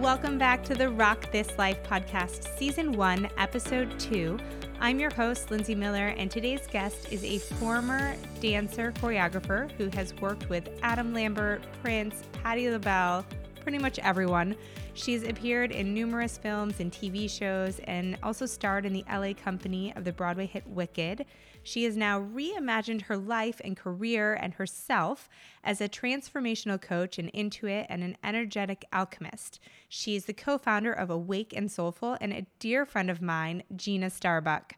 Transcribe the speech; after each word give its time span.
Welcome 0.00 0.38
back 0.38 0.64
to 0.64 0.74
the 0.74 0.88
Rock 0.88 1.30
This 1.30 1.58
Life 1.58 1.82
podcast, 1.82 2.56
season 2.56 2.92
one, 2.92 3.28
episode 3.36 4.00
two. 4.00 4.38
I'm 4.80 4.98
your 4.98 5.12
host, 5.12 5.50
Lindsay 5.50 5.74
Miller, 5.74 6.14
and 6.16 6.30
today's 6.30 6.66
guest 6.66 7.12
is 7.12 7.22
a 7.22 7.36
former 7.36 8.16
dancer 8.40 8.92
choreographer 8.92 9.70
who 9.72 9.90
has 9.90 10.14
worked 10.14 10.48
with 10.48 10.70
Adam 10.82 11.12
Lambert, 11.12 11.62
Prince, 11.82 12.22
Patti 12.42 12.70
LaBelle, 12.70 13.26
pretty 13.60 13.76
much 13.76 13.98
everyone. 13.98 14.56
She's 14.94 15.22
appeared 15.22 15.70
in 15.70 15.92
numerous 15.92 16.38
films 16.38 16.80
and 16.80 16.90
TV 16.90 17.28
shows 17.28 17.78
and 17.84 18.16
also 18.22 18.46
starred 18.46 18.86
in 18.86 18.94
the 18.94 19.04
LA 19.12 19.34
company 19.34 19.92
of 19.96 20.04
the 20.04 20.14
Broadway 20.14 20.46
hit 20.46 20.66
Wicked. 20.66 21.26
She 21.70 21.84
has 21.84 21.96
now 21.96 22.20
reimagined 22.20 23.02
her 23.02 23.16
life 23.16 23.60
and 23.62 23.76
career 23.76 24.34
and 24.34 24.54
herself 24.54 25.28
as 25.62 25.80
a 25.80 25.88
transformational 25.88 26.82
coach, 26.82 27.16
an 27.16 27.30
intuit, 27.32 27.86
and 27.88 28.02
an 28.02 28.16
energetic 28.24 28.84
alchemist. 28.92 29.60
She 29.88 30.16
is 30.16 30.24
the 30.24 30.32
co 30.32 30.58
founder 30.58 30.92
of 30.92 31.10
Awake 31.10 31.52
and 31.54 31.70
Soulful 31.70 32.18
and 32.20 32.32
a 32.32 32.46
dear 32.58 32.84
friend 32.84 33.08
of 33.08 33.22
mine, 33.22 33.62
Gina 33.76 34.10
Starbuck. 34.10 34.74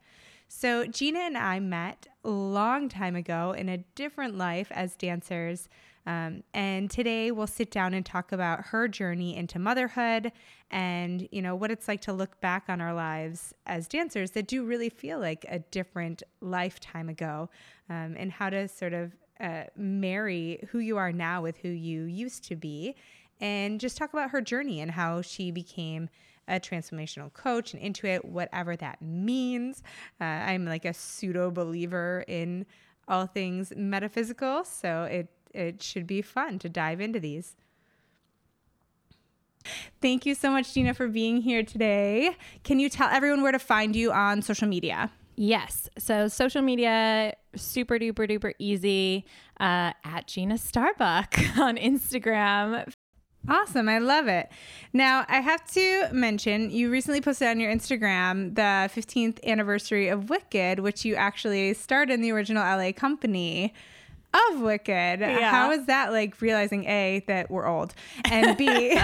So, 0.48 0.84
Gina 0.84 1.20
and 1.20 1.38
I 1.38 1.60
met 1.60 2.08
a 2.26 2.28
long 2.28 2.90
time 2.90 3.16
ago 3.16 3.52
in 3.52 3.70
a 3.70 3.84
different 3.94 4.36
life 4.36 4.70
as 4.70 4.94
dancers. 4.94 5.70
Um, 6.06 6.42
and 6.52 6.90
today 6.90 7.30
we'll 7.30 7.46
sit 7.46 7.70
down 7.70 7.94
and 7.94 8.04
talk 8.04 8.32
about 8.32 8.66
her 8.66 8.88
journey 8.88 9.36
into 9.36 9.58
motherhood 9.58 10.32
and 10.72 11.28
you 11.30 11.42
know 11.42 11.54
what 11.54 11.70
it's 11.70 11.86
like 11.86 12.00
to 12.00 12.12
look 12.12 12.40
back 12.40 12.64
on 12.68 12.80
our 12.80 12.94
lives 12.94 13.54
as 13.66 13.86
dancers 13.86 14.30
that 14.32 14.46
do 14.46 14.64
really 14.64 14.88
feel 14.88 15.20
like 15.20 15.44
a 15.48 15.58
different 15.58 16.22
lifetime 16.40 17.08
ago, 17.08 17.50
um, 17.90 18.14
and 18.18 18.32
how 18.32 18.48
to 18.48 18.66
sort 18.66 18.94
of 18.94 19.12
uh, 19.38 19.64
marry 19.76 20.58
who 20.70 20.78
you 20.78 20.96
are 20.96 21.12
now 21.12 21.42
with 21.42 21.58
who 21.58 21.68
you 21.68 22.04
used 22.04 22.44
to 22.44 22.56
be, 22.56 22.94
and 23.40 23.80
just 23.80 23.96
talk 23.96 24.12
about 24.12 24.30
her 24.30 24.40
journey 24.40 24.80
and 24.80 24.90
how 24.90 25.20
she 25.20 25.50
became 25.50 26.08
a 26.48 26.58
transformational 26.58 27.32
coach 27.32 27.74
and 27.74 27.82
intuit, 27.82 28.24
whatever 28.24 28.74
that 28.74 29.00
means. 29.00 29.82
Uh, 30.20 30.24
I'm 30.24 30.64
like 30.64 30.84
a 30.84 30.94
pseudo 30.94 31.50
believer 31.50 32.24
in 32.26 32.66
all 33.08 33.26
things 33.26 33.72
metaphysical, 33.76 34.64
so 34.64 35.04
it 35.04 35.28
it 35.54 35.82
should 35.82 36.06
be 36.06 36.22
fun 36.22 36.58
to 36.60 36.68
dive 36.68 37.00
into 37.00 37.20
these. 37.20 37.56
Thank 40.00 40.26
you 40.26 40.34
so 40.34 40.50
much, 40.50 40.74
Gina, 40.74 40.94
for 40.94 41.06
being 41.06 41.42
here 41.42 41.62
today. 41.62 42.36
Can 42.64 42.80
you 42.80 42.88
tell 42.88 43.08
everyone 43.08 43.42
where 43.42 43.52
to 43.52 43.58
find 43.58 43.94
you 43.94 44.12
on 44.12 44.42
social 44.42 44.66
media? 44.66 45.10
Yes. 45.36 45.88
So 45.98 46.28
social 46.28 46.62
media, 46.62 47.34
super 47.54 47.98
duper 47.98 48.28
duper 48.28 48.52
easy. 48.58 49.24
Uh, 49.60 49.92
at 50.04 50.26
Gina 50.26 50.58
Starbuck 50.58 51.38
on 51.58 51.76
Instagram. 51.76 52.92
Awesome. 53.48 53.88
I 53.88 53.98
love 53.98 54.28
it. 54.28 54.50
Now, 54.92 55.24
I 55.28 55.40
have 55.40 55.64
to 55.72 56.08
mention 56.12 56.70
you 56.70 56.90
recently 56.90 57.20
posted 57.20 57.48
on 57.48 57.60
your 57.60 57.72
Instagram 57.72 58.54
the 58.54 58.90
15th 58.92 59.42
anniversary 59.44 60.08
of 60.08 60.30
Wicked, 60.30 60.80
which 60.80 61.04
you 61.04 61.14
actually 61.16 61.74
starred 61.74 62.10
in 62.10 62.22
the 62.22 62.30
original 62.30 62.62
LA 62.62 62.92
company 62.92 63.72
of 64.34 64.60
Wicked. 64.60 65.20
Yeah. 65.20 65.50
How 65.50 65.70
is 65.72 65.86
that 65.86 66.12
like 66.12 66.40
realizing 66.40 66.84
A, 66.84 67.22
that 67.26 67.50
we're 67.50 67.66
old, 67.66 67.94
and 68.24 68.56
B, 68.56 68.66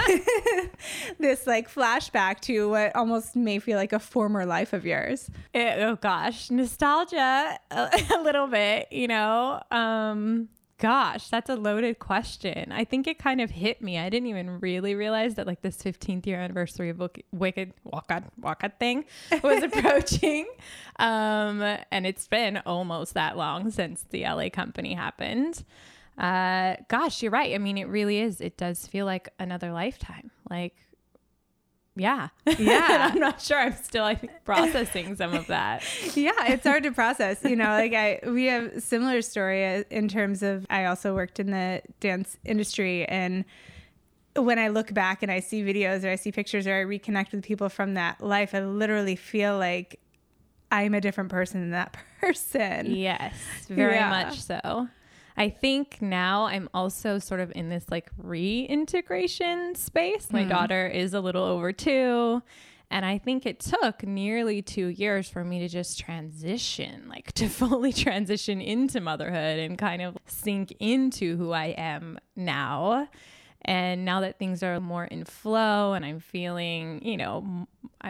this 1.19 1.45
like 1.45 1.73
flashback 1.73 2.39
to 2.41 2.69
what 2.69 2.95
almost 2.95 3.35
may 3.35 3.59
feel 3.59 3.77
like 3.77 3.93
a 3.93 3.99
former 3.99 4.45
life 4.45 4.73
of 4.73 4.85
yours? 4.85 5.29
It, 5.53 5.79
oh 5.79 5.95
gosh, 5.95 6.49
nostalgia 6.49 7.59
a, 7.71 7.89
a 8.15 8.21
little 8.23 8.47
bit, 8.47 8.87
you 8.91 9.07
know. 9.07 9.61
Um, 9.71 10.49
Gosh, 10.79 11.27
that's 11.27 11.49
a 11.49 11.57
loaded 11.57 11.99
question. 11.99 12.71
I 12.71 12.85
think 12.85 13.05
it 13.05 13.19
kind 13.19 13.41
of 13.41 13.51
hit 13.51 13.81
me. 13.81 13.99
I 13.99 14.09
didn't 14.09 14.27
even 14.27 14.61
really 14.61 14.95
realize 14.95 15.35
that 15.35 15.45
like 15.45 15.61
this 15.61 15.75
15th 15.83 16.25
year 16.25 16.39
anniversary 16.39 16.89
of 16.89 17.01
Wicked 17.33 17.73
Walkout 17.85 18.23
Walkout 18.41 18.79
thing 18.79 19.03
was 19.43 19.61
approaching. 19.71 20.47
Um, 20.97 21.61
and 21.91 22.07
it's 22.07 22.27
been 22.27 22.61
almost 22.65 23.13
that 23.15 23.35
long 23.35 23.71
since 23.71 24.05
the 24.09 24.23
LA 24.23 24.47
company 24.49 24.93
happened. 24.93 25.65
Uh, 26.17 26.77
gosh, 26.87 27.21
you're 27.21 27.31
right. 27.31 27.53
I 27.53 27.57
mean, 27.57 27.77
it 27.77 27.89
really 27.89 28.19
is. 28.19 28.39
It 28.39 28.55
does 28.55 28.87
feel 28.87 29.05
like 29.05 29.27
another 29.37 29.73
lifetime. 29.73 30.31
Like 30.49 30.75
yeah. 31.99 32.29
Yeah. 32.57 33.09
I'm 33.13 33.19
not 33.19 33.41
sure. 33.41 33.57
I'm 33.57 33.75
still, 33.75 34.03
I 34.03 34.15
think, 34.15 34.31
processing 34.45 35.15
some 35.15 35.33
of 35.33 35.47
that. 35.47 35.83
yeah. 36.15 36.31
It's 36.47 36.65
hard 36.65 36.83
to 36.83 36.91
process. 36.91 37.43
You 37.43 37.55
know, 37.55 37.69
like 37.69 37.93
I, 37.93 38.19
we 38.25 38.45
have 38.45 38.81
similar 38.81 39.21
story 39.21 39.65
uh, 39.65 39.83
in 39.89 40.07
terms 40.07 40.41
of, 40.43 40.65
I 40.69 40.85
also 40.85 41.13
worked 41.13 41.39
in 41.39 41.51
the 41.51 41.81
dance 41.99 42.37
industry 42.45 43.05
and 43.05 43.45
when 44.35 44.59
I 44.59 44.69
look 44.69 44.93
back 44.93 45.23
and 45.23 45.31
I 45.31 45.39
see 45.39 45.63
videos 45.63 46.03
or 46.03 46.09
I 46.09 46.15
see 46.15 46.31
pictures 46.31 46.67
or 46.67 46.73
I 46.73 46.83
reconnect 46.83 47.31
with 47.31 47.43
people 47.43 47.69
from 47.69 47.95
that 47.95 48.21
life, 48.21 48.53
I 48.53 48.61
literally 48.61 49.15
feel 49.15 49.57
like 49.57 49.99
I'm 50.71 50.93
a 50.93 51.01
different 51.01 51.29
person 51.29 51.61
than 51.61 51.71
that 51.71 51.97
person. 52.21 52.95
Yes, 52.95 53.33
very 53.67 53.95
yeah. 53.95 54.09
much 54.09 54.41
so. 54.41 54.87
I 55.39 55.49
think 55.49 56.01
now 56.01 56.47
I'm 56.47 56.67
also 56.73 57.17
sort 57.17 57.39
of 57.39 57.49
in 57.55 57.69
this 57.69 57.85
like 57.89 58.11
reintegration 58.17 59.73
space. 59.73 60.31
My 60.31 60.43
mm. 60.43 60.49
daughter 60.49 60.85
is 60.85 61.13
a 61.13 61.21
little 61.21 61.45
over 61.45 61.71
two. 61.71 62.43
And 62.91 63.05
I 63.05 63.19
think 63.19 63.45
it 63.45 63.61
took 63.61 64.03
nearly 64.03 64.61
two 64.61 64.87
years 64.87 65.29
for 65.29 65.45
me 65.45 65.59
to 65.59 65.69
just 65.69 65.97
transition, 65.97 67.07
like 67.07 67.31
to 67.35 67.47
fully 67.47 67.93
transition 67.93 68.59
into 68.59 68.99
motherhood 68.99 69.59
and 69.59 69.77
kind 69.77 70.01
of 70.01 70.17
sink 70.25 70.75
into 70.79 71.37
who 71.37 71.53
I 71.53 71.67
am 71.67 72.19
now. 72.35 73.07
And 73.65 74.05
now 74.05 74.21
that 74.21 74.39
things 74.39 74.63
are 74.63 74.79
more 74.79 75.03
in 75.03 75.25
flow 75.25 75.93
and 75.93 76.05
I'm 76.05 76.19
feeling, 76.19 77.01
you 77.03 77.17
know, 77.17 77.67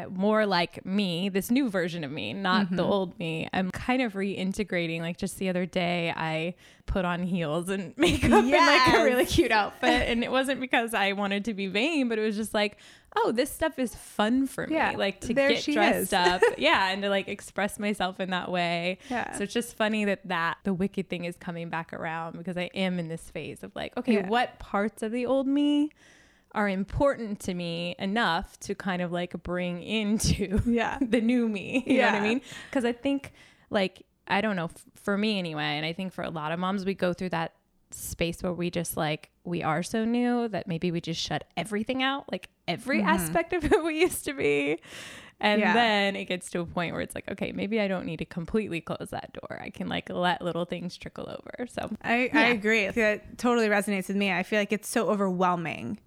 more 0.09 0.45
like 0.45 0.85
me, 0.85 1.29
this 1.29 1.49
new 1.49 1.69
version 1.69 2.03
of 2.03 2.11
me, 2.11 2.33
not 2.33 2.67
mm-hmm. 2.67 2.75
the 2.75 2.83
old 2.83 3.17
me, 3.17 3.49
I'm 3.51 3.71
kind 3.71 4.01
of 4.03 4.13
reintegrating. 4.13 5.01
Like 5.01 5.17
just 5.17 5.39
the 5.39 5.49
other 5.49 5.65
day, 5.65 6.13
I 6.15 6.53
put 6.85 7.03
on 7.03 7.23
heels 7.23 7.69
and 7.69 7.93
makeup 7.97 8.45
yes. 8.45 8.87
and 8.87 8.93
like 8.93 8.99
a 8.99 9.03
really 9.03 9.25
cute 9.25 9.51
outfit. 9.51 10.07
and 10.07 10.23
it 10.23 10.31
wasn't 10.31 10.61
because 10.61 10.93
I 10.93 11.13
wanted 11.13 11.45
to 11.45 11.53
be 11.53 11.67
vain, 11.67 12.09
but 12.09 12.19
it 12.19 12.21
was 12.21 12.35
just 12.35 12.53
like, 12.53 12.77
oh, 13.15 13.31
this 13.31 13.51
stuff 13.51 13.79
is 13.79 13.95
fun 13.95 14.47
for 14.47 14.67
me. 14.67 14.75
Yeah, 14.75 14.93
like 14.97 15.21
to 15.21 15.33
get 15.33 15.63
dressed 15.63 16.13
up. 16.13 16.41
yeah. 16.57 16.89
And 16.89 17.01
to 17.01 17.09
like 17.09 17.27
express 17.27 17.79
myself 17.79 18.19
in 18.19 18.29
that 18.31 18.51
way. 18.51 18.99
Yeah. 19.09 19.35
So 19.35 19.43
it's 19.43 19.53
just 19.53 19.75
funny 19.75 20.05
that 20.05 20.27
that 20.27 20.57
the 20.63 20.73
wicked 20.73 21.09
thing 21.09 21.25
is 21.25 21.35
coming 21.37 21.69
back 21.69 21.93
around 21.93 22.37
because 22.37 22.57
I 22.57 22.69
am 22.73 22.99
in 22.99 23.07
this 23.07 23.29
phase 23.29 23.63
of 23.63 23.75
like, 23.75 23.95
okay, 23.97 24.15
yeah. 24.15 24.27
what 24.27 24.59
parts 24.59 25.03
of 25.03 25.11
the 25.11 25.25
old 25.25 25.47
me 25.47 25.89
are 26.53 26.67
important 26.67 27.39
to 27.39 27.53
me 27.53 27.95
enough 27.99 28.59
to 28.59 28.73
kind 28.73 29.01
of 29.01 29.11
like 29.11 29.41
bring 29.43 29.83
into 29.83 30.61
yeah. 30.65 30.97
the 31.01 31.21
new 31.21 31.47
me. 31.47 31.83
You 31.85 31.97
yeah. 31.97 32.11
know 32.11 32.17
what 32.17 32.23
I 32.23 32.27
mean? 32.27 32.41
Because 32.69 32.85
I 32.85 32.91
think 32.91 33.33
like 33.69 34.03
I 34.27 34.41
don't 34.41 34.55
know, 34.55 34.65
f- 34.65 34.85
for 34.95 35.17
me 35.17 35.39
anyway, 35.39 35.63
and 35.63 35.85
I 35.85 35.93
think 35.93 36.13
for 36.13 36.23
a 36.23 36.29
lot 36.29 36.51
of 36.51 36.59
moms, 36.59 36.85
we 36.85 36.93
go 36.93 37.13
through 37.13 37.29
that 37.29 37.53
space 37.91 38.43
where 38.43 38.53
we 38.53 38.69
just 38.69 38.97
like 38.97 39.29
we 39.43 39.63
are 39.63 39.83
so 39.83 40.05
new 40.05 40.47
that 40.49 40.67
maybe 40.67 40.91
we 40.91 41.01
just 41.01 41.21
shut 41.21 41.45
everything 41.57 42.03
out, 42.03 42.31
like 42.31 42.49
every 42.67 42.99
mm-hmm. 42.99 43.09
aspect 43.09 43.53
of 43.53 43.63
who 43.63 43.85
we 43.85 43.99
used 44.01 44.25
to 44.25 44.33
be. 44.33 44.79
And 45.41 45.61
yeah. 45.61 45.73
then 45.73 46.15
it 46.17 46.25
gets 46.25 46.49
to 46.51 46.59
a 46.59 46.65
point 46.65 46.93
where 46.93 47.01
it's 47.01 47.15
like, 47.15 47.29
okay, 47.31 47.53
maybe 47.53 47.79
I 47.79 47.87
don't 47.87 48.05
need 48.05 48.17
to 48.17 48.25
completely 48.25 48.81
close 48.81 49.09
that 49.11 49.31
door. 49.33 49.61
I 49.61 49.69
can 49.69 49.87
like 49.87 50.09
let 50.09 50.41
little 50.41 50.65
things 50.65 50.97
trickle 50.97 51.29
over. 51.29 51.65
So 51.67 51.89
I, 52.01 52.25
yeah. 52.25 52.39
I 52.39 52.43
agree. 52.47 52.89
That 52.89 53.37
totally 53.37 53.69
resonates 53.69 54.09
with 54.09 54.17
me. 54.17 54.33
I 54.33 54.43
feel 54.43 54.59
like 54.59 54.73
it's 54.73 54.89
so 54.89 55.09
overwhelming 55.09 55.99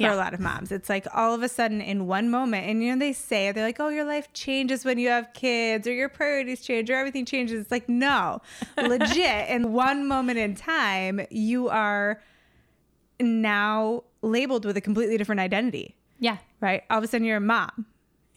for 0.00 0.06
yeah. 0.06 0.14
a 0.14 0.16
lot 0.16 0.32
of 0.32 0.40
moms. 0.40 0.72
It's 0.72 0.88
like 0.88 1.06
all 1.14 1.34
of 1.34 1.42
a 1.42 1.48
sudden 1.48 1.80
in 1.80 2.06
one 2.06 2.30
moment, 2.30 2.66
and 2.66 2.82
you 2.82 2.92
know, 2.92 2.98
they 2.98 3.12
say, 3.12 3.52
they're 3.52 3.64
like, 3.64 3.78
oh, 3.80 3.88
your 3.88 4.04
life 4.04 4.32
changes 4.32 4.84
when 4.84 4.98
you 4.98 5.08
have 5.08 5.32
kids, 5.34 5.86
or 5.86 5.92
your 5.92 6.08
priorities 6.08 6.62
change, 6.62 6.88
or 6.90 6.94
everything 6.94 7.24
changes. 7.24 7.60
It's 7.60 7.70
like, 7.70 7.88
no, 7.88 8.40
legit. 8.76 9.48
In 9.48 9.72
one 9.72 10.08
moment 10.08 10.38
in 10.38 10.54
time, 10.54 11.20
you 11.30 11.68
are 11.68 12.22
now 13.20 14.04
labeled 14.22 14.64
with 14.64 14.76
a 14.76 14.80
completely 14.80 15.18
different 15.18 15.40
identity. 15.40 15.94
Yeah. 16.18 16.38
Right. 16.60 16.82
All 16.90 16.98
of 16.98 17.04
a 17.04 17.06
sudden, 17.06 17.26
you're 17.26 17.36
a 17.36 17.40
mom. 17.40 17.86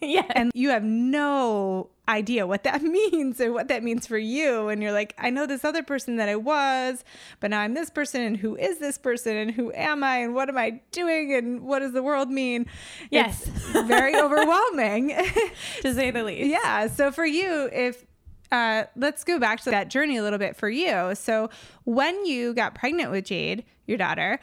Yeah. 0.14 0.26
And 0.30 0.52
you 0.54 0.70
have 0.70 0.84
no 0.84 1.90
idea 2.08 2.46
what 2.46 2.64
that 2.64 2.82
means 2.82 3.40
or 3.40 3.52
what 3.52 3.68
that 3.68 3.82
means 3.82 4.06
for 4.06 4.18
you. 4.18 4.68
And 4.68 4.82
you're 4.82 4.92
like, 4.92 5.14
I 5.18 5.30
know 5.30 5.46
this 5.46 5.64
other 5.64 5.82
person 5.82 6.16
that 6.16 6.28
I 6.28 6.36
was, 6.36 7.04
but 7.40 7.50
now 7.50 7.60
I'm 7.60 7.74
this 7.74 7.90
person. 7.90 8.20
And 8.20 8.36
who 8.36 8.56
is 8.56 8.78
this 8.78 8.98
person? 8.98 9.36
And 9.36 9.50
who 9.50 9.72
am 9.72 10.04
I? 10.04 10.18
And 10.18 10.34
what 10.34 10.48
am 10.48 10.58
I 10.58 10.82
doing? 10.92 11.34
And 11.34 11.62
what 11.62 11.80
does 11.80 11.92
the 11.92 12.02
world 12.02 12.30
mean? 12.30 12.66
Yes. 13.10 13.46
It's 13.46 13.72
very 13.88 14.14
overwhelming, 14.16 15.16
to 15.80 15.94
say 15.94 16.10
the 16.10 16.22
least. 16.22 16.50
Yeah. 16.50 16.86
So 16.88 17.10
for 17.10 17.24
you, 17.24 17.68
if 17.72 18.04
uh, 18.52 18.84
let's 18.94 19.24
go 19.24 19.38
back 19.38 19.60
to 19.62 19.70
that 19.70 19.88
journey 19.88 20.16
a 20.16 20.22
little 20.22 20.38
bit 20.38 20.56
for 20.56 20.68
you. 20.68 21.14
So, 21.14 21.50
when 21.84 22.24
you 22.24 22.54
got 22.54 22.74
pregnant 22.74 23.10
with 23.10 23.24
Jade, 23.24 23.64
your 23.86 23.98
daughter, 23.98 24.38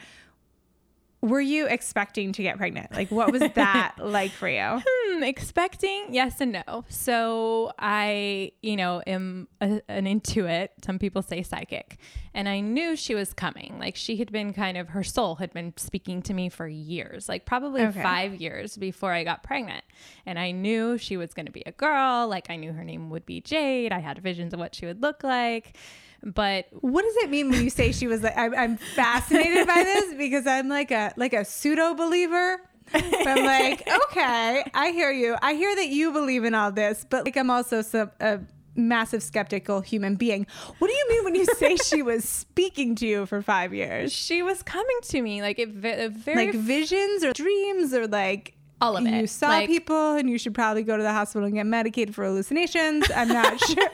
were 1.22 1.40
you 1.40 1.68
expecting 1.68 2.32
to 2.32 2.42
get 2.42 2.56
pregnant? 2.56 2.90
Like, 2.92 3.12
what 3.12 3.30
was 3.30 3.42
that 3.54 3.94
like 3.98 4.32
for 4.32 4.48
you? 4.48 4.82
Hmm, 4.84 5.22
expecting, 5.22 6.06
yes 6.10 6.40
and 6.40 6.50
no. 6.52 6.84
So 6.88 7.72
I, 7.78 8.50
you 8.60 8.76
know, 8.76 9.02
am 9.06 9.46
a, 9.60 9.80
an 9.88 10.06
intuit. 10.06 10.68
Some 10.84 10.98
people 10.98 11.22
say 11.22 11.44
psychic, 11.44 11.98
and 12.34 12.48
I 12.48 12.58
knew 12.58 12.96
she 12.96 13.14
was 13.14 13.32
coming. 13.32 13.76
Like 13.78 13.94
she 13.94 14.16
had 14.16 14.32
been 14.32 14.52
kind 14.52 14.76
of 14.76 14.88
her 14.88 15.04
soul 15.04 15.36
had 15.36 15.52
been 15.52 15.74
speaking 15.76 16.22
to 16.22 16.34
me 16.34 16.48
for 16.48 16.66
years, 16.66 17.28
like 17.28 17.46
probably 17.46 17.82
okay. 17.82 18.02
five 18.02 18.34
years 18.40 18.76
before 18.76 19.12
I 19.12 19.22
got 19.22 19.44
pregnant, 19.44 19.84
and 20.26 20.40
I 20.40 20.50
knew 20.50 20.98
she 20.98 21.16
was 21.16 21.34
going 21.34 21.46
to 21.46 21.52
be 21.52 21.62
a 21.66 21.72
girl. 21.72 22.26
Like 22.26 22.50
I 22.50 22.56
knew 22.56 22.72
her 22.72 22.84
name 22.84 23.10
would 23.10 23.26
be 23.26 23.40
Jade. 23.40 23.92
I 23.92 24.00
had 24.00 24.18
visions 24.18 24.52
of 24.52 24.58
what 24.58 24.74
she 24.74 24.86
would 24.86 25.00
look 25.00 25.22
like. 25.22 25.76
But 26.22 26.66
what 26.70 27.02
does 27.02 27.16
it 27.16 27.30
mean 27.30 27.50
when 27.50 27.62
you 27.62 27.70
say 27.70 27.92
she 27.92 28.06
was 28.06 28.22
like? 28.22 28.36
I'm, 28.36 28.54
I'm 28.54 28.76
fascinated 28.76 29.66
by 29.66 29.82
this 29.82 30.14
because 30.18 30.46
I'm 30.46 30.68
like 30.68 30.90
a 30.90 31.12
like 31.16 31.32
a 31.32 31.44
pseudo 31.44 31.94
believer. 31.94 32.60
I'm 32.94 33.44
like, 33.44 33.88
okay, 34.04 34.64
I 34.74 34.90
hear 34.92 35.10
you. 35.10 35.36
I 35.40 35.54
hear 35.54 35.74
that 35.74 35.88
you 35.88 36.12
believe 36.12 36.44
in 36.44 36.54
all 36.54 36.70
this, 36.70 37.06
but 37.08 37.24
like 37.24 37.36
I'm 37.36 37.50
also 37.50 37.82
some 37.82 38.10
a 38.20 38.40
massive 38.74 39.22
skeptical 39.22 39.80
human 39.80 40.16
being. 40.16 40.46
What 40.78 40.88
do 40.88 40.94
you 40.94 41.06
mean 41.10 41.24
when 41.24 41.34
you 41.34 41.44
say 41.44 41.76
she 41.82 42.02
was 42.02 42.24
speaking 42.28 42.94
to 42.96 43.06
you 43.06 43.26
for 43.26 43.42
five 43.42 43.74
years? 43.74 44.12
She 44.12 44.42
was 44.42 44.62
coming 44.62 44.98
to 45.04 45.22
me 45.22 45.42
like 45.42 45.58
it, 45.58 45.70
very 45.70 46.46
like 46.46 46.54
visions 46.54 47.24
or 47.24 47.32
dreams 47.32 47.92
or 47.92 48.06
like 48.06 48.54
all 48.82 48.96
of 48.96 49.06
it. 49.06 49.14
You 49.14 49.26
saw 49.26 49.48
like, 49.48 49.68
people 49.68 50.14
and 50.14 50.28
you 50.28 50.38
should 50.38 50.54
probably 50.54 50.82
go 50.82 50.96
to 50.96 51.02
the 51.02 51.12
hospital 51.12 51.46
and 51.46 51.54
get 51.54 51.66
medicated 51.66 52.14
for 52.14 52.24
hallucinations. 52.24 53.10
I'm 53.14 53.28
not 53.28 53.58
sure. 53.66 53.90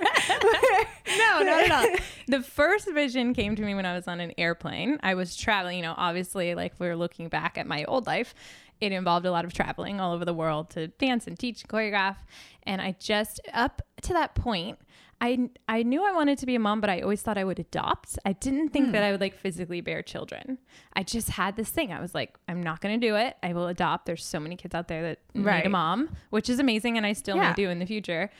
no, 1.19 1.41
not 1.43 1.65
at 1.65 1.71
all. 1.71 1.97
The 2.29 2.43
first 2.43 2.93
vision 2.93 3.33
came 3.33 3.57
to 3.57 3.63
me 3.63 3.75
when 3.75 3.87
I 3.87 3.95
was 3.95 4.07
on 4.07 4.21
an 4.21 4.33
airplane. 4.37 4.99
I 5.03 5.15
was 5.15 5.35
traveling, 5.35 5.79
you 5.79 5.83
know, 5.83 5.95
obviously, 5.97 6.55
like 6.55 6.75
we 6.79 6.87
are 6.89 6.97
looking 6.97 7.29
back 7.29 7.57
at 7.57 7.67
my 7.67 7.85
old 7.85 8.07
life, 8.07 8.35
it 8.81 8.93
involved 8.93 9.25
a 9.25 9.31
lot 9.31 9.45
of 9.45 9.53
traveling 9.53 9.99
all 9.99 10.13
over 10.13 10.25
the 10.25 10.35
world 10.35 10.71
to 10.71 10.89
dance 10.89 11.27
and 11.27 11.39
teach 11.39 11.63
and 11.63 11.71
choreograph. 11.71 12.17
And 12.65 12.83
I 12.83 12.97
just, 12.99 13.41
up 13.55 13.81
to 14.03 14.13
that 14.13 14.35
point, 14.35 14.79
I 15.21 15.51
I 15.69 15.83
knew 15.83 16.05
I 16.05 16.13
wanted 16.13 16.39
to 16.39 16.47
be 16.47 16.55
a 16.55 16.59
mom, 16.59 16.81
but 16.81 16.91
I 16.91 17.01
always 17.01 17.23
thought 17.23 17.37
I 17.37 17.45
would 17.45 17.59
adopt. 17.59 18.19
I 18.25 18.33
didn't 18.33 18.71
think 18.71 18.87
hmm. 18.87 18.93
that 18.93 19.03
I 19.03 19.11
would 19.11 19.21
like 19.21 19.35
physically 19.35 19.81
bear 19.81 20.03
children. 20.03 20.59
I 20.95 21.03
just 21.03 21.31
had 21.31 21.57
this 21.57 21.71
thing. 21.71 21.93
I 21.93 22.01
was 22.01 22.15
like, 22.15 22.39
I'm 22.49 22.63
not 22.63 22.81
going 22.81 23.01
to 23.01 23.07
do 23.07 23.17
it. 23.17 23.37
I 23.43 23.53
will 23.53 23.67
adopt. 23.67 24.07
There's 24.07 24.25
so 24.25 24.39
many 24.39 24.57
kids 24.57 24.75
out 24.75 24.89
there 24.89 25.03
that 25.03 25.19
right. 25.35 25.59
need 25.59 25.67
a 25.67 25.71
mom, 25.71 26.17
which 26.31 26.49
is 26.49 26.59
amazing, 26.59 26.97
and 26.97 27.05
I 27.05 27.13
still 27.15 27.37
yeah. 27.37 27.49
may 27.49 27.55
do 27.55 27.69
in 27.69 27.79
the 27.79 27.87
future. 27.87 28.31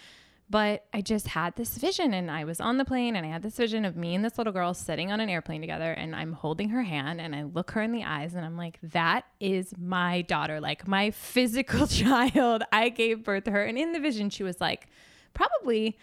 But 0.51 0.87
I 0.95 1.03
just 1.03 1.29
had 1.29 1.57
this 1.57 1.77
vision, 1.77 2.15
and 2.15 2.31
I 2.31 2.45
was 2.45 2.59
on 2.59 2.79
the 2.79 2.85
plane, 2.85 3.17
and 3.17 3.27
I 3.27 3.29
had 3.29 3.43
this 3.43 3.57
vision 3.57 3.85
of 3.85 3.97
me 3.97 4.15
and 4.15 4.25
this 4.25 4.39
little 4.39 4.53
girl 4.53 4.73
sitting 4.73 5.13
on 5.13 5.21
an 5.21 5.29
airplane 5.29 5.61
together, 5.61 5.93
and 5.93 6.17
I'm 6.17 6.33
holding 6.33 6.71
her 6.71 6.85
hand, 6.85 7.21
and 7.21 7.37
I 7.37 7.43
look 7.43 7.73
her 7.73 7.83
in 7.83 7.93
the 7.93 8.05
eyes, 8.05 8.35
and 8.35 8.47
I'm 8.47 8.57
like, 8.57 8.79
that 8.83 9.27
is 9.41 9.75
my 9.77 10.23
daughter, 10.23 10.59
like 10.59 10.89
my 10.89 11.11
physical 11.11 11.87
child. 11.89 12.63
I 12.73 12.89
gave 12.89 13.25
birth 13.25 13.45
to 13.45 13.51
her, 13.51 13.65
and 13.65 13.77
in 13.77 13.93
the 13.93 14.01
vision, 14.01 14.31
she 14.31 14.43
was 14.43 14.59
like, 14.59 14.89
probably 15.35 15.99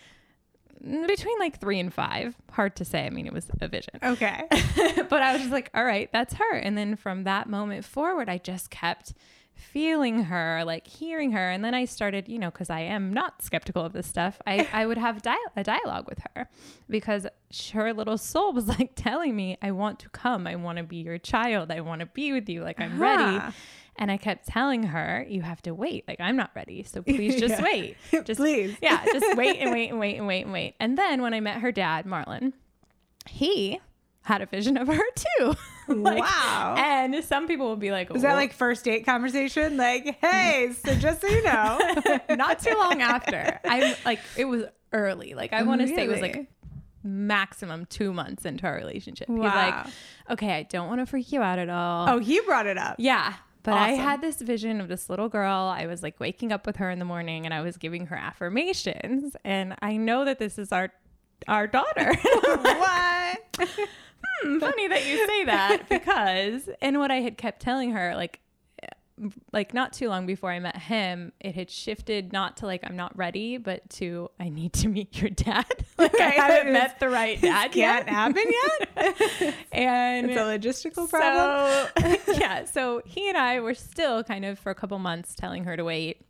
between 0.81 1.39
like 1.39 1.59
three 1.59 1.79
and 1.79 1.93
five. 1.93 2.35
Hard 2.51 2.75
to 2.77 2.85
say. 2.85 3.05
I 3.05 3.09
mean, 3.09 3.25
it 3.25 3.33
was 3.33 3.47
a 3.61 3.67
vision. 3.67 3.99
Okay. 4.03 4.43
but 4.49 5.21
I 5.21 5.33
was 5.33 5.41
just 5.41 5.51
like, 5.51 5.69
all 5.73 5.83
right, 5.83 6.11
that's 6.11 6.35
her. 6.35 6.55
And 6.55 6.77
then 6.77 6.95
from 6.95 7.23
that 7.23 7.49
moment 7.49 7.85
forward, 7.85 8.29
I 8.29 8.37
just 8.37 8.69
kept 8.69 9.13
feeling 9.55 10.23
her, 10.23 10.63
like 10.65 10.85
hearing 10.85 11.31
her. 11.31 11.49
And 11.49 11.63
then 11.63 11.73
I 11.73 11.85
started, 11.85 12.27
you 12.27 12.37
know, 12.37 12.51
because 12.51 12.69
I 12.69 12.81
am 12.81 13.13
not 13.13 13.41
skeptical 13.41 13.83
of 13.83 13.93
this 13.93 14.07
stuff, 14.07 14.41
I, 14.45 14.67
I 14.71 14.85
would 14.85 14.97
have 14.97 15.21
dia- 15.21 15.35
a 15.55 15.63
dialogue 15.63 16.07
with 16.07 16.19
her 16.35 16.49
because 16.89 17.25
her 17.73 17.93
little 17.93 18.17
soul 18.17 18.53
was 18.53 18.67
like 18.67 18.91
telling 18.95 19.35
me, 19.35 19.57
I 19.61 19.71
want 19.71 19.99
to 19.99 20.09
come. 20.09 20.45
I 20.45 20.55
want 20.55 20.77
to 20.77 20.83
be 20.83 20.97
your 20.97 21.17
child. 21.17 21.71
I 21.71 21.81
want 21.81 22.01
to 22.01 22.05
be 22.05 22.31
with 22.33 22.49
you. 22.49 22.63
Like, 22.63 22.79
I'm 22.79 23.01
uh-huh. 23.01 23.41
ready. 23.41 23.55
And 23.97 24.11
I 24.11 24.17
kept 24.17 24.47
telling 24.47 24.83
her, 24.83 25.25
you 25.27 25.41
have 25.41 25.61
to 25.63 25.73
wait. 25.73 26.05
Like, 26.07 26.19
I'm 26.19 26.35
not 26.35 26.51
ready. 26.55 26.83
So 26.83 27.01
please 27.03 27.39
just 27.39 27.55
yeah. 27.55 27.63
wait. 27.63 27.97
Just 28.25 28.39
please. 28.39 28.75
Yeah. 28.81 29.03
Just 29.05 29.37
wait 29.37 29.57
and 29.57 29.71
wait 29.71 29.89
and 29.89 29.99
wait 29.99 30.17
and 30.17 30.27
wait 30.27 30.41
and 30.43 30.51
wait. 30.51 30.75
And 30.79 30.97
then 30.97 31.21
when 31.21 31.33
I 31.33 31.39
met 31.39 31.61
her 31.61 31.71
dad, 31.71 32.05
Marlon, 32.05 32.53
he 33.27 33.79
had 34.23 34.41
a 34.41 34.45
vision 34.45 34.77
of 34.77 34.87
her 34.87 35.03
too. 35.15 35.55
like, 35.87 36.21
wow. 36.21 36.75
And 36.77 37.23
some 37.23 37.47
people 37.47 37.67
will 37.67 37.75
be 37.75 37.91
like, 37.91 38.09
"Was 38.11 38.23
that 38.23 38.33
like 38.33 38.53
first 38.53 38.83
date 38.83 39.05
conversation? 39.05 39.77
Like, 39.77 40.17
hey, 40.19 40.73
so 40.83 40.95
just 40.95 41.21
so 41.21 41.27
you 41.27 41.43
know, 41.43 41.79
not 42.31 42.59
too 42.59 42.73
long 42.75 43.01
after. 43.01 43.59
I'm 43.63 43.95
like, 44.03 44.19
it 44.35 44.45
was 44.45 44.63
early. 44.91 45.35
Like, 45.35 45.53
I 45.53 45.61
want 45.61 45.81
to 45.81 45.85
really? 45.85 45.95
say 45.95 46.05
it 46.05 46.09
was 46.09 46.21
like 46.21 46.49
maximum 47.05 47.85
two 47.85 48.11
months 48.11 48.45
into 48.45 48.65
our 48.65 48.75
relationship. 48.75 49.29
Wow. 49.29 49.43
He's 49.43 49.53
like, 49.53 49.85
okay, 50.31 50.53
I 50.53 50.63
don't 50.63 50.87
want 50.87 51.01
to 51.01 51.05
freak 51.05 51.31
you 51.31 51.41
out 51.41 51.59
at 51.59 51.69
all. 51.69 52.09
Oh, 52.09 52.19
he 52.19 52.41
brought 52.41 52.65
it 52.65 52.77
up. 52.77 52.95
Yeah. 52.97 53.33
But 53.65 53.73
awesome. 53.73 53.83
I 53.83 53.91
had 53.93 54.21
this 54.21 54.39
vision 54.41 54.79
of 54.79 54.89
this 54.89 55.09
little 55.09 55.27
girl. 55.27 55.73
I 55.75 55.87
was 55.87 56.03
like 56.03 56.19
waking 56.19 56.51
up 56.51 56.67
with 56.67 56.75
her 56.75 56.91
in 56.91 56.99
the 56.99 57.05
morning 57.05 57.45
and 57.45 57.53
I 57.53 57.61
was 57.61 57.77
giving 57.77 58.05
her 58.07 58.15
affirmations. 58.15 59.35
And 59.43 59.75
I 59.81 59.97
know 59.97 60.23
that 60.23 60.37
this 60.37 60.59
is 60.59 60.71
our 60.71 60.91
our 61.47 61.65
daughter. 61.65 62.13
what? 62.43 63.39
hmm, 63.59 64.59
funny 64.59 64.87
that 64.87 65.07
you 65.07 65.25
say 65.25 65.45
that 65.45 65.83
because 65.89 66.69
and 66.79 66.99
what 66.99 67.09
I 67.09 67.21
had 67.21 67.39
kept 67.39 67.59
telling 67.59 67.91
her 67.91 68.15
like 68.15 68.39
like 69.53 69.73
not 69.73 69.93
too 69.93 70.09
long 70.09 70.25
before 70.25 70.51
I 70.51 70.59
met 70.59 70.75
him, 70.75 71.31
it 71.39 71.55
had 71.55 71.69
shifted 71.69 72.33
not 72.33 72.57
to 72.57 72.65
like 72.65 72.81
I'm 72.83 72.95
not 72.95 73.17
ready, 73.17 73.57
but 73.57 73.89
to 73.91 74.29
I 74.39 74.49
need 74.49 74.73
to 74.73 74.87
meet 74.87 75.21
your 75.21 75.29
dad. 75.29 75.65
like 75.97 76.19
I 76.19 76.29
haven't 76.35 76.73
met 76.73 76.99
the 76.99 77.09
right 77.09 77.39
dad 77.39 77.75
yet. 77.75 78.05
Can't 78.05 78.09
happen 78.09 78.43
yet. 78.97 79.55
and 79.71 80.31
it's 80.31 80.39
a 80.39 80.43
logistical 80.43 81.09
problem. 81.09 81.87
So, 82.25 82.33
yeah, 82.33 82.65
so 82.65 83.01
he 83.05 83.29
and 83.29 83.37
I 83.37 83.61
were 83.61 83.73
still 83.73 84.23
kind 84.23 84.43
of 84.43 84.59
for 84.59 84.69
a 84.69 84.75
couple 84.75 84.99
months 84.99 85.33
telling 85.35 85.63
her 85.63 85.77
to 85.77 85.83
wait. 85.83 86.25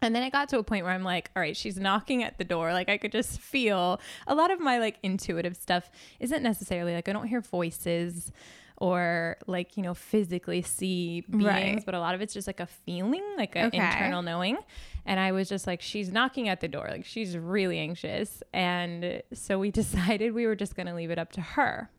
And 0.00 0.14
then 0.14 0.22
it 0.22 0.30
got 0.30 0.48
to 0.50 0.58
a 0.58 0.62
point 0.62 0.84
where 0.84 0.94
I'm 0.94 1.02
like, 1.02 1.30
all 1.34 1.40
right, 1.40 1.56
she's 1.56 1.76
knocking 1.76 2.22
at 2.22 2.38
the 2.38 2.44
door. 2.44 2.72
Like 2.72 2.88
I 2.88 2.98
could 2.98 3.12
just 3.12 3.40
feel 3.40 4.00
a 4.26 4.34
lot 4.34 4.50
of 4.50 4.60
my 4.60 4.78
like 4.78 4.98
intuitive 5.02 5.56
stuff 5.56 5.90
isn't 6.20 6.42
necessarily 6.42 6.94
like 6.94 7.08
I 7.08 7.12
don't 7.12 7.26
hear 7.26 7.40
voices 7.40 8.32
or 8.80 9.36
like 9.46 9.76
you 9.76 9.82
know 9.82 9.92
physically 9.92 10.62
see 10.62 11.22
beings 11.22 11.44
right. 11.44 11.82
but 11.84 11.94
a 11.94 12.00
lot 12.00 12.14
of 12.14 12.20
it's 12.20 12.32
just 12.32 12.46
like 12.46 12.60
a 12.60 12.66
feeling 12.66 13.24
like 13.36 13.54
an 13.56 13.66
okay. 13.66 13.78
internal 13.78 14.22
knowing 14.22 14.56
and 15.04 15.18
i 15.18 15.32
was 15.32 15.48
just 15.48 15.66
like 15.66 15.82
she's 15.82 16.10
knocking 16.10 16.48
at 16.48 16.60
the 16.60 16.68
door 16.68 16.86
like 16.90 17.04
she's 17.04 17.36
really 17.36 17.78
anxious 17.78 18.42
and 18.52 19.22
so 19.32 19.58
we 19.58 19.70
decided 19.78 20.32
we 20.32 20.46
were 20.46 20.56
just 20.56 20.76
going 20.76 20.86
to 20.86 20.94
leave 20.94 21.10
it 21.10 21.18
up 21.18 21.32
to 21.32 21.40
her 21.40 21.90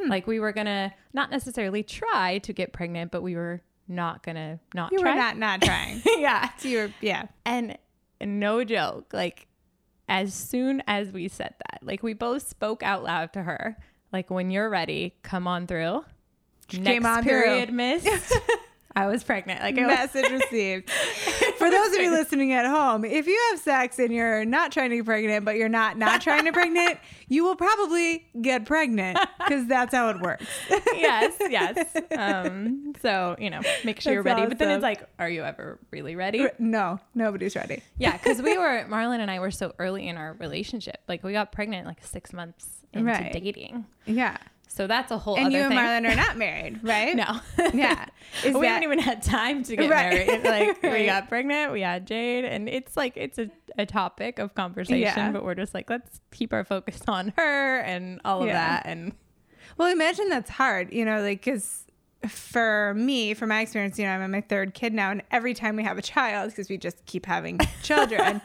hmm. 0.00 0.08
like 0.08 0.26
we 0.26 0.40
were 0.40 0.52
going 0.52 0.66
to 0.66 0.92
not 1.12 1.30
necessarily 1.30 1.82
try 1.82 2.38
to 2.38 2.52
get 2.52 2.72
pregnant 2.72 3.10
but 3.10 3.22
we 3.22 3.36
were 3.36 3.62
not 3.86 4.22
going 4.22 4.36
to 4.36 4.58
not 4.74 4.90
you 4.92 4.98
try. 4.98 5.12
were 5.12 5.16
not 5.16 5.36
not 5.36 5.62
trying 5.62 6.02
yeah 6.18 6.50
so 6.58 6.68
you 6.68 6.78
were 6.78 6.90
yeah 7.00 7.26
and 7.44 7.78
no 8.20 8.64
joke 8.64 9.12
like 9.12 9.46
as 10.08 10.34
soon 10.34 10.82
as 10.86 11.10
we 11.12 11.28
said 11.28 11.54
that 11.70 11.80
like 11.82 12.02
we 12.02 12.12
both 12.12 12.46
spoke 12.46 12.82
out 12.82 13.04
loud 13.04 13.32
to 13.32 13.42
her 13.42 13.76
like 14.12 14.30
when 14.30 14.50
you're 14.50 14.70
ready 14.70 15.14
come 15.22 15.46
on 15.46 15.66
through 15.66 16.02
she 16.68 16.78
Next 16.78 16.94
came 16.94 17.06
on 17.06 17.24
period 17.24 17.68
through. 17.68 17.76
missed. 17.76 18.34
I 18.96 19.06
was 19.06 19.24
pregnant. 19.24 19.60
Like 19.60 19.74
message 19.74 20.30
received. 20.30 20.88
For 21.58 21.68
those 21.70 21.94
of 21.94 22.00
you 22.00 22.10
listening 22.10 22.52
at 22.52 22.64
home, 22.64 23.04
if 23.04 23.26
you 23.26 23.40
have 23.50 23.58
sex 23.58 23.98
and 23.98 24.12
you're 24.12 24.44
not 24.44 24.70
trying 24.70 24.90
to 24.90 24.96
get 24.96 25.04
pregnant, 25.04 25.44
but 25.44 25.56
you're 25.56 25.68
not 25.68 25.98
not 25.98 26.20
trying 26.20 26.44
to 26.44 26.52
pregnant, 26.52 26.98
you 27.28 27.42
will 27.42 27.56
probably 27.56 28.24
get 28.40 28.66
pregnant 28.66 29.18
because 29.38 29.66
that's 29.66 29.92
how 29.92 30.10
it 30.10 30.20
works. 30.20 30.46
yes, 30.94 31.34
yes. 31.40 31.96
Um, 32.16 32.94
so 33.02 33.34
you 33.38 33.50
know, 33.50 33.62
make 33.84 34.00
sure 34.00 34.12
that's 34.12 34.14
you're 34.14 34.22
ready. 34.22 34.42
Awesome. 34.42 34.50
But 34.50 34.58
then 34.58 34.70
it's 34.70 34.82
like, 34.82 35.02
are 35.18 35.28
you 35.28 35.42
ever 35.42 35.80
really 35.90 36.14
ready? 36.14 36.46
No, 36.60 37.00
nobody's 37.14 37.56
ready. 37.56 37.82
Yeah, 37.98 38.12
because 38.16 38.40
we 38.40 38.56
were 38.56 38.86
Marlon 38.88 39.18
and 39.18 39.30
I 39.30 39.40
were 39.40 39.50
so 39.50 39.72
early 39.80 40.06
in 40.06 40.16
our 40.16 40.34
relationship. 40.34 40.98
Like 41.08 41.24
we 41.24 41.32
got 41.32 41.50
pregnant 41.50 41.88
like 41.88 42.04
six 42.04 42.32
months 42.32 42.68
into 42.92 43.10
right. 43.10 43.32
dating. 43.32 43.86
Yeah. 44.06 44.36
So 44.74 44.88
that's 44.88 45.12
a 45.12 45.18
whole 45.18 45.36
and 45.36 45.46
other 45.46 45.56
you 45.56 45.62
and 45.62 45.72
thing. 45.72 45.78
Marlon 45.78 46.12
are 46.12 46.16
not 46.16 46.36
married, 46.36 46.80
right? 46.82 47.14
no. 47.14 47.38
yeah. 47.72 48.06
Is 48.44 48.54
we 48.54 48.62
that, 48.62 48.66
haven't 48.66 48.82
even 48.82 48.98
had 48.98 49.22
time 49.22 49.62
to 49.62 49.76
get 49.76 49.88
right. 49.88 50.26
married. 50.26 50.42
Like 50.42 50.82
right. 50.82 50.92
we 50.92 51.06
got 51.06 51.28
pregnant, 51.28 51.70
we 51.70 51.82
had 51.82 52.08
Jade, 52.08 52.44
and 52.44 52.68
it's 52.68 52.96
like 52.96 53.12
it's 53.14 53.38
a, 53.38 53.48
a 53.78 53.86
topic 53.86 54.40
of 54.40 54.56
conversation, 54.56 55.00
yeah. 55.00 55.30
but 55.30 55.44
we're 55.44 55.54
just 55.54 55.74
like, 55.74 55.88
let's 55.88 56.20
keep 56.32 56.52
our 56.52 56.64
focus 56.64 57.00
on 57.06 57.32
her 57.36 57.78
and 57.82 58.20
all 58.24 58.40
of 58.40 58.48
yeah. 58.48 58.54
that. 58.54 58.86
And 58.86 59.12
well, 59.78 59.92
imagine 59.92 60.28
that's 60.28 60.50
hard, 60.50 60.92
you 60.92 61.04
know, 61.04 61.22
like 61.22 61.44
because 61.44 61.86
for 62.26 62.94
me, 62.96 63.32
from 63.32 63.50
my 63.50 63.60
experience, 63.60 63.96
you 63.96 64.06
know, 64.06 64.10
I'm 64.10 64.22
on 64.22 64.32
my 64.32 64.40
third 64.40 64.74
kid 64.74 64.92
now, 64.92 65.12
and 65.12 65.22
every 65.30 65.54
time 65.54 65.76
we 65.76 65.84
have 65.84 65.98
a 65.98 66.02
child, 66.02 66.50
because 66.50 66.68
we 66.68 66.78
just 66.78 67.06
keep 67.06 67.26
having 67.26 67.60
children. 67.84 68.40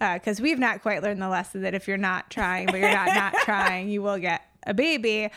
because 0.00 0.40
uh, 0.40 0.42
we've 0.42 0.58
not 0.58 0.82
quite 0.82 1.04
learned 1.04 1.22
the 1.22 1.28
lesson 1.28 1.62
that 1.62 1.74
if 1.74 1.86
you're 1.86 1.96
not 1.96 2.28
trying, 2.28 2.66
but 2.66 2.80
you're 2.80 2.90
not 2.90 3.14
not 3.14 3.34
trying, 3.44 3.88
you 3.88 4.02
will 4.02 4.18
get 4.18 4.49
a 4.64 4.74
baby. 4.74 5.30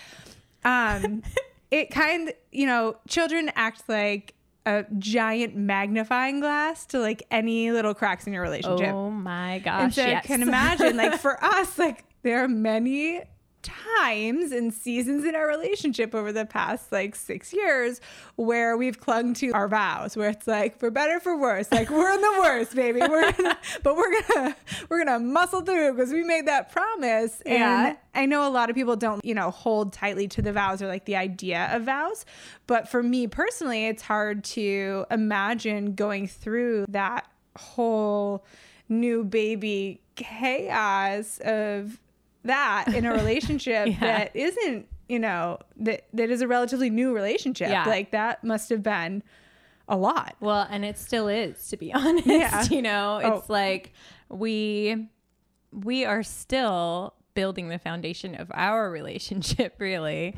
Um, 0.63 1.24
it 1.72 1.92
kind, 1.92 2.34
you 2.51 2.65
know, 2.65 2.98
children 3.08 3.51
act 3.56 3.84
like 3.88 4.34
a 4.65 4.86
giant 4.98 5.56
magnifying 5.56 6.39
glass 6.39 6.86
to 6.88 7.00
like 7.00 7.24
any 7.32 7.72
little 7.72 7.94
cracks 7.94 8.27
in 8.27 8.34
your 8.34 8.42
relationship. 8.42 8.94
Oh 8.94 9.10
my 9.10 9.60
gosh! 9.60 9.84
And 9.84 9.94
so 9.94 10.06
yes. 10.06 10.24
I 10.24 10.27
can 10.27 10.42
imagine, 10.42 10.96
like 10.96 11.15
for 11.20 11.44
us, 11.44 11.77
like 11.77 12.06
there 12.22 12.44
are 12.44 12.48
many 12.48 13.22
times 13.63 14.51
and 14.51 14.74
seasons 14.74 15.24
in 15.25 15.36
our 15.36 15.48
relationship 15.48 16.13
over 16.13 16.32
the 16.32 16.46
past 16.46 16.91
like 16.91 17.15
six 17.15 17.51
years 17.53 18.01
where 18.36 18.77
we've 18.77 19.00
clung 19.00 19.34
to 19.36 19.51
our 19.53 19.67
vows 19.67 20.15
where 20.15 20.29
it's 20.29 20.46
like 20.46 20.77
for 20.77 20.91
better 20.91 21.20
for 21.20 21.38
worse. 21.38 21.72
Like 21.72 21.89
we're 21.89 22.12
in 22.13 22.22
the 22.22 22.36
worst 22.39 22.75
baby. 22.75 23.00
We're 23.00 23.32
gonna 23.32 23.58
but 23.84 23.96
we're 23.96 24.22
gonna 24.27 24.55
we're 24.89 25.03
gonna 25.03 25.20
muscle 25.20 25.62
through 25.62 25.93
because 25.93 26.12
we 26.12 26.24
made 26.24 26.48
that 26.48 26.72
promise. 26.72 27.41
Yeah. 27.46 27.88
and 27.88 27.98
i 28.15 28.25
know 28.25 28.48
a 28.48 28.51
lot 28.51 28.70
of 28.70 28.75
people 28.75 28.96
don't 28.96 29.24
you 29.25 29.34
know 29.34 29.50
hold 29.50 29.91
tightly 29.93 30.27
to 30.27 30.41
the 30.41 30.51
vows 30.53 30.82
or 30.82 30.88
like 30.88 31.05
the 31.05 31.15
idea 31.15 31.70
of 31.72 31.84
vows 31.84 32.25
but 32.67 32.88
for 32.88 33.01
me 33.01 33.27
personally 33.27 33.88
it's 33.88 34.03
hard 34.03 34.43
to 34.43 35.05
imagine 35.10 35.96
going 35.96 36.27
through 36.27 36.86
that 36.89 37.27
whole 37.58 38.46
new 38.89 39.24
baby 39.24 40.01
chaos 40.15 41.39
of 41.43 42.00
that 42.44 42.94
in 42.94 43.06
a 43.06 43.12
relationship 43.14 43.88
yeah. 43.88 44.00
that 44.00 44.36
isn't, 44.36 44.88
you 45.08 45.20
know, 45.20 45.60
that 45.78 46.06
that 46.14 46.30
is 46.30 46.42
a 46.42 46.48
relatively 46.48 46.90
new 46.90 47.14
relationship. 47.14 47.70
Yeah. 47.70 47.86
Like 47.86 48.12
that 48.12 48.44
must 48.44 48.70
have 48.70 48.84
been 48.84 49.24
a 49.88 49.98
lot. 49.98 50.36
Well, 50.40 50.68
and 50.70 50.86
it 50.86 50.98
still 50.98 51.28
is, 51.28 51.68
to 51.70 51.78
be 51.78 51.94
honest. 51.94 52.28
Yeah. 52.28 52.64
You 52.66 52.82
know, 52.82 53.20
oh. 53.24 53.36
it's 53.36 53.50
oh. 53.50 53.54
like 53.54 53.94
we 54.30 55.08
we 55.72 56.06
are 56.06 56.24
still 56.24 57.16
building 57.34 57.70
the 57.70 57.80
foundation 57.80 58.36
of 58.36 58.52
our 58.54 58.92
relationship, 58.92 59.76
really. 59.80 60.36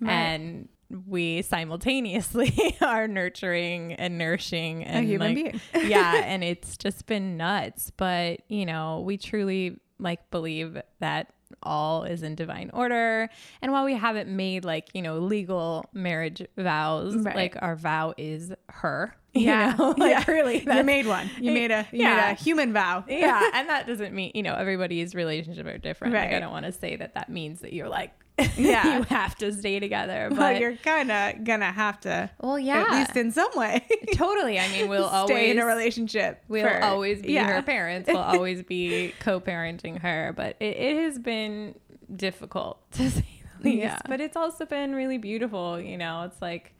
Right. 0.00 0.10
And 0.10 0.68
we 1.06 1.42
simultaneously 1.42 2.76
are 2.80 3.06
nurturing 3.06 3.92
and 3.94 4.16
nourishing 4.16 4.84
and 4.84 5.04
a 5.04 5.08
human 5.08 5.34
like, 5.34 5.52
being. 5.72 5.90
yeah, 5.90 6.22
and 6.24 6.42
it's 6.42 6.76
just 6.76 7.06
been 7.06 7.36
nuts. 7.36 7.92
But 7.96 8.40
you 8.48 8.64
know, 8.64 9.00
we 9.00 9.18
truly 9.18 9.78
like 9.98 10.30
believe 10.30 10.80
that 11.00 11.32
all 11.62 12.04
is 12.04 12.22
in 12.22 12.34
divine 12.34 12.70
order. 12.72 13.28
And 13.62 13.72
while 13.72 13.84
we 13.84 13.94
haven't 13.94 14.28
made 14.28 14.64
like, 14.64 14.88
you 14.94 15.02
know, 15.02 15.18
legal 15.18 15.84
marriage 15.92 16.42
vows, 16.56 17.16
right. 17.16 17.36
like 17.36 17.56
our 17.60 17.76
vow 17.76 18.14
is 18.16 18.52
her. 18.68 19.14
Yeah. 19.34 19.76
Know? 19.78 19.90
like 19.98 20.26
yeah. 20.26 20.32
really. 20.32 20.64
You 20.64 20.82
made 20.82 21.06
one. 21.06 21.30
You 21.38 21.52
made 21.52 21.70
a 21.70 21.86
you 21.92 22.00
yeah. 22.00 22.16
made 22.16 22.32
a 22.32 22.34
human 22.34 22.72
vow. 22.72 23.04
yeah. 23.08 23.50
And 23.54 23.68
that 23.68 23.86
doesn't 23.86 24.12
mean, 24.12 24.32
you 24.34 24.42
know, 24.42 24.54
everybody's 24.54 25.14
relationship 25.14 25.64
are 25.66 25.78
different. 25.78 26.14
Right. 26.14 26.28
Like 26.28 26.36
I 26.36 26.40
don't 26.40 26.50
want 26.50 26.64
to 26.64 26.72
say 26.72 26.96
that 26.96 27.14
that 27.14 27.28
means 27.28 27.60
that 27.60 27.72
you're 27.72 27.90
like 27.90 28.10
yeah. 28.56 28.98
you 28.98 29.02
have 29.04 29.36
to 29.36 29.52
stay 29.52 29.80
together. 29.80 30.28
But 30.30 30.38
well, 30.38 30.60
you're 30.60 30.76
kind 30.76 31.10
of 31.10 31.44
gonna 31.44 31.72
have 31.72 32.00
to. 32.00 32.30
Well, 32.40 32.58
yeah, 32.58 32.82
at 32.82 32.90
least 32.90 33.16
in 33.16 33.32
some 33.32 33.50
way. 33.54 33.86
totally. 34.14 34.58
I 34.58 34.68
mean, 34.68 34.88
we'll 34.88 35.08
stay 35.08 35.16
always 35.16 35.50
in 35.50 35.58
a 35.58 35.66
relationship. 35.66 36.42
We'll 36.48 36.68
for, 36.68 36.82
always 36.82 37.22
be 37.22 37.32
yeah. 37.32 37.52
her 37.52 37.62
parents. 37.62 38.08
We'll 38.08 38.18
always 38.18 38.62
be 38.62 39.14
co-parenting 39.20 40.00
her. 40.00 40.32
But 40.36 40.56
it, 40.60 40.76
it 40.76 41.02
has 41.04 41.18
been 41.18 41.74
difficult 42.14 42.90
to 42.92 43.10
say 43.10 43.26
the 43.60 43.70
least. 43.70 43.82
Yeah. 43.82 43.98
But 44.06 44.20
it's 44.20 44.36
also 44.36 44.66
been 44.66 44.94
really 44.94 45.18
beautiful. 45.18 45.80
You 45.80 45.96
know, 45.96 46.22
it's 46.22 46.40
like 46.40 46.74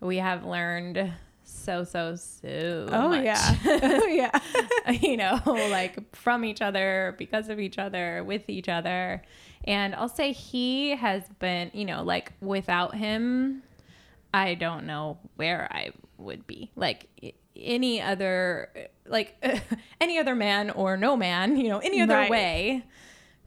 we 0.00 0.16
have 0.16 0.44
learned 0.44 1.12
so 1.48 1.84
so 1.84 2.16
so 2.16 2.86
oh 2.90 3.08
much. 3.08 3.24
yeah 3.24 3.56
oh 3.64 4.06
yeah 4.06 4.40
you 5.00 5.16
know 5.16 5.40
like 5.70 6.14
from 6.14 6.44
each 6.44 6.60
other 6.60 7.14
because 7.18 7.48
of 7.48 7.60
each 7.60 7.78
other 7.78 8.22
with 8.24 8.48
each 8.48 8.68
other 8.68 9.22
and 9.66 9.94
I'll 9.94 10.08
say 10.08 10.32
he 10.32 10.90
has 10.90 11.24
been, 11.38 11.70
you 11.74 11.84
know, 11.84 12.02
like 12.02 12.32
without 12.40 12.94
him, 12.94 13.62
I 14.32 14.54
don't 14.54 14.86
know 14.86 15.18
where 15.36 15.68
I 15.70 15.90
would 16.18 16.46
be. 16.46 16.70
Like 16.76 17.34
any 17.56 18.00
other, 18.00 18.70
like 19.06 19.34
any 20.00 20.18
other 20.18 20.34
man 20.34 20.70
or 20.70 20.96
no 20.96 21.16
man, 21.16 21.56
you 21.56 21.68
know, 21.68 21.78
any 21.78 22.00
other 22.00 22.14
right. 22.14 22.30
way 22.30 22.84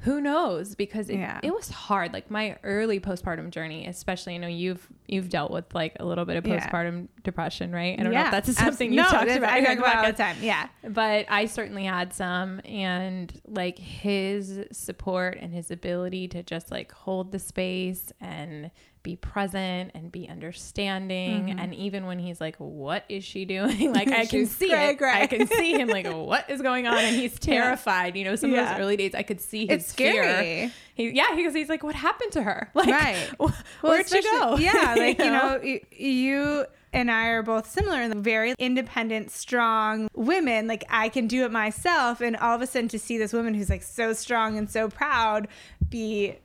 who 0.02 0.22
knows 0.22 0.76
because 0.76 1.10
it, 1.10 1.18
yeah. 1.18 1.40
it 1.44 1.54
was 1.54 1.70
hard 1.70 2.14
like 2.14 2.32
my 2.32 2.56
early 2.64 3.00
postpartum 3.00 3.50
journey 3.50 3.86
especially 3.86 4.34
you 4.34 4.40
know 4.40 4.48
you've 4.48 4.88
you've 5.08 5.28
dealt 5.28 5.52
with 5.52 5.66
like 5.76 5.96
a 6.00 6.06
little 6.06 6.24
bit 6.24 6.38
of 6.38 6.44
postpartum 6.44 7.02
yeah. 7.02 7.22
depression 7.24 7.72
right 7.72 8.00
i 8.00 8.04
don't 8.04 8.14
yeah. 8.14 8.22
know 8.22 8.38
if 8.38 8.46
that's 8.46 8.58
something 8.58 8.94
you 8.94 9.02
no, 9.02 9.10
talked 9.10 9.30
about 9.30 9.52
i 9.52 9.62
talk 9.62 9.78
about 9.78 9.98
all 9.98 10.12
the 10.12 10.18
time 10.18 10.38
yeah 10.42 10.70
but 10.88 11.26
i 11.30 11.46
certainly 11.46 11.84
had 11.84 12.14
some 12.14 12.62
and 12.64 13.42
like 13.46 13.78
his 13.78 14.66
support 14.72 15.38
and 15.40 15.54
his 15.54 15.70
ability 15.70 16.30
to 16.30 16.44
just 16.44 16.72
like 16.72 16.92
hold 16.94 17.34
the 17.34 17.40
space 17.40 18.14
and 18.22 18.72
be 19.10 19.16
present 19.16 19.92
and 19.96 20.12
be 20.12 20.30
understanding. 20.30 21.48
Mm-hmm. 21.48 21.60
And 21.60 21.74
even 21.74 22.06
when 22.06 22.20
he's 22.20 22.40
like, 22.40 22.56
"What 22.58 23.06
is 23.10 23.24
she 23.24 23.46
doing?" 23.46 23.92
like 24.00 24.10
I 24.10 24.26
can 24.34 24.46
see 24.46 24.70
gray, 24.70 24.90
it. 24.90 24.98
Gray. 24.98 25.22
I 25.24 25.28
can 25.28 25.48
see 25.48 25.74
him 25.74 25.88
like, 25.88 26.08
"What 26.14 26.50
is 26.50 26.62
going 26.62 26.86
on?" 26.86 26.98
And 26.98 27.16
he's 27.16 27.40
terrified. 27.40 28.16
Yeah. 28.16 28.20
You 28.20 28.26
know, 28.30 28.36
some 28.36 28.52
yeah. 28.52 28.62
of 28.62 28.70
those 28.70 28.86
early 28.86 28.98
days, 28.98 29.16
I 29.16 29.24
could 29.24 29.42
see 29.42 29.66
his 29.66 29.82
it's 29.82 29.88
scary. 29.88 30.44
fear. 30.44 30.72
He, 30.94 31.10
yeah, 31.12 31.34
because 31.36 31.56
he's 31.56 31.70
like, 31.70 31.84
"What 31.84 31.96
happened 31.96 32.32
to 32.34 32.44
her?" 32.44 32.70
Like, 32.76 32.88
right? 32.88 33.30
Well, 33.40 33.54
where'd 33.82 34.08
she 34.08 34.22
go? 34.22 34.58
Yeah, 34.58 34.96
like 34.98 35.18
you 35.20 35.32
know, 35.32 35.60
you, 35.62 35.80
you 35.92 36.66
and 36.94 37.12
I 37.12 37.28
are 37.28 37.44
both 37.44 37.70
similar 37.70 38.02
in 38.02 38.10
the 38.10 38.20
very 38.20 38.54
independent, 38.58 39.32
strong 39.32 40.08
women. 40.14 40.68
Like 40.68 40.84
I 40.90 41.10
can 41.10 41.28
do 41.28 41.46
it 41.46 41.52
myself. 41.52 42.22
And 42.22 42.36
all 42.38 42.56
of 42.56 42.62
a 42.62 42.68
sudden 42.68 42.90
to 42.90 43.00
see 43.00 43.18
this 43.18 43.34
woman 43.34 43.54
who's 43.54 43.70
like 43.70 43.84
so 43.84 44.14
strong 44.14 44.58
and 44.58 44.70
so 44.70 44.90
proud 44.90 45.48
be 45.90 46.38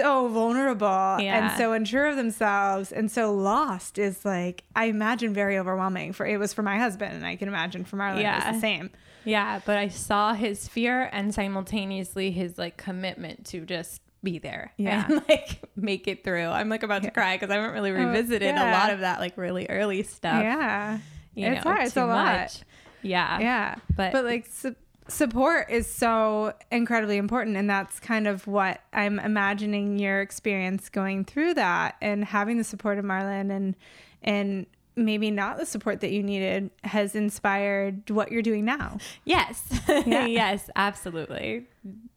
so 0.00 0.28
vulnerable 0.28 0.86
yeah. 0.86 1.48
and 1.48 1.58
so 1.58 1.72
unsure 1.72 2.06
of 2.06 2.16
themselves 2.16 2.92
and 2.92 3.10
so 3.10 3.32
lost 3.34 3.98
is 3.98 4.24
like 4.24 4.64
I 4.74 4.86
imagine 4.86 5.34
very 5.34 5.58
overwhelming 5.58 6.12
for 6.12 6.26
it 6.26 6.38
was 6.38 6.52
for 6.52 6.62
my 6.62 6.78
husband 6.78 7.14
and 7.14 7.26
I 7.26 7.36
can 7.36 7.48
imagine 7.48 7.84
for 7.84 7.96
Marlon 7.96 8.22
yeah. 8.22 8.42
it 8.42 8.46
was 8.46 8.56
the 8.56 8.60
same. 8.60 8.90
Yeah, 9.24 9.60
but 9.66 9.76
I 9.76 9.88
saw 9.88 10.32
his 10.32 10.66
fear 10.66 11.10
and 11.12 11.34
simultaneously 11.34 12.30
his 12.30 12.56
like 12.56 12.76
commitment 12.76 13.44
to 13.46 13.66
just 13.66 14.00
be 14.22 14.38
there 14.38 14.72
yeah. 14.76 15.06
and 15.08 15.22
like 15.28 15.60
make 15.76 16.08
it 16.08 16.24
through. 16.24 16.46
I'm 16.46 16.68
like 16.68 16.82
about 16.82 17.02
to 17.02 17.10
cry 17.10 17.36
because 17.36 17.50
I 17.50 17.56
haven't 17.56 17.72
really 17.72 17.90
oh, 17.90 17.94
revisited 17.94 18.54
oh, 18.54 18.54
yeah. 18.54 18.70
a 18.70 18.78
lot 18.78 18.92
of 18.92 19.00
that 19.00 19.20
like 19.20 19.36
really 19.36 19.66
early 19.68 20.02
stuff. 20.02 20.42
Yeah. 20.42 20.98
You 21.34 21.46
it's 21.48 21.64
know, 21.64 21.70
hard. 21.70 21.86
It's 21.86 21.96
a 21.96 22.06
lot. 22.06 22.40
Much. 22.40 22.60
Yeah. 23.02 23.38
Yeah. 23.40 23.74
But 23.94 24.12
but 24.12 24.24
like 24.24 24.46
so, 24.46 24.74
support 25.10 25.70
is 25.70 25.92
so 25.92 26.52
incredibly 26.70 27.16
important 27.16 27.56
and 27.56 27.68
that's 27.68 27.98
kind 28.00 28.26
of 28.26 28.46
what 28.46 28.80
i'm 28.92 29.18
imagining 29.18 29.98
your 29.98 30.20
experience 30.20 30.88
going 30.88 31.24
through 31.24 31.52
that 31.54 31.96
and 32.00 32.24
having 32.24 32.58
the 32.58 32.64
support 32.64 32.98
of 32.98 33.04
marlon 33.04 33.50
and 33.50 33.76
and 34.22 34.66
maybe 34.96 35.30
not 35.30 35.58
the 35.58 35.66
support 35.66 36.00
that 36.00 36.10
you 36.10 36.22
needed 36.22 36.70
has 36.84 37.14
inspired 37.14 38.10
what 38.10 38.30
you're 38.30 38.42
doing 38.42 38.64
now. 38.64 38.98
Yes. 39.24 39.62
Yeah. 40.06 40.26
yes 40.26 40.70
absolutely. 40.76 41.66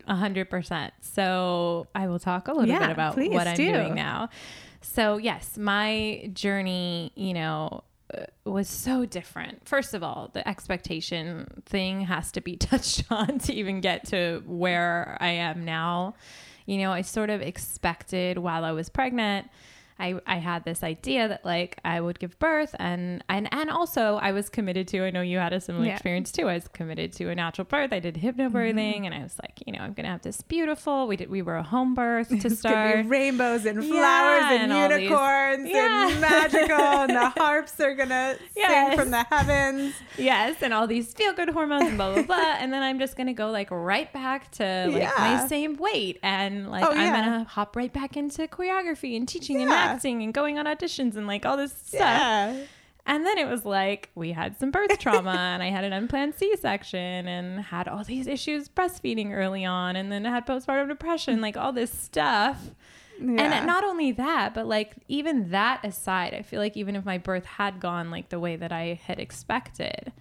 A 0.07 0.15
hundred 0.15 0.49
percent. 0.49 0.93
So 1.01 1.87
i 1.95 2.07
will 2.07 2.19
talk 2.19 2.47
a 2.47 2.51
little 2.51 2.67
yeah, 2.67 2.79
bit 2.79 2.91
about 2.91 3.17
what 3.17 3.47
i'm 3.47 3.55
do. 3.55 3.71
doing 3.71 3.95
now. 3.95 4.29
So 4.81 5.17
yes 5.17 5.57
my 5.57 6.29
journey 6.33 7.11
you 7.15 7.33
know 7.33 7.83
was 8.45 8.67
so 8.67 9.05
different. 9.05 9.67
First 9.67 9.93
of 9.93 10.03
all, 10.03 10.29
the 10.33 10.47
expectation 10.47 11.63
thing 11.65 12.01
has 12.01 12.31
to 12.33 12.41
be 12.41 12.55
touched 12.57 13.05
on 13.09 13.39
to 13.39 13.53
even 13.53 13.81
get 13.81 14.05
to 14.07 14.43
where 14.45 15.17
I 15.19 15.29
am 15.29 15.65
now. 15.65 16.15
You 16.65 16.77
know, 16.77 16.91
I 16.91 17.01
sort 17.01 17.29
of 17.29 17.41
expected 17.41 18.37
while 18.37 18.63
I 18.63 18.71
was 18.71 18.89
pregnant 18.89 19.49
I, 19.99 20.19
I 20.25 20.37
had 20.37 20.65
this 20.65 20.83
idea 20.83 21.27
that 21.27 21.45
like 21.45 21.79
I 21.85 22.01
would 22.01 22.19
give 22.19 22.37
birth 22.39 22.75
and 22.79 23.23
and 23.29 23.47
and 23.51 23.69
also 23.69 24.15
I 24.15 24.31
was 24.31 24.49
committed 24.49 24.87
to 24.89 25.05
I 25.05 25.11
know 25.11 25.21
you 25.21 25.37
had 25.37 25.53
a 25.53 25.61
similar 25.61 25.85
yeah. 25.85 25.93
experience 25.93 26.31
too 26.31 26.49
I 26.49 26.55
was 26.55 26.67
committed 26.67 27.13
to 27.13 27.29
a 27.29 27.35
natural 27.35 27.65
birth 27.65 27.93
I 27.93 27.99
did 27.99 28.15
hypnobirthing 28.15 28.95
mm-hmm. 28.95 29.05
and 29.05 29.13
I 29.13 29.23
was 29.23 29.35
like 29.41 29.61
you 29.65 29.73
know 29.73 29.79
I'm 29.79 29.93
gonna 29.93 30.09
have 30.09 30.21
this 30.21 30.41
beautiful 30.41 31.07
we 31.07 31.15
did 31.15 31.29
we 31.29 31.41
were 31.41 31.57
a 31.57 31.63
home 31.63 31.93
birth 31.93 32.29
to 32.41 32.49
start 32.49 33.05
rainbows 33.05 33.65
and 33.65 33.83
flowers 33.83 34.41
yeah, 34.41 34.53
and, 34.53 34.71
and 34.71 34.91
unicorns 34.93 35.63
these, 35.63 35.73
yeah. 35.73 36.09
and 36.09 36.21
magical 36.21 36.75
and 36.75 37.09
the 37.11 37.29
harps 37.29 37.79
are 37.79 37.93
gonna 37.93 38.37
yes. 38.55 38.89
sing 38.89 38.99
from 38.99 39.11
the 39.11 39.23
heavens 39.29 39.93
yes 40.17 40.57
and 40.61 40.73
all 40.73 40.87
these 40.87 41.13
feel 41.13 41.33
good 41.33 41.49
hormones 41.49 41.83
and 41.83 41.97
blah 41.97 42.13
blah 42.13 42.23
blah 42.23 42.55
and 42.59 42.73
then 42.73 42.81
I'm 42.81 42.99
just 42.99 43.15
gonna 43.15 43.33
go 43.33 43.51
like 43.51 43.69
right 43.71 44.11
back 44.11 44.51
to 44.53 44.87
like 44.91 45.17
my 45.17 45.45
same 45.47 45.77
weight 45.77 46.19
and 46.23 46.69
like 46.69 46.83
oh, 46.83 46.91
I'm 46.91 47.13
gonna 47.13 47.43
hop 47.43 47.75
right 47.75 47.91
back 47.91 48.17
into 48.17 48.47
choreography 48.47 49.15
and 49.15 49.27
teaching 49.27 49.61
and 49.61 49.69
acting 49.83 50.23
and 50.23 50.33
going 50.33 50.57
on 50.57 50.65
auditions 50.65 51.15
and 51.15 51.27
like 51.27 51.45
all 51.45 51.57
this 51.57 51.73
stuff. 51.73 51.99
Yeah. 51.99 52.55
And 53.05 53.25
then 53.25 53.37
it 53.37 53.49
was 53.49 53.65
like 53.65 54.09
we 54.15 54.31
had 54.31 54.57
some 54.57 54.71
birth 54.71 54.97
trauma 54.97 55.31
and 55.31 55.61
I 55.61 55.69
had 55.69 55.83
an 55.83 55.91
unplanned 55.91 56.35
C-section 56.35 57.27
and 57.27 57.59
had 57.59 57.89
all 57.89 58.03
these 58.03 58.27
issues 58.27 58.69
breastfeeding 58.69 59.33
early 59.33 59.65
on 59.65 59.97
and 59.97 60.09
then 60.11 60.25
I 60.25 60.29
had 60.29 60.47
postpartum 60.47 60.87
depression, 60.87 61.41
like 61.41 61.57
all 61.57 61.73
this 61.73 61.91
stuff. 61.91 62.71
Yeah. 63.19 63.41
And 63.41 63.67
not 63.67 63.83
only 63.83 64.13
that, 64.13 64.53
but 64.53 64.67
like 64.67 64.95
even 65.07 65.49
that 65.51 65.83
aside, 65.83 66.33
I 66.33 66.43
feel 66.43 66.59
like 66.59 66.77
even 66.77 66.95
if 66.95 67.03
my 67.03 67.17
birth 67.17 67.45
had 67.45 67.79
gone 67.79 68.09
like 68.09 68.29
the 68.29 68.39
way 68.39 68.55
that 68.55 68.71
I 68.71 68.99
had 69.03 69.19
expected, 69.19 70.13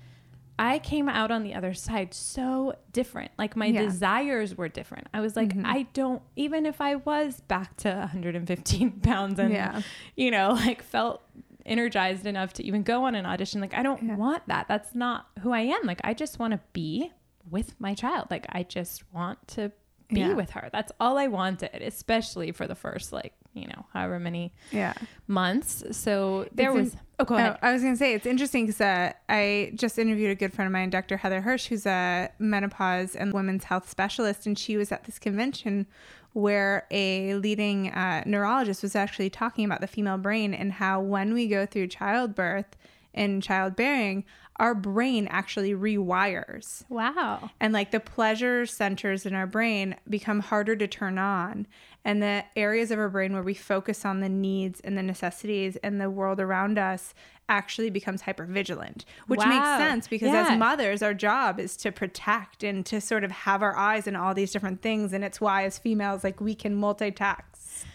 I 0.59 0.78
came 0.78 1.09
out 1.09 1.30
on 1.30 1.42
the 1.42 1.54
other 1.54 1.75
side 1.75 2.14
so 2.14 2.75
different. 2.92 3.32
Like 3.38 3.56
my 3.56 3.66
yeah. 3.66 3.82
desires 3.82 4.56
were 4.56 4.68
different. 4.68 5.09
I 5.12 5.21
was 5.21 5.35
like, 5.35 5.50
mm-hmm. 5.50 5.66
I 5.66 5.87
don't, 5.92 6.23
even 6.37 6.66
if 6.66 6.80
I 6.80 6.97
was 6.97 7.40
back 7.40 7.76
to 7.78 7.88
115 7.94 8.90
pounds 9.00 9.38
and, 9.38 9.52
yeah. 9.52 9.82
you 10.16 10.30
know, 10.30 10.50
like 10.52 10.82
felt 10.82 11.23
energized 11.64 12.26
enough 12.26 12.52
to 12.54 12.64
even 12.64 12.82
go 12.82 13.04
on 13.04 13.14
an 13.14 13.26
audition, 13.26 13.61
like, 13.61 13.75
I 13.75 13.82
don't 13.82 14.02
yeah. 14.02 14.16
want 14.16 14.47
that. 14.49 14.68
That's 14.68 14.94
not 14.94 15.26
who 15.40 15.52
I 15.52 15.61
am. 15.61 15.85
Like, 15.85 16.00
I 16.04 16.14
just 16.14 16.38
want 16.38 16.52
to 16.52 16.61
be 16.73 17.11
with 17.50 17.80
my 17.80 17.94
child. 17.94 18.28
Like, 18.30 18.47
I 18.50 18.62
just 18.62 19.04
want 19.12 19.47
to 19.49 19.73
be 20.09 20.35
with 20.35 20.50
her. 20.50 20.68
That's 20.73 20.92
all 21.00 21.16
I 21.16 21.26
wanted, 21.26 21.82
especially 21.82 22.52
for 22.52 22.66
the 22.66 22.75
first 22.75 23.12
like, 23.12 23.32
you 23.54 23.66
know, 23.66 23.87
however 23.92 24.18
many 24.18 24.52
yeah. 24.71 24.94
months. 25.26 25.85
So 25.92 26.49
there 26.52 26.71
it's 26.71 26.76
was 26.76 26.94
in, 26.94 27.00
Oh, 27.23 27.25
go 27.25 27.37
ahead. 27.37 27.59
Oh, 27.62 27.68
I 27.68 27.73
was 27.73 27.82
going 27.82 27.94
to 27.94 27.99
say 27.99 28.14
it's 28.14 28.26
interesting 28.26 28.66
because 28.66 28.80
uh, 28.80 29.12
I 29.28 29.73
just 29.76 29.97
interviewed 29.97 30.32
a 30.32 30.35
good 30.35 30.52
friend 30.52 30.66
of 30.66 30.73
mine, 30.73 30.90
Dr. 30.90 31.16
Heather 31.16 31.40
Hirsch, 31.40 31.66
who's 31.66 31.87
a 31.87 32.30
menopause 32.40 33.14
and 33.14 33.32
women's 33.32 33.64
health 33.64 33.88
specialist, 33.88 34.44
and 34.44 34.59
she 34.59 34.76
was 34.76 34.90
at 34.90 35.04
this 35.04 35.21
convention 35.21 35.87
where 36.32 36.87
a 36.90 37.35
leading 37.35 37.90
uh, 37.90 38.25
neurologist 38.26 38.82
was 38.82 38.97
actually 38.97 39.30
talking 39.30 39.64
about 39.64 39.80
the 39.80 39.87
female 39.87 40.18
brain 40.18 40.52
and 40.52 40.73
how 40.73 41.00
when 41.00 41.32
we 41.32 41.47
go 41.47 41.64
through 41.64 41.87
childbirth 41.87 42.76
and 43.14 43.42
childbearing, 43.42 44.25
our 44.56 44.75
brain 44.75 45.28
actually 45.30 45.75
rewires. 45.75 46.85
Wow. 46.88 47.50
And 47.61 47.73
like 47.73 47.90
the 47.90 48.00
pleasure 48.00 48.66
centers 48.66 49.26
in 49.26 49.35
our 49.35 49.47
brain 49.47 49.97
become 50.09 50.40
harder 50.40 50.75
to 50.76 50.87
turn 50.87 51.18
on. 51.18 51.66
And 52.04 52.23
the 52.23 52.44
areas 52.56 52.90
of 52.90 52.99
our 52.99 53.09
brain 53.09 53.32
where 53.32 53.42
we 53.42 53.54
focus 53.54 54.04
on 54.04 54.21
the 54.21 54.28
needs 54.28 54.80
and 54.80 54.99
the 54.99 55.02
necessities 55.02 55.76
and 55.76 56.00
the 56.00 56.11
world 56.11 56.40
around 56.40 56.78
us 56.78 57.14
actually 57.49 57.91
becomes 57.91 58.23
hyper 58.23 58.45
vigilant, 58.45 59.05
which 59.27 59.39
wow. 59.39 59.47
makes 59.47 59.85
sense 59.85 60.09
because 60.09 60.29
yeah. 60.29 60.49
as 60.53 60.59
mothers, 60.59 61.03
our 61.03 61.15
job 61.15 61.61
is 61.61 61.77
to 61.79 61.93
protect 61.93 62.63
and 62.63 62.87
to 62.87 63.01
sort 63.01 63.25
of 63.25 63.31
have 63.31 63.63
our 63.63 63.77
eyes 63.77 64.07
in 64.07 64.17
all 64.17 64.35
these 64.35 64.53
different 64.53 64.83
things. 64.83 65.13
And 65.13 65.25
it's 65.25 65.41
why, 65.41 65.65
as 65.65 65.79
females, 65.79 66.25
like 66.25 66.41
we 66.41 66.55
can 66.55 66.81
multitask 66.81 67.43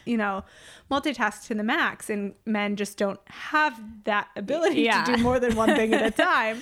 you 0.06 0.18
know, 0.18 0.44
multitask 0.90 1.46
to 1.48 1.54
the 1.54 1.64
max 1.64 2.10
and 2.10 2.34
men 2.46 2.76
just 2.76 2.98
don't 2.98 3.20
have 3.28 3.80
that 4.06 4.30
ability 4.36 4.82
yeah. 4.82 5.04
to 5.04 5.16
do 5.16 5.22
more 5.22 5.40
than 5.40 5.56
one 5.56 5.76
thing 5.76 5.94
at 5.94 6.06
a 6.06 6.12
time. 6.24 6.62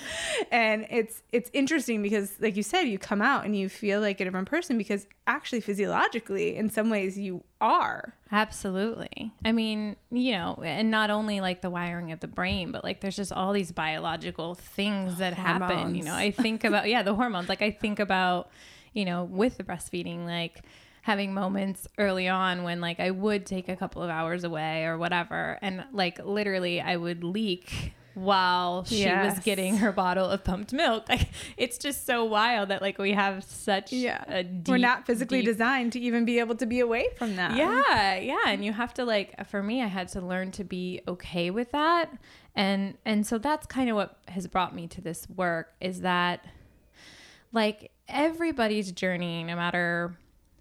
And 0.50 0.86
it's 0.90 1.22
it's 1.32 1.50
interesting 1.52 2.02
because 2.02 2.32
like 2.40 2.56
you 2.56 2.62
said, 2.62 2.82
you 2.82 2.98
come 2.98 3.22
out 3.22 3.44
and 3.44 3.56
you 3.56 3.68
feel 3.68 4.00
like 4.00 4.20
a 4.20 4.24
different 4.24 4.48
person 4.48 4.76
because 4.76 5.06
actually 5.26 5.60
physiologically 5.60 6.56
in 6.56 6.70
some 6.70 6.90
ways 6.90 7.16
you 7.16 7.44
are. 7.60 8.14
Absolutely. 8.32 9.32
I 9.44 9.52
mean, 9.52 9.96
you 10.10 10.32
know, 10.32 10.60
and 10.64 10.90
not 10.90 11.10
only 11.10 11.40
like 11.40 11.62
the 11.62 11.70
wiring 11.70 12.12
of 12.12 12.20
the 12.20 12.26
brain, 12.26 12.72
but 12.72 12.84
like 12.84 13.00
there's 13.00 13.16
just 13.16 13.32
all 13.32 13.52
these 13.52 13.72
biological 13.72 14.54
things 14.54 15.18
that 15.18 15.34
hormones. 15.34 15.72
happen. 15.72 15.94
You 15.94 16.02
know, 16.02 16.14
I 16.14 16.30
think 16.30 16.64
about 16.64 16.88
yeah, 16.88 17.02
the 17.02 17.14
hormones. 17.14 17.48
Like 17.48 17.62
I 17.62 17.70
think 17.70 17.98
about, 17.98 18.50
you 18.92 19.04
know, 19.04 19.24
with 19.24 19.58
the 19.58 19.64
breastfeeding, 19.64 20.26
like 20.26 20.62
having 21.02 21.32
moments 21.32 21.86
early 21.98 22.26
on 22.26 22.64
when 22.64 22.80
like 22.80 22.98
I 22.98 23.12
would 23.12 23.46
take 23.46 23.68
a 23.68 23.76
couple 23.76 24.02
of 24.02 24.10
hours 24.10 24.42
away 24.42 24.84
or 24.84 24.98
whatever 24.98 25.56
and 25.62 25.84
like 25.92 26.18
literally 26.24 26.80
I 26.80 26.96
would 26.96 27.22
leak 27.22 27.92
while 28.16 28.82
she 28.84 29.00
yes. 29.00 29.34
was 29.34 29.44
getting 29.44 29.76
her 29.76 29.92
bottle 29.92 30.30
of 30.30 30.42
pumped 30.42 30.72
milk. 30.72 31.06
Like 31.06 31.28
it's 31.58 31.76
just 31.76 32.06
so 32.06 32.24
wild 32.24 32.70
that 32.70 32.80
like 32.80 32.96
we 32.96 33.12
have 33.12 33.44
such 33.44 33.92
yeah. 33.92 34.24
a 34.26 34.42
deep, 34.42 34.68
We're 34.68 34.78
not 34.78 35.04
physically 35.06 35.40
deep... 35.40 35.48
designed 35.48 35.92
to 35.92 36.00
even 36.00 36.24
be 36.24 36.38
able 36.38 36.54
to 36.56 36.64
be 36.64 36.80
away 36.80 37.08
from 37.18 37.36
that. 37.36 37.56
Yeah, 37.56 38.16
yeah, 38.16 38.44
and 38.46 38.64
you 38.64 38.72
have 38.72 38.94
to 38.94 39.04
like 39.04 39.46
for 39.48 39.62
me 39.62 39.82
I 39.82 39.86
had 39.86 40.08
to 40.08 40.22
learn 40.22 40.50
to 40.52 40.64
be 40.64 41.02
okay 41.06 41.50
with 41.50 41.72
that. 41.72 42.10
And 42.54 42.96
and 43.04 43.26
so 43.26 43.36
that's 43.36 43.66
kind 43.66 43.90
of 43.90 43.96
what 43.96 44.18
has 44.28 44.46
brought 44.46 44.74
me 44.74 44.86
to 44.88 45.02
this 45.02 45.28
work 45.28 45.74
is 45.78 46.00
that 46.00 46.42
like 47.52 47.92
everybody's 48.08 48.92
journey 48.92 49.44
no 49.44 49.56
matter 49.56 50.16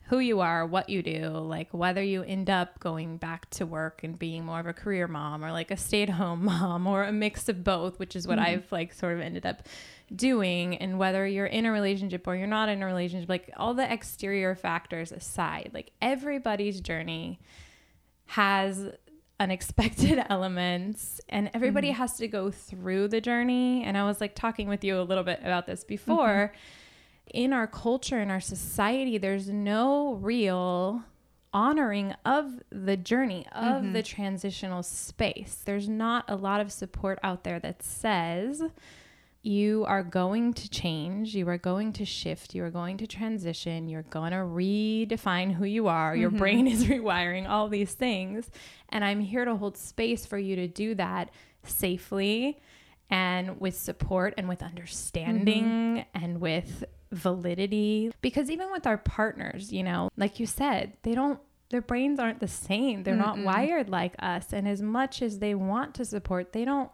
who 0.07 0.19
you 0.19 0.39
are, 0.39 0.65
what 0.67 0.88
you 0.88 1.01
do, 1.01 1.29
like 1.29 1.69
whether 1.71 2.03
you 2.03 2.21
end 2.21 2.47
up 2.47 2.79
going 2.79 3.17
back 3.17 3.50
to 3.50 3.65
work 3.65 4.03
and 4.03 4.19
being 4.19 4.45
more 4.45 4.59
of 4.59 4.67
a 4.67 4.74
career 4.74 5.07
mom 5.07 5.43
or 5.43 5.51
like 5.51 5.71
a 5.71 5.77
stay-at-home 5.77 6.45
mom 6.45 6.85
or 6.85 7.03
a 7.03 7.12
mix 7.12 7.50
of 7.50 7.63
both, 7.63 7.97
which 7.97 8.15
is 8.15 8.27
what 8.27 8.38
mm-hmm. 8.38 8.53
I've 8.53 8.71
like 8.71 8.93
sort 8.93 9.13
of 9.13 9.21
ended 9.21 9.47
up 9.47 9.63
doing 10.15 10.77
and 10.77 11.00
whether 11.00 11.25
you're 11.25 11.47
in 11.47 11.65
a 11.65 11.71
relationship 11.71 12.27
or 12.27 12.35
you're 12.35 12.45
not 12.45 12.69
in 12.69 12.83
a 12.83 12.85
relationship, 12.85 13.27
like 13.27 13.51
all 13.57 13.74
the 13.74 13.91
exterior 13.91 14.53
factors 14.53 15.12
aside, 15.12 15.71
like 15.74 15.91
everybody's 16.03 16.81
journey 16.81 17.39
has 18.27 18.88
unexpected 19.39 20.24
elements 20.29 21.19
and 21.29 21.50
everybody 21.55 21.89
mm-hmm. 21.89 21.97
has 21.97 22.17
to 22.17 22.27
go 22.27 22.51
through 22.51 23.07
the 23.07 23.21
journey 23.21 23.83
and 23.83 23.97
I 23.97 24.03
was 24.03 24.21
like 24.21 24.35
talking 24.35 24.67
with 24.67 24.83
you 24.83 25.00
a 25.00 25.01
little 25.01 25.24
bit 25.24 25.39
about 25.41 25.65
this 25.65 25.83
before. 25.83 26.51
Mm-hmm 26.53 26.81
in 27.34 27.53
our 27.53 27.67
culture, 27.67 28.20
in 28.20 28.29
our 28.29 28.39
society, 28.39 29.17
there's 29.17 29.50
no 29.50 30.13
real 30.15 31.03
honoring 31.53 32.13
of 32.25 32.62
the 32.70 32.98
journey 32.98 33.46
of 33.53 33.82
mm-hmm. 33.82 33.94
the 33.94 34.03
transitional 34.03 34.83
space. 34.83 35.61
There's 35.64 35.88
not 35.88 36.25
a 36.27 36.35
lot 36.35 36.59
of 36.59 36.72
support 36.72 37.18
out 37.24 37.46
there 37.46 37.59
that 37.61 37.81
says 37.81 38.61
you 39.42 39.85
are 39.88 40.03
going 40.03 40.53
to 40.53 40.70
change, 40.70 41.35
you 41.35 41.48
are 41.48 41.57
going 41.57 41.94
to 41.94 42.03
shift, 42.03 42.55
you 42.55 42.64
are 42.64 42.72
going 42.72 42.98
to 42.98 43.07
transition, 43.07 43.88
you're 43.88 44.01
going 44.03 44.31
to 44.31 44.38
redefine 44.38 45.53
who 45.53 45.66
you 45.66 45.88
are, 45.88 46.11
mm-hmm. 46.11 46.22
your 46.22 46.31
brain 46.31 46.68
is 46.75 46.85
rewiring, 46.85 47.48
all 47.48 47.70
these 47.70 47.94
things. 47.94 48.50
And 48.90 49.05
I'm 49.05 49.22
here 49.22 49.46
to 49.46 49.55
hold 49.55 49.77
space 49.77 50.25
for 50.25 50.38
you 50.38 50.55
to 50.57 50.68
do 50.68 50.96
that 50.96 51.29
safely 51.64 52.59
and 53.09 53.61
with 53.61 53.77
support 53.77 54.33
and 54.38 54.50
with 54.50 54.64
understanding 54.64 55.64
mm-hmm. 55.64 56.24
and 56.24 56.42
with 56.42 56.83
validity 57.11 58.11
because 58.22 58.50
even 58.50 58.72
with 58.72 58.87
our 58.87 58.98
partners, 58.98 59.72
you 59.72 59.83
know, 59.83 60.09
like 60.18 60.39
you 60.39 60.46
said, 60.46 60.94
they 61.03 61.15
don't 61.15 61.39
their 61.70 61.81
brains 61.81 62.20
aren't 62.20 62.39
the 62.39 62.48
same. 62.48 63.03
They're 63.03 63.15
Mm-mm. 63.15 63.37
not 63.37 63.39
wired 63.39 63.89
like 63.89 64.13
us 64.20 64.53
and 64.53 64.68
as 64.68 64.81
much 64.81 65.22
as 65.22 65.39
they 65.39 65.55
want 65.55 65.96
to 65.96 66.05
support, 66.05 66.53
they 66.53 66.65
don't 66.65 66.91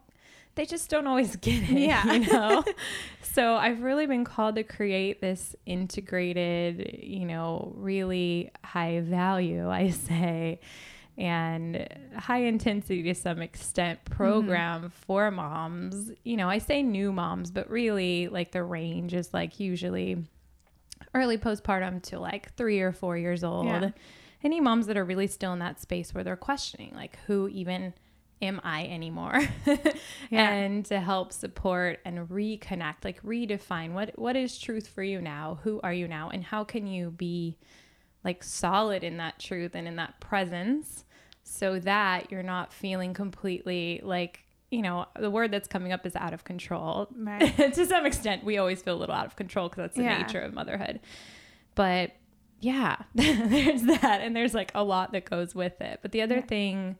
they 0.55 0.65
just 0.65 0.89
don't 0.89 1.07
always 1.07 1.35
get 1.37 1.63
it, 1.63 1.77
yeah. 1.77 2.05
you 2.13 2.31
know. 2.31 2.63
so 3.21 3.55
I've 3.55 3.81
really 3.81 4.05
been 4.05 4.25
called 4.25 4.55
to 4.55 4.63
create 4.63 5.21
this 5.21 5.55
integrated, 5.65 6.99
you 7.01 7.25
know, 7.25 7.73
really 7.75 8.51
high 8.63 8.99
value, 9.01 9.69
I 9.69 9.91
say, 9.91 10.59
and 11.17 11.87
high 12.17 12.43
intensity 12.43 13.03
to 13.03 13.15
some 13.15 13.41
extent 13.41 13.99
mm-hmm. 14.05 14.13
program 14.15 14.79
mm-hmm. 14.79 14.87
for 14.87 15.31
moms. 15.31 16.11
You 16.23 16.37
know, 16.37 16.49
I 16.49 16.57
say 16.57 16.81
new 16.81 17.11
moms, 17.11 17.51
but 17.51 17.69
really 17.69 18.27
like 18.27 18.51
the 18.51 18.63
range 18.63 19.13
is 19.13 19.33
like 19.33 19.59
usually 19.59 20.23
early 21.13 21.37
postpartum 21.37 22.01
to 22.03 22.19
like 22.19 22.53
three 22.55 22.81
or 22.81 22.91
four 22.91 23.17
years 23.17 23.43
old. 23.43 23.65
Yeah. 23.67 23.91
Any 24.43 24.59
moms 24.59 24.87
that 24.87 24.97
are 24.97 25.05
really 25.05 25.27
still 25.27 25.53
in 25.53 25.59
that 25.59 25.79
space 25.79 26.15
where 26.15 26.23
they're 26.23 26.35
questioning, 26.35 26.93
like, 26.95 27.19
who 27.27 27.47
even 27.49 27.93
am 28.41 28.59
I 28.63 28.85
anymore? 28.85 29.39
yeah. 30.31 30.49
And 30.49 30.83
to 30.85 30.99
help 30.99 31.31
support 31.31 31.99
and 32.05 32.27
reconnect, 32.27 33.03
like 33.03 33.21
redefine 33.21 33.93
what 33.93 34.17
what 34.17 34.35
is 34.35 34.57
truth 34.57 34.87
for 34.87 35.03
you 35.03 35.21
now? 35.21 35.59
Who 35.63 35.79
are 35.83 35.93
you 35.93 36.07
now? 36.07 36.29
And 36.29 36.43
how 36.43 36.63
can 36.63 36.87
you 36.87 37.11
be 37.11 37.57
like 38.23 38.43
solid 38.43 39.03
in 39.03 39.17
that 39.17 39.39
truth 39.39 39.75
and 39.75 39.87
in 39.87 39.95
that 39.95 40.19
presence 40.19 41.05
so 41.43 41.79
that 41.79 42.31
you're 42.31 42.43
not 42.43 42.71
feeling 42.71 43.13
completely 43.13 43.99
like 44.03 44.45
you 44.69 44.81
know 44.81 45.05
the 45.19 45.29
word 45.29 45.51
that's 45.51 45.67
coming 45.67 45.91
up 45.91 46.05
is 46.05 46.15
out 46.15 46.33
of 46.33 46.43
control 46.43 47.09
right. 47.15 47.55
to 47.73 47.85
some 47.85 48.05
extent 48.05 48.43
we 48.43 48.57
always 48.57 48.81
feel 48.81 48.95
a 48.95 48.99
little 48.99 49.15
out 49.15 49.25
of 49.25 49.35
control 49.35 49.67
because 49.67 49.83
that's 49.83 49.95
the 49.97 50.03
yeah. 50.03 50.21
nature 50.21 50.39
of 50.39 50.53
motherhood 50.53 50.99
but 51.75 52.11
yeah 52.59 52.97
there's 53.15 53.83
that 53.83 54.21
and 54.21 54.35
there's 54.35 54.53
like 54.53 54.71
a 54.75 54.83
lot 54.83 55.11
that 55.11 55.25
goes 55.25 55.53
with 55.53 55.79
it 55.81 55.99
but 56.01 56.11
the 56.11 56.21
other 56.21 56.35
yeah. 56.35 56.45
thing 56.45 56.97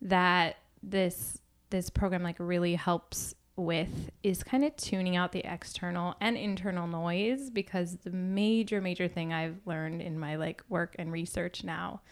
that 0.00 0.56
this 0.82 1.38
this 1.70 1.90
program 1.90 2.22
like 2.22 2.36
really 2.38 2.74
helps 2.74 3.34
with 3.56 4.10
is 4.22 4.42
kind 4.44 4.64
of 4.64 4.76
tuning 4.76 5.16
out 5.16 5.32
the 5.32 5.44
external 5.44 6.14
and 6.20 6.36
internal 6.36 6.86
noise 6.86 7.50
because 7.50 7.96
the 8.04 8.10
major 8.10 8.80
major 8.80 9.08
thing 9.08 9.32
I've 9.32 9.58
learned 9.64 10.02
in 10.02 10.18
my 10.18 10.36
like 10.36 10.62
work 10.68 10.94
and 10.98 11.10
research 11.10 11.64
now 11.64 12.02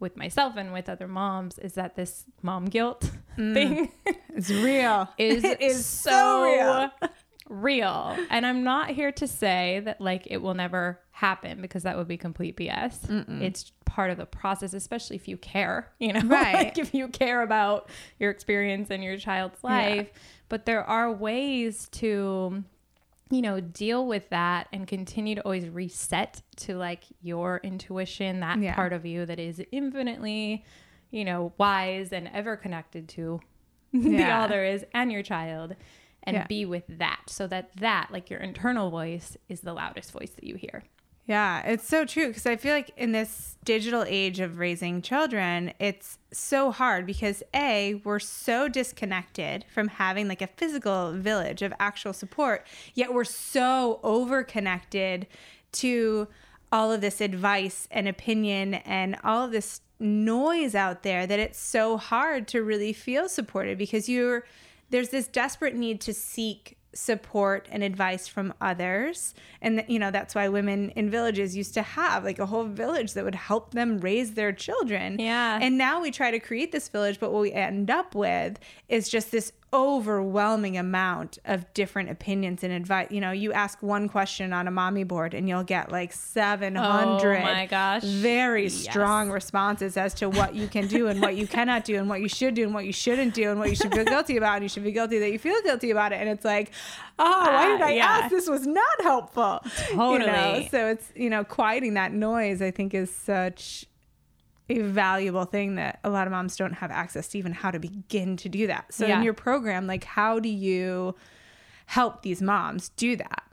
with 0.00 0.16
myself 0.16 0.56
and 0.56 0.72
with 0.72 0.88
other 0.88 1.08
moms 1.08 1.58
is 1.58 1.74
that 1.74 1.96
this 1.96 2.24
mom 2.42 2.66
guilt 2.66 3.10
mm. 3.36 3.54
thing 3.54 3.92
is 4.34 4.50
real. 4.50 5.08
is 5.18 5.44
it 5.44 5.60
is 5.60 5.84
so, 5.84 6.10
so 6.10 6.42
real. 6.44 6.90
real. 7.48 8.16
And 8.30 8.46
I'm 8.46 8.62
not 8.62 8.90
here 8.90 9.12
to 9.12 9.26
say 9.26 9.80
that 9.84 10.00
like 10.00 10.26
it 10.30 10.38
will 10.38 10.54
never 10.54 11.00
happen 11.10 11.60
because 11.60 11.82
that 11.82 11.96
would 11.96 12.08
be 12.08 12.16
complete 12.16 12.56
BS. 12.56 13.06
Mm-mm. 13.06 13.42
It's 13.42 13.72
part 13.84 14.10
of 14.10 14.18
the 14.18 14.26
process, 14.26 14.72
especially 14.72 15.16
if 15.16 15.26
you 15.26 15.36
care, 15.36 15.90
you 15.98 16.12
know, 16.12 16.20
right. 16.24 16.54
like 16.54 16.78
if 16.78 16.94
you 16.94 17.08
care 17.08 17.42
about 17.42 17.88
your 18.20 18.30
experience 18.30 18.90
and 18.90 19.02
your 19.02 19.16
child's 19.16 19.62
life. 19.62 20.10
Yeah 20.12 20.20
but 20.48 20.66
there 20.66 20.84
are 20.84 21.12
ways 21.12 21.88
to 21.92 22.64
you 23.30 23.42
know 23.42 23.60
deal 23.60 24.06
with 24.06 24.28
that 24.30 24.68
and 24.72 24.86
continue 24.86 25.34
to 25.34 25.42
always 25.42 25.68
reset 25.68 26.42
to 26.56 26.76
like 26.76 27.04
your 27.20 27.60
intuition 27.62 28.40
that 28.40 28.58
yeah. 28.60 28.74
part 28.74 28.92
of 28.92 29.04
you 29.04 29.26
that 29.26 29.38
is 29.38 29.62
infinitely 29.70 30.64
you 31.10 31.24
know 31.24 31.52
wise 31.58 32.12
and 32.12 32.28
ever 32.32 32.56
connected 32.56 33.08
to 33.08 33.40
yeah. 33.92 34.16
the 34.16 34.30
all 34.32 34.48
there 34.48 34.64
is 34.64 34.84
and 34.94 35.12
your 35.12 35.22
child 35.22 35.74
and 36.24 36.36
yeah. 36.36 36.46
be 36.46 36.64
with 36.64 36.84
that 36.88 37.20
so 37.26 37.46
that 37.46 37.70
that 37.76 38.08
like 38.10 38.30
your 38.30 38.40
internal 38.40 38.90
voice 38.90 39.36
is 39.48 39.60
the 39.60 39.72
loudest 39.72 40.12
voice 40.12 40.30
that 40.30 40.44
you 40.44 40.56
hear 40.56 40.82
yeah, 41.28 41.60
it's 41.66 41.86
so 41.86 42.06
true 42.06 42.28
because 42.28 42.46
I 42.46 42.56
feel 42.56 42.72
like 42.72 42.90
in 42.96 43.12
this 43.12 43.58
digital 43.62 44.02
age 44.08 44.40
of 44.40 44.58
raising 44.58 45.02
children, 45.02 45.74
it's 45.78 46.18
so 46.32 46.70
hard 46.70 47.04
because 47.04 47.42
A, 47.54 48.00
we're 48.02 48.18
so 48.18 48.66
disconnected 48.66 49.66
from 49.72 49.88
having 49.88 50.26
like 50.26 50.40
a 50.40 50.46
physical 50.46 51.12
village 51.12 51.60
of 51.60 51.74
actual 51.78 52.14
support, 52.14 52.66
yet 52.94 53.12
we're 53.12 53.24
so 53.24 54.00
over 54.02 54.42
connected 54.42 55.26
to 55.72 56.28
all 56.72 56.90
of 56.90 57.02
this 57.02 57.20
advice 57.20 57.86
and 57.90 58.08
opinion 58.08 58.74
and 58.74 59.14
all 59.22 59.44
of 59.44 59.52
this 59.52 59.82
noise 60.00 60.74
out 60.74 61.02
there 61.02 61.26
that 61.26 61.38
it's 61.38 61.60
so 61.60 61.98
hard 61.98 62.48
to 62.48 62.62
really 62.62 62.94
feel 62.94 63.28
supported 63.28 63.76
because 63.76 64.08
you're 64.08 64.46
there's 64.88 65.10
this 65.10 65.26
desperate 65.26 65.74
need 65.74 66.00
to 66.00 66.14
seek 66.14 66.77
support 66.94 67.68
and 67.70 67.82
advice 67.82 68.26
from 68.26 68.54
others. 68.60 69.34
And 69.60 69.84
you 69.88 69.98
know 69.98 70.10
that's 70.10 70.34
why 70.34 70.48
women 70.48 70.90
in 70.90 71.10
villages 71.10 71.56
used 71.56 71.74
to 71.74 71.82
have 71.82 72.24
like 72.24 72.38
a 72.38 72.46
whole 72.46 72.64
village 72.64 73.12
that 73.14 73.24
would 73.24 73.34
help 73.34 73.72
them 73.72 73.98
raise 73.98 74.34
their 74.34 74.52
children. 74.52 75.18
Yeah. 75.18 75.58
And 75.60 75.76
now 75.78 76.00
we 76.00 76.10
try 76.10 76.30
to 76.30 76.40
create 76.40 76.72
this 76.72 76.88
village 76.88 77.20
but 77.20 77.32
what 77.32 77.42
we 77.42 77.52
end 77.52 77.90
up 77.90 78.14
with 78.14 78.58
is 78.88 79.08
just 79.08 79.30
this 79.30 79.52
overwhelming 79.70 80.78
amount 80.78 81.38
of 81.44 81.72
different 81.74 82.08
opinions 82.08 82.64
and 82.64 82.72
advice. 82.72 83.08
You 83.10 83.20
know, 83.20 83.32
you 83.32 83.52
ask 83.52 83.82
one 83.82 84.08
question 84.08 84.52
on 84.54 84.66
a 84.66 84.70
mommy 84.70 85.04
board 85.04 85.34
and 85.34 85.46
you'll 85.46 85.62
get 85.62 85.92
like 85.92 86.12
700 86.12 87.36
oh 87.36 87.42
my 87.42 87.66
gosh. 87.66 88.02
very 88.02 88.64
yes. 88.64 88.72
strong 88.74 89.30
responses 89.30 89.98
as 89.98 90.14
to 90.14 90.30
what 90.30 90.54
you 90.54 90.68
can 90.68 90.86
do 90.86 91.08
and 91.08 91.20
what 91.20 91.36
you 91.36 91.46
cannot 91.46 91.84
do 91.84 91.96
and 91.96 92.08
what 92.08 92.22
you 92.22 92.28
should 92.28 92.54
do 92.54 92.64
and 92.64 92.72
what 92.72 92.86
you 92.86 92.92
shouldn't 92.92 93.34
do 93.34 93.50
and 93.50 93.60
what 93.60 93.68
you 93.68 93.76
should 93.76 93.92
feel 93.92 94.04
guilty 94.04 94.38
about 94.38 94.54
and 94.54 94.62
you 94.62 94.70
should 94.70 94.84
be 94.84 94.92
guilty 94.92 95.18
that 95.18 95.30
you 95.30 95.38
feel 95.38 95.60
guilty 95.62 95.90
about 95.90 96.12
it 96.12 96.16
and 96.16 96.30
it's 96.30 96.46
like, 96.46 96.70
"Oh, 97.18 97.44
why 97.46 97.66
did 97.66 97.82
I 97.82 97.92
uh, 97.92 97.94
yeah. 97.94 98.06
ask? 98.06 98.30
This 98.30 98.48
was 98.48 98.66
not 98.66 99.02
helpful." 99.02 99.60
Totally. 99.88 100.20
You 100.20 100.26
know? 100.26 100.68
So 100.70 100.86
it's, 100.88 101.12
you 101.14 101.28
know, 101.28 101.44
quieting 101.44 101.94
that 101.94 102.12
noise 102.12 102.62
I 102.62 102.70
think 102.70 102.94
is 102.94 103.14
such 103.14 103.86
a 104.68 104.80
valuable 104.80 105.44
thing 105.44 105.76
that 105.76 106.00
a 106.04 106.10
lot 106.10 106.26
of 106.26 106.30
moms 106.30 106.56
don't 106.56 106.74
have 106.74 106.90
access 106.90 107.28
to 107.28 107.38
even 107.38 107.52
how 107.52 107.70
to 107.70 107.78
begin 107.78 108.36
to 108.38 108.48
do 108.48 108.66
that. 108.66 108.92
So 108.92 109.06
yeah. 109.06 109.18
in 109.18 109.24
your 109.24 109.34
program, 109.34 109.86
like 109.86 110.04
how 110.04 110.38
do 110.38 110.48
you 110.48 111.14
help 111.86 112.22
these 112.22 112.42
moms 112.42 112.90
do 112.90 113.16
that? 113.16 113.44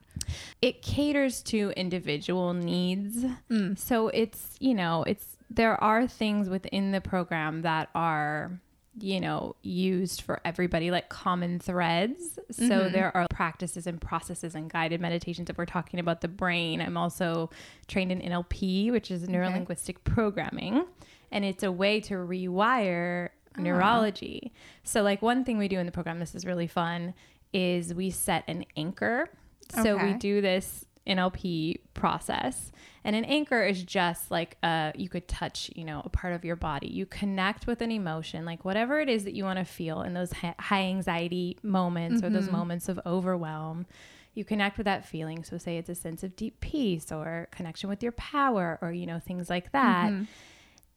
It 0.62 0.82
caters 0.82 1.41
to 1.43 1.71
individual 1.78 2.54
needs. 2.54 3.23
Mm. 3.49 3.78
So 3.78 4.10
it's, 4.10 4.56
you 4.60 4.73
know, 4.73 5.04
it's 5.08 5.38
there 5.49 5.82
are 5.84 6.08
things 6.08 6.49
within 6.49 6.91
the 6.91 7.01
program 7.01 7.62
that 7.62 7.89
are 7.93 8.60
you 8.99 9.19
know, 9.19 9.55
used 9.62 10.21
for 10.21 10.39
everybody, 10.45 10.89
like 10.89 11.10
common 11.10 11.60
threads. 11.60 12.39
So 12.51 12.63
mm-hmm. 12.63 12.93
there 12.93 13.15
are 13.15 13.27
practices 13.29 13.88
and 13.88 13.99
processes 13.99 14.55
and 14.55 14.69
guided 14.69 15.01
meditations. 15.01 15.49
If 15.49 15.58
we're 15.58 15.65
talking 15.65 15.99
about 15.99 16.21
the 16.21 16.27
brain, 16.27 16.81
I'm 16.81 16.95
also 16.95 17.49
trained 17.88 18.12
in 18.12 18.21
NLP, 18.21 18.91
which 18.91 19.12
is 19.12 19.27
neuro 19.27 19.49
linguistic 19.49 19.97
okay. 19.97 20.13
programming, 20.13 20.86
and 21.31 21.43
it's 21.43 21.63
a 21.63 21.71
way 21.71 21.99
to 22.01 22.15
rewire 22.15 23.29
oh. 23.58 23.62
neurology. 23.62 24.53
So, 24.84 25.03
like, 25.03 25.21
one 25.21 25.43
thing 25.43 25.58
we 25.58 25.67
do 25.67 25.79
in 25.79 25.86
the 25.86 25.91
program, 25.91 26.19
this 26.19 26.36
is 26.36 26.45
really 26.45 26.67
fun, 26.67 27.13
is 27.51 27.93
we 27.93 28.10
set 28.12 28.43
an 28.47 28.65
anchor. 28.77 29.29
So 29.81 29.95
okay. 29.95 30.13
we 30.13 30.13
do 30.13 30.41
this 30.41 30.85
NLP 31.08 31.80
process. 31.94 32.72
And 33.04 33.15
an 33.15 33.26
anchor 33.26 33.63
is 33.63 33.84
just 33.84 34.32
like 34.32 34.58
a, 34.63 34.91
you 34.96 35.10
could 35.10 35.28
touch, 35.28 35.70
you 35.76 35.84
know, 35.84 36.02
a 36.04 36.10
part 36.10 36.34
of 36.34 36.44
your 36.44 36.56
body. 36.56 36.88
You 36.88 37.06
connect 37.06 37.68
with 37.68 37.82
an 37.82 37.91
emotion, 37.91 38.46
like 38.46 38.65
whatever 38.65 39.00
it 39.00 39.10
is 39.10 39.24
that 39.26 39.34
you 39.34 39.44
want 39.44 39.60
to 39.60 39.65
feel 39.65 40.02
in 40.02 40.13
those 40.13 40.32
high 40.34 40.84
anxiety 40.84 41.58
moments 41.62 42.18
mm-hmm. 42.18 42.26
or 42.26 42.30
those 42.30 42.46
mm-hmm. 42.46 42.58
moments 42.58 42.89
of 42.89 43.00
overwhelm. 43.06 43.86
You 44.34 44.44
connect 44.44 44.78
with 44.78 44.86
that 44.86 45.06
feeling. 45.06 45.44
So 45.44 45.58
say 45.58 45.78
it's 45.78 45.89
a 45.89 45.96
sense 45.96 46.24
of 46.24 46.36
deep 46.36 46.60
peace 46.60 47.12
or 47.12 47.48
connection 47.52 47.89
with 47.89 48.02
your 48.02 48.12
power 48.13 48.80
or, 48.82 48.91
you 48.91 49.06
know, 49.06 49.20
things 49.20 49.50
like 49.50 49.72
that. 49.72 50.12
Mm-hmm. 50.12 50.24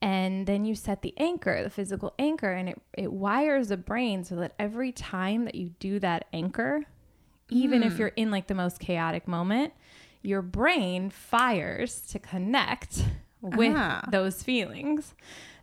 And 0.00 0.46
then 0.46 0.64
you 0.64 0.74
set 0.74 1.02
the 1.02 1.12
anchor, 1.18 1.62
the 1.62 1.70
physical 1.70 2.14
anchor, 2.18 2.52
and 2.52 2.68
it, 2.68 2.80
it 2.96 3.12
wires 3.12 3.68
the 3.68 3.76
brain 3.76 4.24
so 4.24 4.36
that 4.36 4.54
every 4.58 4.92
time 4.92 5.44
that 5.44 5.56
you 5.56 5.70
do 5.80 5.98
that 5.98 6.26
anchor, 6.32 6.84
even 7.50 7.82
mm. 7.82 7.86
if 7.86 7.98
you're 7.98 8.08
in 8.08 8.30
like 8.30 8.46
the 8.46 8.54
most 8.54 8.80
chaotic 8.80 9.26
moment, 9.26 9.72
your 10.22 10.42
brain 10.42 11.10
fires 11.10 12.00
to 12.10 12.18
connect 12.18 13.04
with 13.40 13.74
uh-huh. 13.74 14.02
those 14.10 14.42
feelings. 14.42 15.14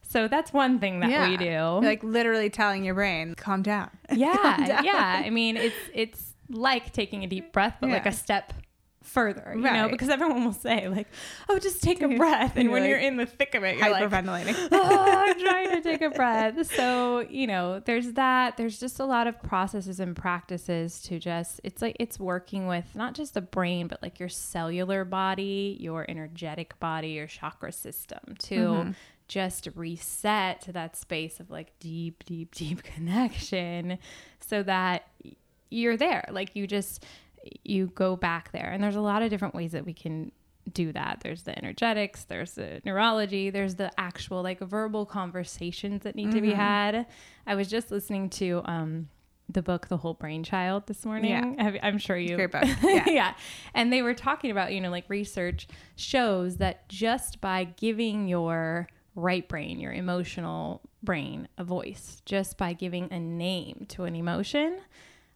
So 0.01 0.27
that's 0.27 0.53
one 0.53 0.79
thing 0.79 0.99
that 1.01 1.09
yeah. 1.09 1.29
we 1.29 1.37
do. 1.37 1.45
You're 1.45 1.81
like 1.81 2.03
literally 2.03 2.49
telling 2.49 2.83
your 2.83 2.95
brain, 2.95 3.35
calm 3.35 3.61
down. 3.61 3.89
Yeah. 4.11 4.35
calm 4.35 4.65
down. 4.65 4.85
Yeah. 4.85 5.23
I 5.25 5.29
mean, 5.29 5.57
it's 5.57 5.75
it's 5.93 6.33
like 6.49 6.93
taking 6.93 7.23
a 7.23 7.27
deep 7.27 7.51
breath, 7.51 7.77
but 7.79 7.87
yeah. 7.87 7.95
like 7.95 8.05
a 8.05 8.11
step 8.11 8.53
further, 9.05 9.53
you 9.55 9.63
right. 9.63 9.73
know, 9.73 9.89
because 9.89 10.09
everyone 10.09 10.43
will 10.43 10.53
say 10.53 10.87
like, 10.87 11.07
"Oh, 11.47 11.59
just 11.59 11.81
take 11.81 12.01
a 12.01 12.07
breath," 12.07 12.53
and, 12.55 12.71
when 12.71 12.81
like 12.81 12.89
you're 12.89 12.99
in 12.99 13.17
the 13.17 13.25
thick 13.25 13.55
of 13.55 13.63
it, 13.63 13.77
you're 13.77 13.85
hyperventilating. 13.85 14.47
Like, 14.47 14.55
"Oh, 14.71 15.05
I'm 15.17 15.39
trying 15.43 15.71
to 15.71 15.81
take 15.81 16.01
a 16.01 16.09
breath." 16.09 16.71
So 16.71 17.19
you 17.29 17.47
know, 17.47 17.79
there's 17.79 18.13
that. 18.13 18.57
There's 18.57 18.79
just 18.79 18.99
a 18.99 19.05
lot 19.05 19.27
of 19.27 19.41
processes 19.41 19.99
and 19.99 20.15
practices 20.15 21.01
to 21.03 21.19
just. 21.19 21.61
It's 21.63 21.81
like 21.81 21.95
it's 21.99 22.19
working 22.19 22.67
with 22.67 22.95
not 22.95 23.13
just 23.13 23.33
the 23.33 23.41
brain, 23.41 23.87
but 23.87 24.01
like 24.01 24.19
your 24.19 24.29
cellular 24.29 25.05
body, 25.05 25.77
your 25.79 26.05
energetic 26.09 26.79
body, 26.79 27.09
your 27.09 27.27
chakra 27.27 27.71
system 27.71 28.35
to. 28.39 28.55
Mm-hmm. 28.55 28.91
Just 29.27 29.67
reset 29.73 30.61
to 30.61 30.71
that 30.73 30.95
space 30.95 31.39
of 31.39 31.49
like 31.49 31.71
deep, 31.79 32.23
deep, 32.25 32.53
deep 32.53 32.83
connection 32.95 33.97
so 34.39 34.61
that 34.61 35.07
you're 35.69 35.97
there. 35.97 36.27
Like 36.31 36.55
you 36.55 36.67
just 36.67 37.03
you 37.63 37.87
go 37.87 38.15
back 38.15 38.51
there. 38.51 38.69
And 38.71 38.83
there's 38.83 38.95
a 38.95 39.01
lot 39.01 39.21
of 39.21 39.29
different 39.29 39.55
ways 39.55 39.71
that 39.71 39.85
we 39.85 39.93
can 39.93 40.31
do 40.71 40.91
that. 40.93 41.19
There's 41.21 41.43
the 41.43 41.57
energetics, 41.57 42.23
there's 42.23 42.53
the 42.53 42.81
neurology, 42.85 43.49
there's 43.49 43.75
the 43.75 43.91
actual 43.99 44.41
like 44.41 44.59
verbal 44.59 45.05
conversations 45.05 46.03
that 46.03 46.15
need 46.15 46.27
mm-hmm. 46.27 46.35
to 46.35 46.41
be 46.41 46.49
mm-hmm. 46.49 46.59
had. 46.59 47.05
I 47.45 47.55
was 47.55 47.67
just 47.67 47.91
listening 47.91 48.29
to 48.31 48.61
um 48.65 49.09
the 49.47 49.61
book 49.61 49.87
The 49.87 49.97
Whole 49.97 50.15
Brain 50.15 50.43
Child 50.43 50.87
this 50.87 51.05
morning. 51.05 51.55
Yeah. 51.57 51.77
I'm 51.83 51.97
sure 51.97 52.17
you 52.17 52.35
Great 52.35 52.51
book. 52.51 52.63
Yeah. 52.81 53.03
yeah. 53.07 53.33
And 53.73 53.93
they 53.93 54.01
were 54.01 54.15
talking 54.15 54.51
about, 54.51 54.73
you 54.73 54.81
know, 54.81 54.89
like 54.89 55.05
research 55.07 55.67
shows 55.95 56.57
that 56.57 56.89
just 56.89 57.41
by 57.41 57.65
giving 57.65 58.27
your 58.27 58.87
right 59.15 59.47
brain, 59.47 59.79
your 59.79 59.93
emotional 59.93 60.81
brain, 61.03 61.47
a 61.57 61.63
voice, 61.63 62.21
just 62.25 62.57
by 62.57 62.73
giving 62.73 63.11
a 63.11 63.19
name 63.19 63.85
to 63.89 64.03
an 64.05 64.15
emotion, 64.15 64.79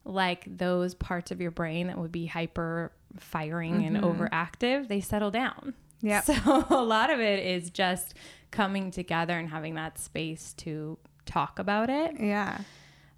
like 0.05 0.45
those 0.57 0.95
parts 0.95 1.31
of 1.31 1.41
your 1.41 1.51
brain 1.51 1.87
that 1.87 1.97
would 1.97 2.11
be 2.11 2.25
hyper 2.25 2.91
firing 3.17 3.81
mm-hmm. 3.81 3.95
and 3.95 4.03
overactive, 4.03 4.87
they 4.87 5.01
settle 5.01 5.31
down. 5.31 5.73
Yeah. 6.01 6.21
So 6.25 6.65
a 6.69 6.83
lot 6.83 7.09
of 7.09 7.19
it 7.19 7.45
is 7.45 7.69
just 7.69 8.13
coming 8.51 8.91
together 8.91 9.37
and 9.37 9.49
having 9.49 9.75
that 9.75 9.99
space 9.99 10.53
to 10.59 10.97
talk 11.25 11.59
about 11.59 11.89
it. 11.89 12.15
Yeah. 12.19 12.61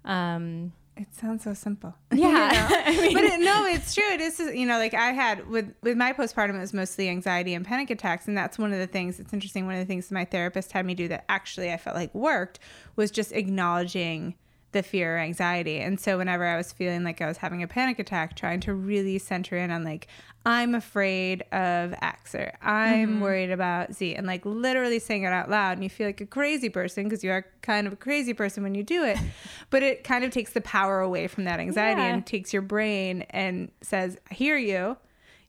Um, 0.04 0.72
it 0.96 1.14
sounds 1.14 1.44
so 1.44 1.54
simple. 1.54 1.94
Yeah. 2.12 2.52
you 2.52 2.58
know? 2.58 2.82
I 2.86 3.00
mean, 3.00 3.14
but 3.14 3.24
it, 3.24 3.40
no, 3.40 3.64
it's 3.66 3.94
true. 3.94 4.10
It 4.10 4.20
is, 4.20 4.38
you 4.38 4.66
know, 4.66 4.78
like 4.78 4.94
I 4.94 5.12
had 5.12 5.48
with, 5.48 5.72
with 5.82 5.96
my 5.96 6.12
postpartum, 6.12 6.56
it 6.56 6.60
was 6.60 6.74
mostly 6.74 7.08
anxiety 7.08 7.54
and 7.54 7.64
panic 7.64 7.90
attacks. 7.90 8.28
And 8.28 8.36
that's 8.36 8.58
one 8.58 8.72
of 8.72 8.78
the 8.78 8.86
things, 8.86 9.18
it's 9.18 9.32
interesting. 9.32 9.66
One 9.66 9.74
of 9.74 9.80
the 9.80 9.86
things 9.86 10.10
my 10.10 10.24
therapist 10.24 10.72
had 10.72 10.84
me 10.84 10.94
do 10.94 11.08
that 11.08 11.24
actually 11.28 11.72
I 11.72 11.76
felt 11.76 11.96
like 11.96 12.14
worked 12.14 12.58
was 12.96 13.10
just 13.10 13.32
acknowledging 13.32 14.34
the 14.72 14.82
fear 14.82 15.16
or 15.16 15.18
anxiety. 15.18 15.78
And 15.78 16.00
so 16.00 16.18
whenever 16.18 16.44
I 16.44 16.56
was 16.56 16.72
feeling 16.72 17.04
like 17.04 17.20
I 17.20 17.26
was 17.26 17.36
having 17.36 17.62
a 17.62 17.68
panic 17.68 17.98
attack, 17.98 18.36
trying 18.36 18.60
to 18.60 18.74
really 18.74 19.18
center 19.18 19.56
in 19.56 19.70
on 19.70 19.84
like, 19.84 20.08
I'm 20.44 20.74
afraid 20.74 21.42
of 21.52 21.94
X 22.02 22.34
or 22.34 22.52
I'm 22.62 23.08
mm-hmm. 23.08 23.20
worried 23.20 23.50
about 23.50 23.94
Z 23.94 24.14
and 24.14 24.26
like 24.26 24.44
literally 24.44 24.98
saying 24.98 25.22
it 25.22 25.32
out 25.32 25.48
loud. 25.48 25.72
And 25.72 25.84
you 25.84 25.90
feel 25.90 26.06
like 26.06 26.20
a 26.20 26.26
crazy 26.26 26.68
person 26.68 27.04
because 27.04 27.22
you 27.22 27.30
are 27.30 27.46
kind 27.60 27.86
of 27.86 27.92
a 27.92 27.96
crazy 27.96 28.34
person 28.34 28.62
when 28.62 28.74
you 28.74 28.82
do 28.82 29.04
it. 29.04 29.18
but 29.70 29.82
it 29.82 30.04
kind 30.04 30.24
of 30.24 30.30
takes 30.30 30.52
the 30.52 30.60
power 30.62 31.00
away 31.00 31.28
from 31.28 31.44
that 31.44 31.60
anxiety 31.60 32.00
yeah. 32.00 32.08
and 32.08 32.26
takes 32.26 32.52
your 32.52 32.62
brain 32.62 33.22
and 33.30 33.70
says, 33.82 34.16
I 34.30 34.34
hear 34.34 34.56
you. 34.56 34.96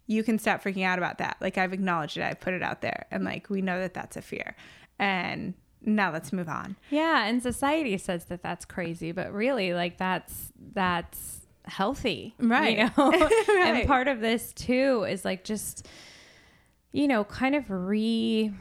You 0.05 0.21
can 0.21 0.37
stop 0.37 0.61
freaking 0.61 0.85
out 0.85 0.99
about 0.99 1.17
that. 1.19 1.37
Like 1.39 1.57
I've 1.57 1.73
acknowledged 1.73 2.17
it. 2.17 2.23
I've 2.23 2.41
put 2.41 2.53
it 2.53 2.61
out 2.61 2.81
there. 2.81 3.07
And 3.09 3.23
like 3.23 3.49
we 3.49 3.61
know 3.61 3.79
that 3.79 3.93
that's 3.93 4.17
a 4.17 4.21
fear. 4.21 4.55
And 4.99 5.53
now 5.83 6.11
let's 6.11 6.33
move 6.33 6.49
on. 6.49 6.75
Yeah, 6.89 7.25
and 7.25 7.41
society 7.41 7.97
says 7.97 8.25
that 8.25 8.41
that's 8.41 8.65
crazy, 8.65 9.11
but 9.11 9.33
really 9.33 9.73
like 9.73 9.97
that's 9.97 10.51
that's 10.73 11.41
healthy. 11.65 12.35
Right. 12.39 12.77
You 12.77 12.91
know? 12.97 13.11
right. 13.11 13.49
And 13.49 13.87
part 13.87 14.07
of 14.07 14.19
this 14.19 14.53
too 14.53 15.05
is 15.07 15.25
like 15.25 15.43
just 15.43 15.87
you 16.91 17.07
know, 17.07 17.23
kind 17.23 17.55
of 17.55 17.69
re 17.69 18.53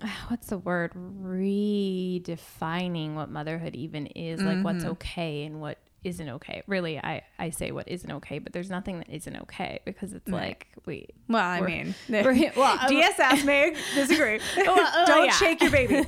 what's 0.28 0.48
the 0.48 0.58
word 0.58 0.92
redefining 0.94 3.14
what 3.14 3.30
motherhood 3.30 3.74
even 3.74 4.06
is 4.08 4.42
like 4.42 4.56
mm-hmm. 4.56 4.62
what's 4.62 4.84
okay 4.84 5.44
and 5.44 5.58
what 5.60 5.78
isn't 6.06 6.28
okay. 6.28 6.62
Really, 6.68 6.98
I, 6.98 7.22
I 7.36 7.50
say 7.50 7.72
what 7.72 7.88
isn't 7.88 8.10
okay, 8.10 8.38
but 8.38 8.52
there's 8.52 8.70
nothing 8.70 8.98
that 8.98 9.10
isn't 9.10 9.36
okay 9.42 9.80
because 9.84 10.12
it's 10.12 10.30
right. 10.30 10.48
like 10.48 10.68
we. 10.86 11.08
Well, 11.28 11.42
I 11.44 11.60
mean, 11.60 11.94
well, 12.08 12.78
DS 12.88 13.18
asked 13.18 13.44
me 13.44 13.74
disagree. 13.94 14.38
well, 14.56 14.78
uh, 14.78 15.06
Don't 15.06 15.24
yeah. 15.24 15.32
shake 15.32 15.60
your 15.60 15.72
baby. 15.72 16.06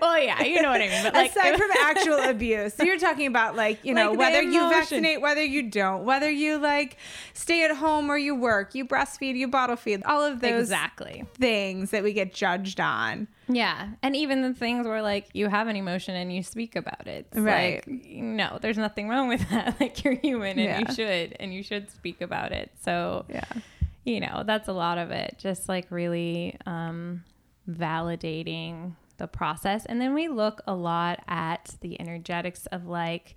well, 0.00 0.18
yeah, 0.18 0.42
you 0.42 0.62
know 0.62 0.70
what 0.70 0.80
I 0.80 0.88
mean. 0.88 1.02
But 1.02 1.12
like, 1.12 1.30
aside 1.32 1.56
from 1.58 1.68
actual 1.82 2.18
abuse, 2.30 2.72
so 2.74 2.84
you're 2.84 2.98
talking 2.98 3.26
about 3.26 3.56
like 3.56 3.84
you 3.84 3.92
know 3.92 4.10
like 4.10 4.18
whether 4.18 4.42
you 4.42 4.70
vaccinate, 4.70 5.20
whether 5.20 5.44
you 5.44 5.64
don't, 5.64 6.04
whether 6.04 6.30
you 6.30 6.56
like 6.56 6.96
stay 7.34 7.62
at 7.64 7.76
home 7.76 8.10
or 8.10 8.16
you 8.16 8.34
work, 8.34 8.74
you 8.74 8.86
breastfeed, 8.86 9.36
you 9.36 9.48
bottle 9.48 9.76
feed, 9.76 10.02
all 10.04 10.24
of 10.24 10.40
those 10.40 10.62
exactly 10.62 11.26
things 11.34 11.90
that 11.90 12.02
we 12.02 12.14
get 12.14 12.32
judged 12.32 12.80
on. 12.80 13.28
Yeah. 13.52 13.88
And 14.02 14.14
even 14.16 14.42
the 14.42 14.54
things 14.54 14.86
where 14.86 15.02
like 15.02 15.28
you 15.32 15.48
have 15.48 15.66
an 15.68 15.76
emotion 15.76 16.14
and 16.14 16.32
you 16.34 16.42
speak 16.42 16.76
about 16.76 17.06
it. 17.06 17.26
It's 17.32 17.38
right. 17.38 17.86
Like, 17.86 18.04
no, 18.06 18.58
there's 18.60 18.78
nothing 18.78 19.08
wrong 19.08 19.28
with 19.28 19.48
that. 19.50 19.80
Like 19.80 20.02
you're 20.04 20.14
human 20.14 20.58
and 20.58 20.60
yeah. 20.60 20.78
you 20.80 20.94
should 20.94 21.36
and 21.40 21.52
you 21.52 21.62
should 21.62 21.90
speak 21.90 22.20
about 22.20 22.52
it. 22.52 22.70
So 22.82 23.24
Yeah. 23.28 23.44
you 24.04 24.20
know, 24.20 24.44
that's 24.46 24.68
a 24.68 24.72
lot 24.72 24.98
of 24.98 25.10
it. 25.10 25.36
Just 25.38 25.68
like 25.68 25.90
really 25.90 26.56
um, 26.66 27.24
validating 27.68 28.94
the 29.18 29.26
process. 29.26 29.84
And 29.86 30.00
then 30.00 30.14
we 30.14 30.28
look 30.28 30.62
a 30.66 30.74
lot 30.74 31.20
at 31.28 31.74
the 31.80 32.00
energetics 32.00 32.66
of 32.66 32.86
like, 32.86 33.34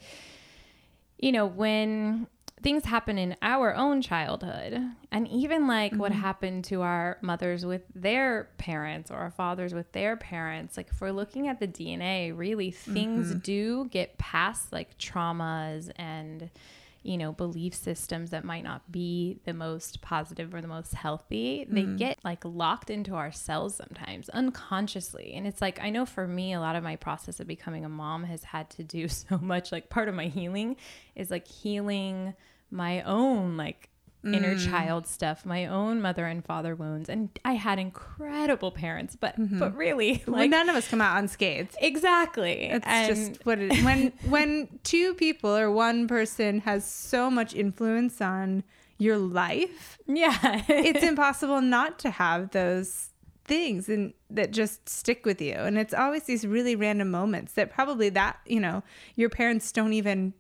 you 1.20 1.32
know, 1.32 1.46
when 1.46 2.28
things 2.64 2.86
happen 2.86 3.18
in 3.18 3.36
our 3.42 3.76
own 3.76 4.02
childhood 4.02 4.82
and 5.12 5.28
even 5.28 5.68
like 5.68 5.92
mm-hmm. 5.92 6.00
what 6.00 6.12
happened 6.12 6.64
to 6.64 6.82
our 6.82 7.18
mothers 7.22 7.66
with 7.66 7.84
their 7.94 8.50
parents 8.58 9.12
or 9.12 9.18
our 9.18 9.32
fathers 9.32 9.74
with 9.74 9.92
their 9.92 10.16
parents 10.16 10.78
like 10.78 10.90
if 10.90 11.00
we're 11.02 11.12
looking 11.12 11.48
at 11.48 11.60
the 11.60 11.68
dna 11.68 12.36
really 12.36 12.72
things 12.72 13.30
mm-hmm. 13.30 13.40
do 13.40 13.86
get 13.92 14.18
past 14.18 14.72
like 14.72 14.98
traumas 14.98 15.92
and 15.98 16.50
you 17.04 17.18
know, 17.18 17.34
belief 17.34 17.76
systems 17.76 18.30
that 18.30 18.46
might 18.46 18.64
not 18.64 18.90
be 18.90 19.38
the 19.44 19.54
most 19.54 20.02
positive 20.02 20.54
or 20.54 20.62
the 20.62 20.70
most 20.70 20.94
healthy, 20.94 21.68
mm. 21.70 21.74
they 21.74 21.84
get 21.84 22.18
like 22.24 22.44
locked 22.46 22.90
into 22.90 23.14
our 23.14 23.32
cells 23.32 23.76
sometimes 23.76 24.30
unconsciously. 24.30 25.34
And 25.36 25.46
it's 25.46 25.62
like, 25.62 25.82
I 25.82 25.90
know 25.90 26.06
for 26.06 26.26
me, 26.26 26.54
a 26.54 26.62
lot 26.62 26.78
of 26.78 26.84
my 26.84 26.96
process 26.96 27.42
of 27.42 27.48
becoming 27.48 27.84
a 27.84 27.90
mom 27.90 28.24
has 28.24 28.46
had 28.46 28.70
to 28.72 28.84
do 28.84 29.08
so 29.10 29.38
much. 29.38 29.72
Like, 29.72 29.90
part 29.90 30.08
of 30.08 30.16
my 30.16 30.28
healing 30.28 30.78
is 31.14 31.30
like 31.30 31.46
healing 31.46 32.34
my 32.74 33.02
own 33.04 33.56
like 33.56 33.90
mm. 34.24 34.36
inner 34.36 34.58
child 34.58 35.08
stuff, 35.08 35.46
my 35.46 35.66
own 35.66 36.02
mother 36.02 36.26
and 36.26 36.44
father 36.44 36.76
wounds. 36.76 37.10
And 37.10 37.30
I 37.46 37.54
had 37.54 37.80
incredible 37.80 38.72
parents, 38.72 39.16
but 39.16 39.40
mm-hmm. 39.40 39.60
but 39.60 39.76
really, 39.76 40.14
like 40.28 40.28
well, 40.28 40.48
none 40.48 40.70
of 40.70 40.76
us 40.76 40.88
come 40.88 41.02
out 41.02 41.18
unscathed. 41.18 41.76
Exactly. 41.80 42.70
It's 42.70 42.86
and 42.88 43.16
just 43.16 43.46
what 43.46 43.60
it 43.60 43.84
when 43.84 44.14
when 44.30 44.80
two 44.84 45.14
people 45.14 45.56
or 45.56 45.72
one 45.72 46.08
person 46.08 46.60
has 46.62 46.86
so 46.86 47.30
much 47.30 47.54
influence 47.54 48.22
on 48.22 48.64
your 48.98 49.18
life. 49.18 49.98
Yeah. 50.08 50.64
it's 50.68 51.04
impossible 51.04 51.62
not 51.62 52.00
to 52.00 52.10
have 52.10 52.52
those 52.52 53.10
things 53.46 53.90
and 53.90 54.14
that 54.30 54.52
just 54.52 54.88
stick 54.88 55.26
with 55.26 55.42
you. 55.42 55.54
And 55.54 55.78
it's 55.78 55.94
always 55.94 56.24
these 56.24 56.48
really 56.48 56.76
random 56.76 57.12
moments 57.12 57.54
that 57.54 57.72
probably 57.72 58.10
that, 58.10 58.38
you 58.46 58.60
know, 58.60 58.84
your 59.16 59.30
parents 59.30 59.72
don't 59.72 59.94
even 59.94 60.34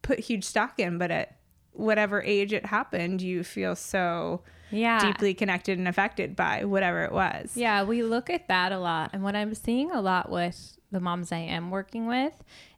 put 0.00 0.20
huge 0.20 0.44
stock 0.44 0.78
in, 0.78 0.96
but 0.96 1.10
at 1.10 1.35
whatever 1.76 2.22
age 2.22 2.52
it 2.52 2.66
happened, 2.66 3.22
you 3.22 3.44
feel 3.44 3.76
so 3.76 4.42
yeah. 4.70 5.00
deeply 5.00 5.34
connected 5.34 5.78
and 5.78 5.88
affected 5.88 6.36
by 6.36 6.64
whatever 6.64 7.04
it 7.04 7.12
was. 7.12 7.56
Yeah, 7.56 7.84
we 7.84 8.02
look 8.02 8.30
at 8.30 8.48
that 8.48 8.72
a 8.72 8.78
lot. 8.78 9.10
And 9.12 9.22
what 9.22 9.36
I'm 9.36 9.54
seeing 9.54 9.90
a 9.90 10.00
lot 10.00 10.30
with 10.30 10.78
the 10.90 11.00
moms 11.00 11.32
I 11.32 11.38
am 11.38 11.70
working 11.70 12.06
with 12.06 12.32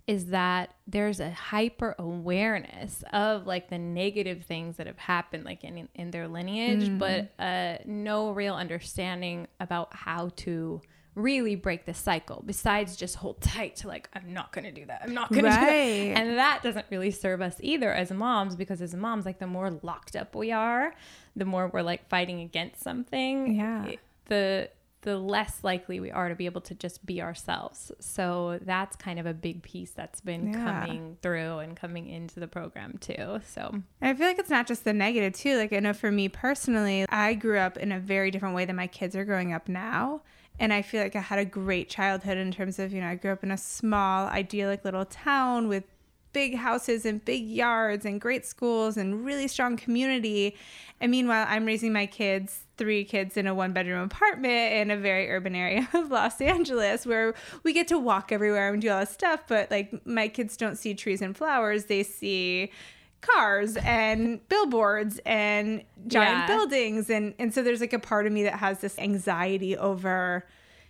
is 0.07 0.27
that 0.27 0.73
there's 0.87 1.21
a 1.21 1.31
hyper 1.31 1.95
awareness 1.99 3.05
of 3.13 3.47
like 3.47 3.69
the 3.69 3.79
negative 3.79 4.43
things 4.43 4.79
that 4.79 4.87
have 4.87 4.99
happened 4.99 5.45
like 5.45 5.63
in 5.63 5.87
in 5.95 6.11
their 6.11 6.27
lineage, 6.27 6.89
mm. 6.89 6.99
but 6.99 7.31
uh, 7.39 7.77
no 7.85 8.31
real 8.31 8.55
understanding 8.55 9.47
about 9.61 9.95
how 9.95 10.31
to 10.37 10.81
really 11.19 11.57
break 11.57 11.85
the 11.85 11.95
cycle 11.95 12.43
besides 12.47 12.97
just 12.97 13.17
hold 13.17 13.41
tight 13.41 13.77
to 13.77 13.89
like 13.89 14.09
i'm 14.15 14.33
not 14.33 14.53
gonna 14.53 14.71
do 14.73 14.85
that 14.87 15.03
i'm 15.05 15.13
not 15.13 15.31
gonna 15.31 15.49
right. 15.49 15.59
do 15.59 16.15
that 16.15 16.21
and 16.21 16.39
that 16.39 16.63
doesn't 16.63 16.87
really 16.91 17.11
serve 17.11 17.41
us 17.41 17.57
either 17.61 17.93
as 17.93 18.11
moms 18.11 18.55
because 18.57 18.81
as 18.81 18.95
moms 18.95 19.27
like 19.27 19.39
the 19.39 19.47
more 19.47 19.71
locked 19.83 20.15
up 20.15 20.35
we 20.35 20.53
are 20.53 20.95
the 21.37 21.45
more 21.45 21.69
we're 21.69 21.83
like 21.83 22.09
fighting 22.09 22.41
against 22.41 22.83
something 22.83 23.55
yeah 23.57 23.85
it, 23.85 23.99
the 24.27 24.71
the 25.03 25.17
less 25.17 25.63
likely 25.63 26.01
we 26.01 26.11
are 26.11 26.29
to 26.29 26.35
be 26.35 26.47
able 26.47 26.61
to 26.61 26.75
just 26.75 27.07
be 27.07 27.23
ourselves 27.23 27.93
so 28.01 28.59
that's 28.63 28.97
kind 28.97 29.19
of 29.19 29.27
a 29.27 29.33
big 29.33 29.63
piece 29.63 29.93
that's 29.93 30.21
been 30.21 30.53
yeah. 30.53 30.65
coming 30.65 31.17
through 31.23 31.59
and 31.59 31.77
coming 31.77 32.09
into 32.09 32.41
the 32.41 32.49
program 32.49 32.99
too 33.01 33.41
so 33.47 33.81
i 34.03 34.13
feel 34.13 34.27
like 34.27 34.39
it's 34.39 34.51
not 34.51 34.67
just 34.67 34.85
the 34.85 34.93
negative 34.93 35.33
too 35.33 35.57
like 35.57 35.73
i 35.73 35.79
know 35.79 35.93
for 35.93 36.11
me 36.11 36.29
personally 36.29 37.07
i 37.11 37.33
grew 37.33 37.59
up 37.59 37.77
in 37.77 37.93
a 37.93 38.01
very 38.01 38.31
different 38.31 38.57
way 38.57 38.65
than 38.65 38.75
my 38.75 38.89
kids 38.89 39.15
are 39.15 39.25
growing 39.25 39.53
up 39.53 39.69
now 39.69 40.21
and 40.59 40.73
I 40.73 40.83
feel 40.83 41.03
like 41.03 41.17
I 41.17 41.21
had 41.21 41.39
a 41.39 41.45
great 41.45 41.89
childhood 41.89 42.37
in 42.37 42.51
terms 42.51 42.79
of, 42.79 42.93
you 42.93 43.01
know, 43.01 43.09
I 43.09 43.15
grew 43.15 43.33
up 43.33 43.45
in 43.45 43.51
a 43.51 43.57
small, 43.57 44.27
idyllic 44.29 44.85
little 44.85 45.05
town 45.05 45.69
with 45.69 45.85
big 46.33 46.57
houses 46.57 47.07
and 47.07 47.25
big 47.25 47.47
yards 47.47 48.05
and 48.05 48.21
great 48.21 48.45
schools 48.45 48.97
and 48.97 49.25
really 49.25 49.49
strong 49.49 49.77
community. 49.77 50.57
And 51.01 51.11
meanwhile, 51.11 51.47
I'm 51.49 51.65
raising 51.65 51.93
my 51.93 52.07
kids, 52.07 52.61
three 52.77 53.05
kids 53.05 53.37
in 53.37 53.47
a 53.47 53.55
one 53.55 53.73
bedroom 53.73 54.03
apartment 54.03 54.73
in 54.75 54.91
a 54.91 54.97
very 54.97 55.31
urban 55.31 55.55
area 55.55 55.89
of 55.95 56.11
Los 56.11 56.41
Angeles 56.41 57.07
where 57.07 57.35
we 57.63 57.73
get 57.73 57.89
to 57.89 57.99
walk 57.99 58.33
everywhere 58.33 58.73
and 58.73 58.83
do 58.83 58.91
all 58.91 59.01
this 59.01 59.11
stuff. 59.11 59.45
But 59.49 59.71
like 59.71 60.07
my 60.07 60.29
kids 60.29 60.57
don't 60.57 60.77
see 60.77 60.95
trees 60.95 61.23
and 61.23 61.37
flowers, 61.37 61.87
they 61.87 62.03
see 62.03 62.71
cars 63.21 63.77
and 63.79 64.47
billboards 64.49 65.21
and 65.27 65.83
giant 66.07 66.39
yeah. 66.39 66.47
buildings 66.47 67.11
and 67.11 67.35
and 67.39 67.53
so 67.53 67.63
there's 67.63 67.81
like 67.81 67.93
a 67.93 67.99
part 67.99 68.27
of 68.27 68.33
me 68.33 68.45
that 68.45 68.55
has 68.55 68.81
this 68.81 68.99
anxiety 68.99 69.77
over 69.77 70.47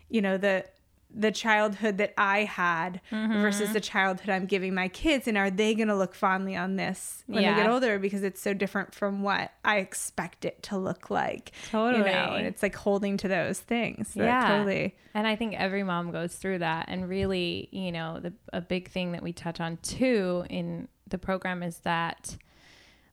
you 0.08 0.20
know 0.20 0.36
the 0.36 0.64
the 1.10 1.32
childhood 1.32 1.96
that 1.98 2.12
I 2.18 2.44
had 2.44 3.00
mm-hmm. 3.10 3.40
versus 3.40 3.72
the 3.72 3.80
childhood 3.80 4.28
I'm 4.28 4.44
giving 4.44 4.74
my 4.74 4.88
kids 4.88 5.26
and 5.26 5.38
are 5.38 5.50
they 5.50 5.74
going 5.74 5.88
to 5.88 5.96
look 5.96 6.14
fondly 6.14 6.54
on 6.54 6.76
this 6.76 7.24
when 7.26 7.42
yeah. 7.42 7.54
they 7.54 7.62
get 7.62 7.70
older 7.70 7.98
because 7.98 8.22
it's 8.22 8.40
so 8.42 8.52
different 8.52 8.94
from 8.94 9.22
what 9.22 9.52
I 9.64 9.78
expect 9.78 10.44
it 10.44 10.62
to 10.64 10.76
look 10.76 11.08
like 11.08 11.52
totally 11.70 12.04
you 12.04 12.14
know 12.14 12.34
and 12.34 12.46
it's 12.46 12.62
like 12.62 12.76
holding 12.76 13.16
to 13.18 13.28
those 13.28 13.58
things 13.58 14.12
yeah 14.14 14.48
totally 14.48 14.96
and 15.14 15.26
I 15.26 15.34
think 15.34 15.54
every 15.54 15.82
mom 15.82 16.10
goes 16.10 16.34
through 16.34 16.58
that 16.58 16.86
and 16.88 17.08
really 17.08 17.68
you 17.72 17.90
know 17.90 18.20
the 18.20 18.34
a 18.52 18.60
big 18.60 18.90
thing 18.90 19.12
that 19.12 19.22
we 19.22 19.32
touch 19.32 19.60
on 19.60 19.78
too 19.78 20.44
in 20.50 20.88
the 21.10 21.18
program 21.18 21.62
is 21.62 21.78
that 21.78 22.36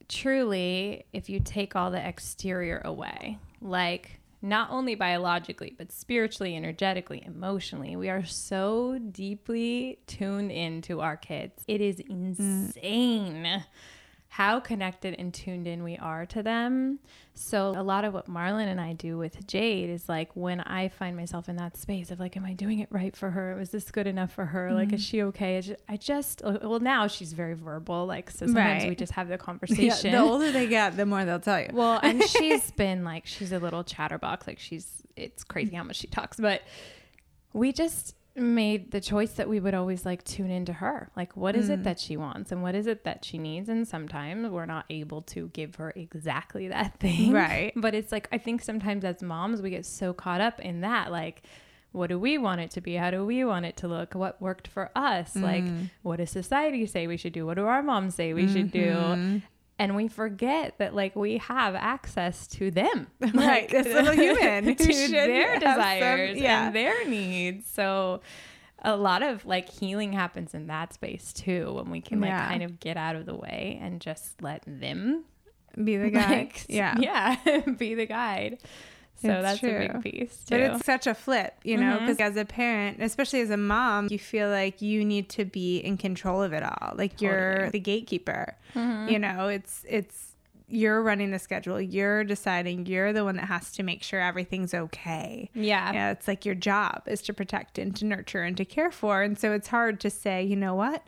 truly, 0.08 1.05
if 1.13 1.29
you 1.29 1.39
take 1.39 1.75
all 1.75 1.91
the 1.91 2.08
exterior 2.08 2.81
away, 2.86 3.39
like 3.62 4.19
not 4.41 4.69
only 4.69 4.95
biologically, 4.95 5.73
but 5.77 5.91
spiritually, 5.91 6.55
energetically, 6.55 7.23
emotionally, 7.25 7.95
we 7.95 8.10
are 8.10 8.23
so 8.25 8.99
deeply 9.12 9.99
tuned 10.05 10.51
into 10.51 11.01
our 11.01 11.17
kids. 11.17 11.63
It 11.67 11.81
is 11.81 11.99
insane. 11.99 13.43
Mm 13.45 13.63
how 14.36 14.60
connected 14.60 15.15
and 15.17 15.34
tuned 15.34 15.65
in 15.65 15.82
we 15.82 15.95
are 15.95 16.26
to 16.26 16.43
them. 16.43 17.00
So 17.36 17.69
a 17.69 17.82
lot 17.82 18.04
of 18.04 18.13
what 18.13 18.30
Marlon 18.30 18.67
and 18.67 18.82
I 18.82 18.91
do 18.91 19.17
with 19.17 19.48
Jade 19.48 19.89
is 19.89 20.10
like 20.10 20.30
when 20.36 20.60
I 20.60 20.89
find 20.89 21.15
myself 21.15 21.48
in 21.48 21.56
that 21.56 21.78
space 21.78 22.12
of 22.12 22.19
like, 22.19 22.36
am 22.36 22.43
I 22.43 22.52
doing 22.52 22.80
it 22.80 22.89
right 22.91 23.15
for 23.15 23.30
her? 23.30 23.56
Was 23.56 23.69
this 23.69 23.89
good 23.91 24.08
enough 24.08 24.34
for 24.34 24.43
her? 24.43 24.67
Mm-hmm. 24.67 24.76
Like, 24.76 24.91
is 24.91 25.00
mm-hmm. 25.00 25.10
she 25.10 25.24
okay? 25.24 25.78
I 25.88 25.95
just, 25.95 26.41
well, 26.43 26.82
now 26.82 27.08
she's 27.08 27.32
very 27.32 27.54
verbal. 27.54 28.08
Like, 28.08 28.30
so 28.30 28.45
sometimes 28.45 28.84
right. 28.84 28.89
we 28.89 28.95
just 28.98 29.13
have 29.13 29.30
the 29.30 29.38
conversation. 29.38 30.12
Yeah, 30.12 30.21
the 30.21 30.30
older 30.30 30.52
they 30.52 30.67
get, 30.67 30.98
the 30.98 31.06
more 31.06 31.24
they'll 31.24 31.39
tell 31.39 31.62
you. 31.62 31.69
Well, 31.71 32.02
and 32.04 32.21
she's 32.30 32.71
been 32.71 33.06
like, 33.06 33.26
she's 33.28 33.54
a 33.54 33.60
little 33.60 33.86
chatterbox. 33.86 34.48
Like 34.48 34.60
she's, 34.60 35.02
it's 35.15 35.45
crazy 35.45 35.78
how 35.78 35.84
much 35.84 35.95
she 35.95 36.08
talks, 36.08 36.36
but 36.36 36.62
we 37.54 37.71
just, 37.71 38.15
made 38.36 38.91
the 38.91 39.00
choice 39.00 39.32
that 39.34 39.48
we 39.48 39.60
would 39.60 39.74
always 39.74 40.06
like 40.06 40.24
tune 40.24 40.52
into 40.52 40.74
her. 40.74 41.10
Like, 41.15 41.36
what 41.38 41.56
is 41.56 41.69
mm. 41.69 41.76
it 41.76 41.84
that 41.84 42.00
she 42.00 42.17
wants 42.17 42.52
and 42.52 42.62
what 42.62 42.76
is 42.76 42.86
it 42.88 43.04
that 43.06 43.24
she 43.24 43.38
needs? 43.38 43.69
And 43.69 43.88
sometimes 43.88 44.50
we're 44.50 44.65
not 44.65 44.86
able 44.89 45.21
to 45.24 45.50
give 45.50 45.76
her 45.76 45.93
exactly 45.95 46.67
that 46.67 46.95
thing. 47.00 47.32
Right. 47.32 47.71
But 47.76 47.95
it's 47.95 48.12
like, 48.12 48.28
I 48.32 48.38
think 48.38 48.62
sometimes 48.62 49.06
as 49.06 49.21
moms, 49.21 49.62
we 49.62 49.69
get 49.69 49.86
so 49.86 50.13
caught 50.13 50.41
up 50.41 50.60
in 50.60 50.82
that. 50.82 51.12
Like, 51.12 51.43
what 51.93 52.08
do 52.08 52.19
we 52.19 52.38
want 52.38 52.60
it 52.60 52.71
to 52.71 52.82
be? 52.82 52.95
How 52.95 53.10
do 53.10 53.26
we 53.26 53.45
want 53.45 53.65
it 53.65 53.78
to 53.78 53.88
look? 53.88 54.15
What 54.15 54.41
worked 54.41 54.67
for 54.67 54.91
us? 54.95 55.34
Mm. 55.34 55.41
Like, 55.41 55.65
what 56.02 56.17
does 56.17 56.30
society 56.30 56.86
say 56.86 57.08
we 57.08 57.15
should 57.15 57.34
do? 57.34 57.45
What 57.45 57.56
do 57.56 57.65
our 57.65 57.82
moms 57.82 58.15
say 58.15 58.34
we 58.34 58.43
mm-hmm. 58.43 58.54
should 58.54 58.71
do? 58.71 59.41
And 59.78 59.96
we 59.96 60.08
forget 60.08 60.78
that 60.78 60.96
like 60.96 61.16
we 61.16 61.38
have 61.40 61.76
access 61.76 62.48
to 62.48 62.72
them 62.72 63.08
right 63.20 63.34
like, 63.34 63.70
this 63.72 63.88
little 63.88 64.14
human 64.14 64.76
to 64.76 65.08
their 65.10 65.60
desires 65.60 66.36
some, 66.36 66.44
yeah. 66.44 66.68
and 66.68 66.76
their 66.76 67.08
needs 67.08 67.70
so 67.70 68.22
a 68.84 68.96
lot 68.96 69.24
of 69.24 69.46
like 69.46 69.68
healing 69.68 70.14
happens 70.14 70.54
in 70.54 70.68
that 70.68 70.94
space 70.94 71.34
too 71.34 71.74
when 71.74 71.90
we 71.90 72.00
can 72.00 72.22
like 72.22 72.30
yeah. 72.30 72.48
kind 72.48 72.64
of 72.64 72.80
get 72.80 72.96
out 72.96 73.16
of 73.16 73.26
the 73.26 73.36
way 73.36 73.80
and 73.82 74.00
just 74.00 74.42
let 74.42 74.64
them 74.66 75.26
be 75.84 75.98
the 75.98 76.10
guide 76.12 76.30
like, 76.30 76.66
yeah 76.70 76.96
yeah 77.00 77.60
be 77.78 77.96
the 77.96 78.06
guide 78.06 78.60
so 79.21 79.30
it's 79.30 79.41
that's 79.41 79.60
true. 79.60 79.69
a 79.69 79.99
big 79.99 80.04
piece 80.04 80.38
too. 80.45 80.45
But 80.49 80.60
it's 80.60 80.86
such 80.86 81.08
a 81.08 81.13
flip, 81.13 81.56
you 81.63 81.78
know, 81.78 81.99
because 81.99 82.17
mm-hmm. 82.17 82.38
as 82.38 82.38
a 82.38 82.45
parent, 82.45 83.01
especially 83.01 83.41
as 83.41 83.49
a 83.49 83.58
mom, 83.58 84.08
you 84.12 84.19
feel 84.19 84.49
like 84.49 84.82
you 84.82 85.06
need 85.06 85.30
to 85.30 85.45
be 85.45 85.78
in 85.78 85.97
control 85.97 86.43
of 86.43 86.54
it 86.54 86.63
all. 86.63 86.93
Like 86.95 87.17
totally. 87.17 87.32
you're 87.32 87.69
the 87.71 87.80
gatekeeper. 87.80 88.56
Mm-hmm. 88.75 89.10
You 89.10 89.19
know, 89.19 89.47
it's 89.47 89.86
it's 89.88 90.34
you're 90.67 91.01
running 91.01 91.32
the 91.32 91.39
schedule. 91.39 91.80
You're 91.80 92.23
deciding. 92.23 92.86
You're 92.88 93.13
the 93.13 93.23
one 93.23 93.36
that 93.38 93.45
has 93.45 93.71
to 93.73 93.84
make 93.84 94.04
sure 94.04 94.19
everything's 94.19 94.73
okay. 94.73 95.49
Yeah. 95.54 95.93
Yeah. 95.93 96.12
It's 96.12 96.28
like 96.28 96.45
your 96.45 96.56
job 96.56 97.04
is 97.06 97.21
to 97.23 97.34
protect 97.34 97.78
and 97.78 97.95
to 97.97 98.06
nurture 98.06 98.43
and 98.43 98.58
to 98.58 98.65
care 98.65 98.91
for. 98.91 99.21
And 99.21 99.38
so 99.38 99.54
it's 99.54 99.67
hard 99.67 99.99
to 100.01 100.10
say, 100.10 100.43
you 100.43 100.56
know 100.56 100.75
what? 100.75 101.04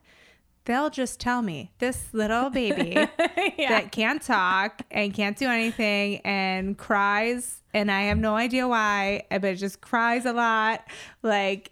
They'll 0.67 0.89
just 0.89 1.19
tell 1.19 1.41
me 1.41 1.71
this 1.79 2.13
little 2.13 2.49
baby 2.49 2.91
yeah. 3.57 3.69
that 3.69 3.91
can't 3.91 4.21
talk 4.21 4.81
and 4.91 5.13
can't 5.13 5.37
do 5.37 5.47
anything 5.47 6.17
and 6.23 6.77
cries 6.77 7.63
and 7.73 7.91
I 7.91 8.03
have 8.03 8.17
no 8.17 8.35
idea 8.35 8.67
why, 8.67 9.23
but 9.29 9.43
it 9.43 9.55
just 9.55 9.81
cries 9.81 10.25
a 10.25 10.33
lot. 10.33 10.83
Like 11.21 11.71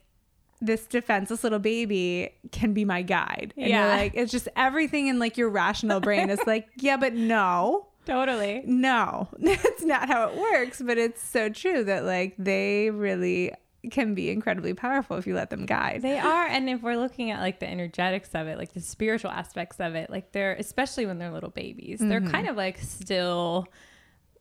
this 0.61 0.85
defenseless 0.85 1.43
little 1.43 1.59
baby 1.59 2.29
can 2.51 2.73
be 2.73 2.85
my 2.85 3.01
guide. 3.01 3.53
And 3.57 3.69
yeah. 3.69 3.87
like 3.87 4.13
it's 4.15 4.31
just 4.31 4.47
everything 4.55 5.07
in 5.07 5.19
like 5.19 5.37
your 5.37 5.49
rational 5.49 5.99
brain 5.99 6.29
is 6.29 6.39
like, 6.45 6.67
yeah, 6.77 6.97
but 6.97 7.13
no. 7.13 7.87
Totally. 8.05 8.61
No, 8.67 9.29
that's 9.39 9.83
not 9.83 10.07
how 10.07 10.27
it 10.27 10.37
works. 10.37 10.79
But 10.79 10.99
it's 10.99 11.23
so 11.23 11.49
true 11.49 11.83
that 11.85 12.05
like 12.05 12.35
they 12.37 12.91
really 12.91 13.51
can 13.91 14.15
be 14.15 14.29
incredibly 14.29 14.73
powerful 14.73 15.17
if 15.17 15.27
you 15.27 15.35
let 15.35 15.49
them 15.49 15.65
guide. 15.65 16.01
They 16.01 16.19
are. 16.19 16.45
And 16.45 16.69
if 16.69 16.81
we're 16.81 16.97
looking 16.97 17.31
at 17.31 17.39
like 17.39 17.59
the 17.59 17.69
energetics 17.69 18.29
of 18.33 18.47
it, 18.47 18.57
like 18.57 18.73
the 18.73 18.81
spiritual 18.81 19.31
aspects 19.31 19.79
of 19.79 19.95
it, 19.95 20.09
like 20.09 20.31
they're, 20.31 20.53
especially 20.53 21.05
when 21.05 21.17
they're 21.17 21.31
little 21.31 21.49
babies, 21.49 21.99
mm-hmm. 21.99 22.09
they're 22.09 22.21
kind 22.21 22.47
of 22.47 22.55
like 22.55 22.79
still 22.79 23.67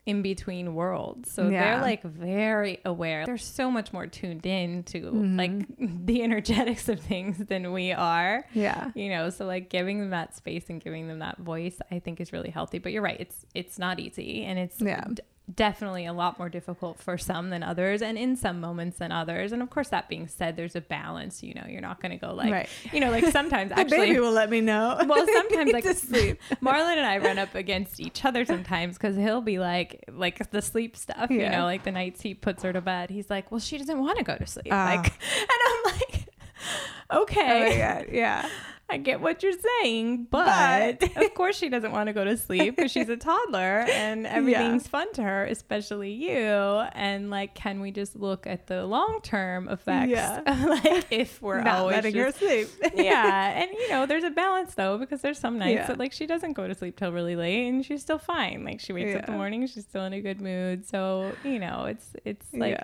in 0.07 0.22
between 0.22 0.74
worlds. 0.74 1.33
So 1.33 1.48
yeah. 1.48 1.64
they're 1.64 1.83
like 1.83 2.02
very 2.02 2.80
aware. 2.85 3.24
They're 3.24 3.38
so 3.38 3.70
much 3.70 3.92
more 3.92 4.07
tuned 4.07 4.44
in 4.44 4.83
to 4.85 5.00
mm-hmm. 5.00 5.38
like 5.38 5.62
the 6.07 6.22
energetics 6.22 6.88
of 6.88 7.00
things 7.00 7.38
than 7.38 7.72
we 7.72 7.92
are. 7.92 8.44
Yeah. 8.52 8.90
You 8.94 9.09
know, 9.09 9.30
so 9.30 9.46
like 9.46 9.70
giving 9.70 10.00
them 10.00 10.11
that 10.11 10.37
space 10.37 10.68
and 10.68 10.83
giving 10.83 11.09
them 11.09 11.20
that 11.20 11.38
voice, 11.38 11.78
I 11.90 12.00
think 12.00 12.20
is 12.20 12.33
really 12.33 12.50
healthy. 12.50 12.78
But 12.78 12.92
you're 12.92 13.02
right, 13.02 13.18
it's 13.18 13.46
it's 13.54 13.78
not 13.78 13.98
easy 13.98 14.44
and 14.44 14.59
it's 14.59 14.80
yeah 14.80 15.04
definitely 15.52 16.07
a 16.07 16.12
lot 16.12 16.38
more 16.38 16.48
difficult 16.48 16.98
for 16.98 17.18
some 17.18 17.50
than 17.50 17.62
others 17.62 18.00
and 18.00 18.16
in 18.16 18.35
some 18.35 18.61
moments 18.61 18.96
than 18.96 19.12
others 19.12 19.52
and 19.52 19.61
of 19.61 19.68
course 19.68 19.88
that 19.90 20.09
being 20.09 20.26
said 20.26 20.57
there's 20.57 20.74
a 20.74 20.80
balance 20.80 21.42
you 21.42 21.52
know 21.52 21.64
you're 21.68 21.83
not 21.83 22.00
going 22.00 22.11
to 22.11 22.16
go 22.16 22.33
like 22.33 22.50
right. 22.50 22.68
you 22.94 22.98
know 22.98 23.11
like 23.11 23.26
sometimes 23.26 23.70
actually 23.76 23.98
baby 23.98 24.18
will 24.18 24.33
let 24.33 24.48
me 24.48 24.62
know 24.62 24.98
well 25.07 25.26
sometimes 25.26 25.70
like 25.72 25.85
sleep 25.85 26.40
marlon 26.62 26.96
and 26.96 27.04
i 27.04 27.18
run 27.18 27.38
up 27.38 27.54
against 27.54 28.00
each 28.00 28.24
other 28.24 28.46
sometimes 28.46 28.96
because 28.96 29.16
he'll 29.16 29.42
be 29.42 29.59
like 29.59 30.02
like 30.12 30.50
the 30.50 30.62
sleep 30.62 30.96
stuff 30.96 31.30
yeah. 31.30 31.44
you 31.44 31.50
know 31.50 31.64
like 31.64 31.85
the 31.85 31.92
nights 31.92 32.22
he 32.22 32.33
puts 32.33 32.62
her 32.62 32.72
to 32.72 32.80
bed 32.80 33.11
he's 33.11 33.28
like 33.28 33.50
well 33.52 33.61
she 33.61 33.76
doesn't 33.76 34.00
want 34.00 34.16
to 34.16 34.24
go 34.24 34.37
to 34.38 34.46
sleep 34.46 34.72
uh. 34.72 34.76
like 34.76 35.07
and 35.07 35.59
i'm 35.66 35.92
like 35.92 36.28
okay 37.12 38.05
oh 38.09 38.12
yeah 38.12 38.48
I 38.88 38.98
get 38.98 39.22
what 39.22 39.42
you're 39.42 39.53
saying, 39.83 40.29
but, 40.31 41.00
but. 41.00 41.16
of 41.24 41.35
course 41.35 41.57
she 41.57 41.70
doesn't 41.70 41.92
want 41.92 42.09
to 42.09 42.12
go 42.12 42.22
to 42.22 42.37
sleep 42.37 42.77
because 42.77 42.90
she's 42.90 43.09
a 43.09 43.16
toddler 43.16 43.87
and 43.88 44.27
everything's 44.27 44.85
yeah. 44.85 44.88
fun 44.90 45.12
to 45.14 45.22
her, 45.22 45.46
especially 45.46 46.12
you. 46.12 46.38
And 46.38 47.31
like, 47.31 47.55
can 47.55 47.81
we 47.81 47.90
just 47.90 48.14
look 48.14 48.46
at 48.46 48.66
the 48.66 48.85
long 48.85 49.20
term 49.22 49.68
effects? 49.68 50.11
Yeah. 50.11 50.42
like 50.68 51.07
if 51.11 51.40
we're 51.40 51.62
not 51.62 51.79
always 51.79 51.96
letting 51.96 52.14
just, 52.14 52.38
her 52.40 52.46
sleep. 52.46 52.68
yeah, 52.94 53.62
and 53.62 53.70
you 53.70 53.88
know, 53.88 54.05
there's 54.05 54.24
a 54.24 54.31
balance 54.31 54.74
though 54.74 54.98
because 54.98 55.22
there's 55.22 55.38
some 55.38 55.59
nights 55.59 55.77
yeah. 55.77 55.87
that 55.87 55.98
like 55.98 56.12
she 56.12 56.27
doesn't 56.27 56.53
go 56.53 56.68
to 56.68 56.74
sleep 56.74 56.96
till 56.98 57.11
really 57.11 57.37
late 57.37 57.66
and 57.66 57.87
she's 57.87 58.03
still 58.03 58.18
fine. 58.18 58.64
Like 58.64 58.81
she 58.81 58.92
wakes 58.92 59.11
yeah. 59.11 59.18
up 59.18 59.29
in 59.29 59.33
the 59.33 59.38
morning, 59.38 59.66
she's 59.66 59.85
still 59.85 60.05
in 60.05 60.12
a 60.12 60.20
good 60.20 60.42
mood. 60.42 60.87
So 60.87 61.33
you 61.42 61.59
know, 61.59 61.87
it's 61.87 62.14
it's 62.24 62.53
like 62.53 62.79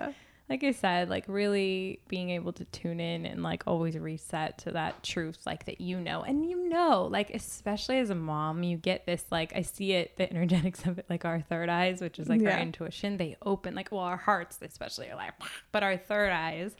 like 0.51 0.65
I 0.65 0.71
said, 0.71 1.09
like 1.09 1.23
really 1.29 2.01
being 2.09 2.29
able 2.31 2.51
to 2.51 2.65
tune 2.65 2.99
in 2.99 3.25
and 3.25 3.41
like 3.41 3.63
always 3.67 3.97
reset 3.97 4.57
to 4.57 4.71
that 4.71 5.01
truth, 5.01 5.37
like 5.45 5.63
that 5.63 5.79
you 5.79 5.97
know, 5.97 6.23
and 6.23 6.45
you 6.45 6.67
know, 6.67 7.07
like 7.09 7.29
especially 7.29 7.99
as 7.99 8.09
a 8.09 8.15
mom, 8.15 8.61
you 8.61 8.75
get 8.75 9.05
this 9.05 9.23
like 9.31 9.53
I 9.55 9.61
see 9.61 9.93
it, 9.93 10.17
the 10.17 10.29
energetics 10.33 10.85
of 10.85 10.99
it, 10.99 11.05
like 11.09 11.23
our 11.23 11.39
third 11.39 11.69
eyes, 11.69 12.01
which 12.01 12.19
is 12.19 12.27
like 12.27 12.41
yeah. 12.41 12.55
our 12.55 12.59
intuition, 12.59 13.15
they 13.15 13.37
open, 13.41 13.75
like 13.75 13.93
well, 13.93 14.01
our 14.01 14.17
hearts 14.17 14.59
especially 14.61 15.09
are 15.09 15.15
like, 15.15 15.31
but 15.71 15.83
our 15.83 15.95
third 15.95 16.33
eyes 16.33 16.75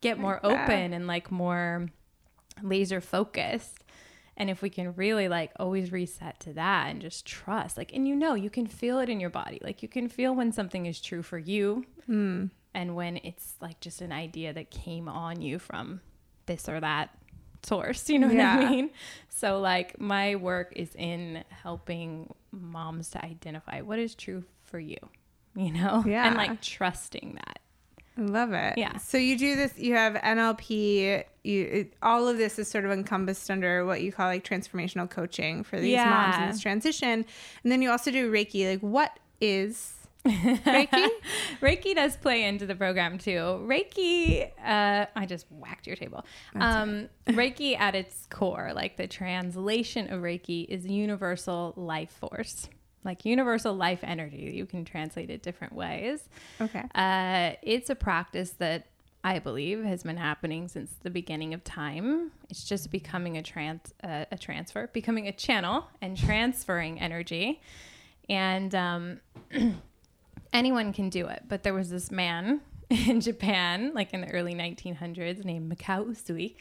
get 0.00 0.18
more 0.18 0.40
like 0.42 0.52
open 0.54 0.94
and 0.94 1.06
like 1.06 1.30
more 1.30 1.88
laser 2.62 3.02
focused. 3.02 3.84
And 4.34 4.48
if 4.48 4.62
we 4.62 4.70
can 4.70 4.94
really 4.94 5.28
like 5.28 5.52
always 5.56 5.92
reset 5.92 6.40
to 6.40 6.54
that 6.54 6.86
and 6.86 7.02
just 7.02 7.26
trust, 7.26 7.76
like, 7.76 7.92
and 7.92 8.08
you 8.08 8.16
know, 8.16 8.32
you 8.32 8.48
can 8.48 8.66
feel 8.66 8.98
it 8.98 9.10
in 9.10 9.20
your 9.20 9.28
body. 9.28 9.60
Like, 9.62 9.82
you 9.82 9.88
can 9.88 10.08
feel 10.08 10.34
when 10.34 10.52
something 10.52 10.86
is 10.86 11.02
true 11.02 11.22
for 11.22 11.36
you. 11.36 11.84
Mm 12.08 12.48
and 12.74 12.94
when 12.94 13.18
it's 13.18 13.54
like 13.60 13.80
just 13.80 14.00
an 14.00 14.12
idea 14.12 14.52
that 14.52 14.70
came 14.70 15.08
on 15.08 15.40
you 15.40 15.58
from 15.58 16.00
this 16.46 16.68
or 16.68 16.80
that 16.80 17.10
source 17.62 18.08
you 18.08 18.18
know 18.18 18.26
what 18.26 18.36
yeah. 18.36 18.56
i 18.56 18.70
mean 18.70 18.90
so 19.28 19.60
like 19.60 20.00
my 20.00 20.34
work 20.36 20.72
is 20.76 20.94
in 20.94 21.44
helping 21.50 22.32
moms 22.52 23.10
to 23.10 23.22
identify 23.24 23.80
what 23.80 23.98
is 23.98 24.14
true 24.14 24.44
for 24.64 24.78
you 24.78 24.96
you 25.54 25.70
know 25.70 26.02
yeah 26.06 26.26
and 26.26 26.36
like 26.36 26.60
trusting 26.62 27.34
that 27.34 27.60
I 28.18 28.22
love 28.22 28.52
it. 28.52 28.76
Yeah. 28.76 28.96
So 28.98 29.16
you 29.16 29.38
do 29.38 29.56
this. 29.56 29.78
You 29.78 29.94
have 29.94 30.14
NLP. 30.14 31.24
You 31.42 31.64
it, 31.64 31.94
all 32.02 32.28
of 32.28 32.36
this 32.36 32.58
is 32.58 32.68
sort 32.68 32.84
of 32.84 32.90
encompassed 32.90 33.50
under 33.50 33.86
what 33.86 34.02
you 34.02 34.12
call 34.12 34.26
like 34.26 34.44
transformational 34.44 35.08
coaching 35.08 35.62
for 35.62 35.80
these 35.80 35.92
yeah. 35.92 36.10
moms 36.10 36.36
in 36.36 36.48
this 36.50 36.60
transition, 36.60 37.24
and 37.62 37.72
then 37.72 37.80
you 37.80 37.90
also 37.90 38.10
do 38.10 38.30
Reiki. 38.30 38.68
Like, 38.68 38.80
what 38.80 39.18
is 39.40 39.99
Reiki? 40.26 41.08
Reiki 41.60 41.94
does 41.94 42.16
play 42.16 42.44
into 42.44 42.66
the 42.66 42.74
program 42.74 43.18
too. 43.18 43.38
Reiki, 43.66 44.50
uh, 44.64 45.06
I 45.14 45.26
just 45.26 45.46
whacked 45.50 45.86
your 45.86 45.96
table. 45.96 46.24
Um, 46.54 47.08
Reiki 47.26 47.78
at 47.78 47.94
its 47.94 48.26
core, 48.30 48.72
like 48.74 48.96
the 48.96 49.06
translation 49.06 50.12
of 50.12 50.20
Reiki, 50.20 50.66
is 50.68 50.86
universal 50.86 51.72
life 51.76 52.10
force, 52.10 52.68
like 53.04 53.24
universal 53.24 53.74
life 53.74 54.00
energy. 54.02 54.52
You 54.54 54.66
can 54.66 54.84
translate 54.84 55.30
it 55.30 55.42
different 55.42 55.74
ways. 55.74 56.28
Okay. 56.60 56.84
Uh, 56.94 57.52
it's 57.62 57.90
a 57.90 57.94
practice 57.94 58.50
that 58.58 58.86
I 59.22 59.38
believe 59.38 59.84
has 59.84 60.02
been 60.02 60.16
happening 60.16 60.68
since 60.68 60.94
the 61.02 61.10
beginning 61.10 61.52
of 61.52 61.62
time. 61.62 62.30
It's 62.48 62.64
just 62.64 62.90
becoming 62.90 63.36
a 63.36 63.42
trans 63.42 63.92
uh, 64.02 64.24
a 64.30 64.38
transfer, 64.38 64.88
becoming 64.88 65.28
a 65.28 65.32
channel 65.32 65.86
and 66.00 66.16
transferring 66.16 67.00
energy. 67.00 67.60
And 68.30 68.74
um, 68.74 69.20
anyone 70.52 70.92
can 70.92 71.08
do 71.08 71.26
it. 71.26 71.44
But 71.48 71.62
there 71.62 71.74
was 71.74 71.90
this 71.90 72.10
man 72.10 72.60
in 72.90 73.20
Japan, 73.20 73.92
like 73.94 74.12
in 74.12 74.20
the 74.20 74.30
early 74.30 74.54
1900s, 74.54 75.44
named 75.44 75.72
Mikao 75.72 76.06
Usui, 76.06 76.56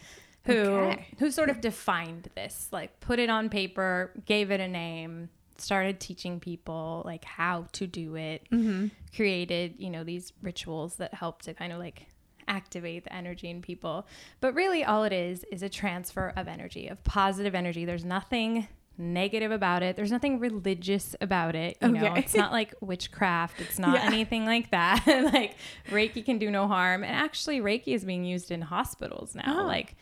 who 0.45 0.53
okay. 0.53 1.07
who 1.19 1.31
sort 1.31 1.49
of 1.49 1.61
defined 1.61 2.29
this, 2.35 2.69
like 2.71 2.99
put 2.99 3.19
it 3.19 3.29
on 3.29 3.49
paper, 3.49 4.11
gave 4.25 4.51
it 4.51 4.59
a 4.59 4.67
name, 4.67 5.29
started 5.57 5.99
teaching 5.99 6.39
people 6.39 7.01
like 7.05 7.25
how 7.25 7.65
to 7.73 7.87
do 7.87 8.15
it, 8.15 8.47
mm-hmm. 8.51 8.87
created 9.15 9.75
you 9.77 9.89
know 9.89 10.03
these 10.03 10.33
rituals 10.41 10.95
that 10.95 11.13
help 11.13 11.41
to 11.43 11.53
kind 11.53 11.73
of 11.73 11.79
like 11.79 12.07
activate 12.47 13.03
the 13.03 13.13
energy 13.13 13.49
in 13.49 13.61
people. 13.61 14.07
But 14.41 14.53
really, 14.53 14.83
all 14.83 15.03
it 15.03 15.13
is 15.13 15.45
is 15.51 15.63
a 15.63 15.69
transfer 15.69 16.33
of 16.35 16.47
energy, 16.47 16.87
of 16.87 17.03
positive 17.03 17.55
energy. 17.55 17.85
There's 17.85 18.05
nothing 18.05 18.67
negative 18.99 19.51
about 19.51 19.81
it. 19.81 19.95
There's 19.95 20.11
nothing 20.11 20.39
religious 20.39 21.15
about 21.21 21.55
it. 21.55 21.77
You 21.81 21.89
okay. 21.89 21.99
know, 21.99 22.15
it's 22.15 22.35
not 22.35 22.51
like 22.51 22.73
witchcraft. 22.81 23.61
It's 23.61 23.79
not 23.79 23.95
yeah. 23.95 24.05
anything 24.05 24.45
like 24.45 24.71
that. 24.71 25.03
like 25.33 25.55
Reiki 25.89 26.23
can 26.23 26.37
do 26.37 26.51
no 26.51 26.67
harm. 26.67 27.03
And 27.03 27.15
actually, 27.15 27.61
Reiki 27.61 27.95
is 27.95 28.03
being 28.03 28.25
used 28.25 28.51
in 28.51 28.61
hospitals 28.61 29.33
now. 29.33 29.61
Oh. 29.61 29.65
Like 29.65 29.95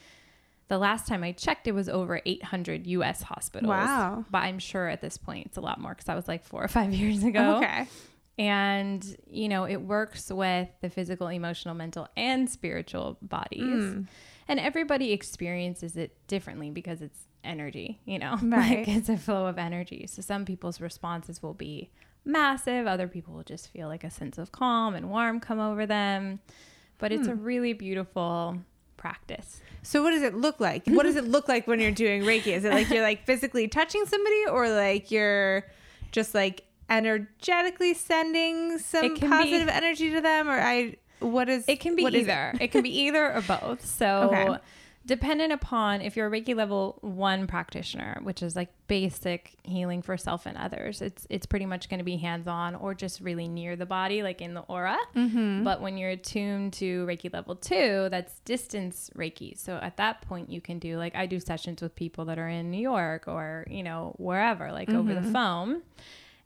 the 0.68 0.78
last 0.78 1.06
time 1.06 1.22
I 1.24 1.32
checked, 1.32 1.66
it 1.66 1.72
was 1.72 1.88
over 1.88 2.20
800 2.26 2.86
U.S. 2.88 3.22
hospitals. 3.22 3.70
Wow. 3.70 4.24
But 4.30 4.38
I'm 4.38 4.58
sure 4.58 4.88
at 4.88 5.00
this 5.00 5.16
point 5.16 5.46
it's 5.46 5.56
a 5.56 5.62
lot 5.62 5.80
more 5.80 5.92
because 5.92 6.06
that 6.06 6.16
was 6.16 6.28
like 6.28 6.44
four 6.44 6.62
or 6.62 6.68
five 6.68 6.92
years 6.92 7.22
ago. 7.22 7.56
Okay. 7.56 7.86
And, 8.38 9.04
you 9.26 9.48
know, 9.48 9.64
it 9.64 9.78
works 9.78 10.30
with 10.30 10.68
the 10.80 10.90
physical, 10.90 11.26
emotional, 11.26 11.74
mental, 11.74 12.06
and 12.16 12.48
spiritual 12.48 13.18
bodies. 13.20 13.62
Mm. 13.62 14.06
And 14.46 14.60
everybody 14.60 15.12
experiences 15.12 15.96
it 15.96 16.16
differently 16.28 16.70
because 16.70 17.02
it's 17.02 17.18
energy, 17.44 18.00
you 18.04 18.18
know, 18.18 18.38
right. 18.42 18.78
like 18.78 18.88
it's 18.88 19.08
a 19.08 19.16
flow 19.16 19.46
of 19.46 19.58
energy. 19.58 20.06
So 20.08 20.22
some 20.22 20.44
people's 20.44 20.80
responses 20.80 21.42
will 21.42 21.54
be 21.54 21.90
massive, 22.24 22.86
other 22.86 23.08
people 23.08 23.34
will 23.34 23.42
just 23.42 23.68
feel 23.68 23.88
like 23.88 24.04
a 24.04 24.10
sense 24.10 24.38
of 24.38 24.52
calm 24.52 24.94
and 24.94 25.10
warm 25.10 25.40
come 25.40 25.58
over 25.58 25.86
them. 25.86 26.40
But 26.98 27.12
it's 27.12 27.26
hmm. 27.26 27.32
a 27.32 27.34
really 27.36 27.72
beautiful 27.72 28.58
practice. 28.96 29.60
So 29.82 30.02
what 30.02 30.10
does 30.10 30.22
it 30.22 30.34
look 30.34 30.60
like? 30.60 30.86
what 30.86 31.04
does 31.04 31.16
it 31.16 31.24
look 31.24 31.48
like 31.48 31.66
when 31.66 31.80
you're 31.80 31.92
doing 31.92 32.22
Reiki? 32.22 32.48
Is 32.48 32.64
it 32.64 32.72
like 32.72 32.90
you're 32.90 33.02
like 33.02 33.24
physically 33.24 33.68
touching 33.68 34.04
somebody 34.04 34.46
or 34.50 34.68
like 34.68 35.10
you're 35.10 35.64
just 36.10 36.34
like 36.34 36.64
energetically 36.90 37.94
sending 37.94 38.78
some 38.78 39.16
positive 39.16 39.68
be, 39.68 39.72
energy 39.72 40.10
to 40.10 40.20
them 40.20 40.48
or 40.48 40.58
I 40.58 40.96
what 41.20 41.48
is 41.48 41.64
it 41.68 41.80
can 41.80 41.94
be 41.96 42.04
either. 42.04 42.52
It? 42.54 42.62
it? 42.62 42.68
can 42.72 42.82
be 42.82 43.02
either 43.02 43.32
or 43.32 43.42
both. 43.42 43.84
So 43.98 44.30
okay 44.32 44.58
dependent 45.08 45.54
upon 45.54 46.02
if 46.02 46.16
you're 46.16 46.26
a 46.26 46.30
Reiki 46.30 46.54
level 46.54 46.98
one 47.00 47.46
practitioner, 47.46 48.20
which 48.22 48.42
is 48.42 48.54
like 48.54 48.68
basic 48.88 49.56
healing 49.64 50.02
for 50.02 50.18
self 50.18 50.44
and 50.44 50.56
others, 50.56 51.00
it's 51.00 51.26
it's 51.30 51.46
pretty 51.46 51.64
much 51.64 51.88
going 51.88 51.98
to 51.98 52.04
be 52.04 52.18
hands 52.18 52.46
on 52.46 52.74
or 52.74 52.94
just 52.94 53.20
really 53.20 53.48
near 53.48 53.74
the 53.74 53.86
body, 53.86 54.22
like 54.22 54.42
in 54.42 54.52
the 54.52 54.60
aura. 54.60 54.98
Mm-hmm. 55.16 55.64
But 55.64 55.80
when 55.80 55.96
you're 55.96 56.10
attuned 56.10 56.74
to 56.74 57.06
Reiki 57.06 57.32
level 57.32 57.56
two, 57.56 58.08
that's 58.10 58.38
distance 58.40 59.10
Reiki. 59.16 59.58
So 59.58 59.78
at 59.82 59.96
that 59.96 60.20
point, 60.20 60.50
you 60.50 60.60
can 60.60 60.78
do 60.78 60.98
like 60.98 61.16
I 61.16 61.24
do 61.24 61.40
sessions 61.40 61.80
with 61.80 61.96
people 61.96 62.26
that 62.26 62.38
are 62.38 62.48
in 62.48 62.70
New 62.70 62.80
York 62.80 63.26
or 63.26 63.66
you 63.68 63.82
know 63.82 64.14
wherever, 64.18 64.70
like 64.70 64.88
mm-hmm. 64.88 64.98
over 64.98 65.14
the 65.14 65.20
mm-hmm. 65.20 65.32
phone. 65.32 65.82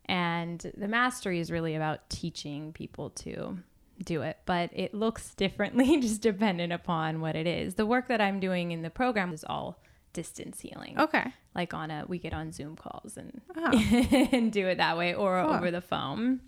And 0.07 0.73
the 0.77 0.89
mastery 0.89 1.41
is 1.41 1.51
really 1.51 1.75
about 1.75 2.09
teaching 2.09 2.73
people 2.73 3.11
to 3.11 3.59
do 4.03 4.23
it, 4.23 4.39
but 4.47 4.71
it 4.73 4.95
looks 4.95 5.35
differently 5.37 5.97
just 6.01 6.23
dependent 6.23 6.73
upon 6.73 7.21
what 7.21 7.37
it 7.37 7.47
is. 7.47 7.75
The 7.75 7.87
work 7.87 8.09
that 8.09 8.21
I'm 8.21 8.41
doing 8.41 8.73
in 8.73 8.83
the 8.83 8.91
program 8.91 9.33
is 9.33 9.45
all 9.45 9.81
distance 10.13 10.61
healing. 10.61 10.99
Okay. 10.99 11.33
Like 11.55 11.75
on 11.75 11.91
a 11.91 12.05
we 12.07 12.19
get 12.19 12.35
on 12.35 12.53
Zoom 12.53 12.77
calls 12.77 13.17
and 13.17 13.41
oh. 13.57 13.71
and 14.33 14.53
do 14.53 14.67
it 14.69 14.79
that 14.79 14.97
way 14.97 15.15
or 15.15 15.43
cool. 15.43 15.55
over 15.55 15.71
the 15.71 15.81
phone. 15.81 16.41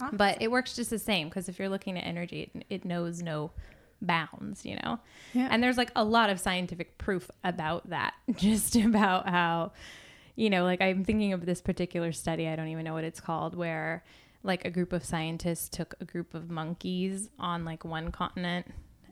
Awesome. 0.00 0.16
But 0.16 0.40
it 0.40 0.50
works 0.50 0.76
just 0.76 0.90
the 0.90 0.98
same 0.98 1.28
because 1.28 1.48
if 1.48 1.58
you're 1.58 1.68
looking 1.68 1.98
at 1.98 2.04
energy, 2.04 2.50
it, 2.54 2.64
it 2.70 2.84
knows 2.84 3.20
no 3.20 3.50
bounds, 4.00 4.64
you 4.64 4.76
know? 4.76 5.00
Yeah. 5.34 5.48
And 5.50 5.60
there's 5.62 5.76
like 5.76 5.90
a 5.96 6.04
lot 6.04 6.30
of 6.30 6.38
scientific 6.38 6.98
proof 6.98 7.30
about 7.42 7.90
that, 7.90 8.14
just 8.36 8.76
about 8.76 9.28
how 9.28 9.72
you 10.38 10.50
know, 10.50 10.62
like 10.62 10.80
I'm 10.80 11.04
thinking 11.04 11.32
of 11.32 11.44
this 11.44 11.60
particular 11.60 12.12
study, 12.12 12.46
I 12.46 12.54
don't 12.54 12.68
even 12.68 12.84
know 12.84 12.94
what 12.94 13.02
it's 13.02 13.20
called, 13.20 13.56
where 13.56 14.04
like 14.42 14.64
a 14.64 14.70
group 14.70 14.92
of 14.92 15.04
scientists 15.04 15.68
took 15.68 15.94
a 16.00 16.04
group 16.04 16.34
of 16.34 16.50
monkeys 16.50 17.28
on 17.38 17.64
like 17.64 17.84
one 17.84 18.10
continent 18.10 18.66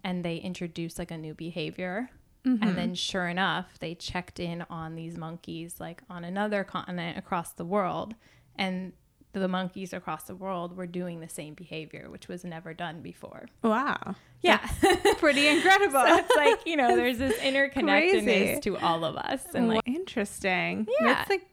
and 0.04 0.24
they 0.24 0.36
introduced 0.36 0.98
like 0.98 1.10
a 1.10 1.18
new 1.18 1.34
behavior. 1.34 2.10
Mm-hmm. 2.46 2.62
And 2.62 2.78
then 2.78 2.94
sure 2.94 3.26
enough, 3.26 3.78
they 3.80 3.94
checked 3.94 4.38
in 4.38 4.64
on 4.70 4.94
these 4.94 5.16
monkeys 5.16 5.80
like 5.80 6.02
on 6.08 6.24
another 6.24 6.62
continent 6.62 7.18
across 7.18 7.52
the 7.52 7.64
world 7.64 8.14
and 8.54 8.92
the 9.40 9.48
monkeys 9.48 9.92
across 9.92 10.24
the 10.24 10.34
world 10.34 10.76
were 10.76 10.86
doing 10.86 11.20
the 11.20 11.28
same 11.28 11.54
behavior, 11.54 12.08
which 12.08 12.28
was 12.28 12.44
never 12.44 12.72
done 12.72 13.02
before. 13.02 13.46
Wow. 13.62 14.14
Yeah. 14.40 14.66
pretty 15.18 15.46
incredible. 15.46 16.00
so 16.00 16.16
it's 16.16 16.36
like, 16.36 16.66
you 16.66 16.76
know, 16.76 16.96
there's 16.96 17.18
this 17.18 17.36
interconnectedness 17.40 18.24
Crazy. 18.24 18.60
to 18.62 18.78
all 18.78 19.04
of 19.04 19.16
us. 19.16 19.44
And 19.54 19.68
like 19.68 19.82
interesting. 19.86 20.86
Yeah. 21.00 21.14
That's 21.14 21.30
like 21.30 21.46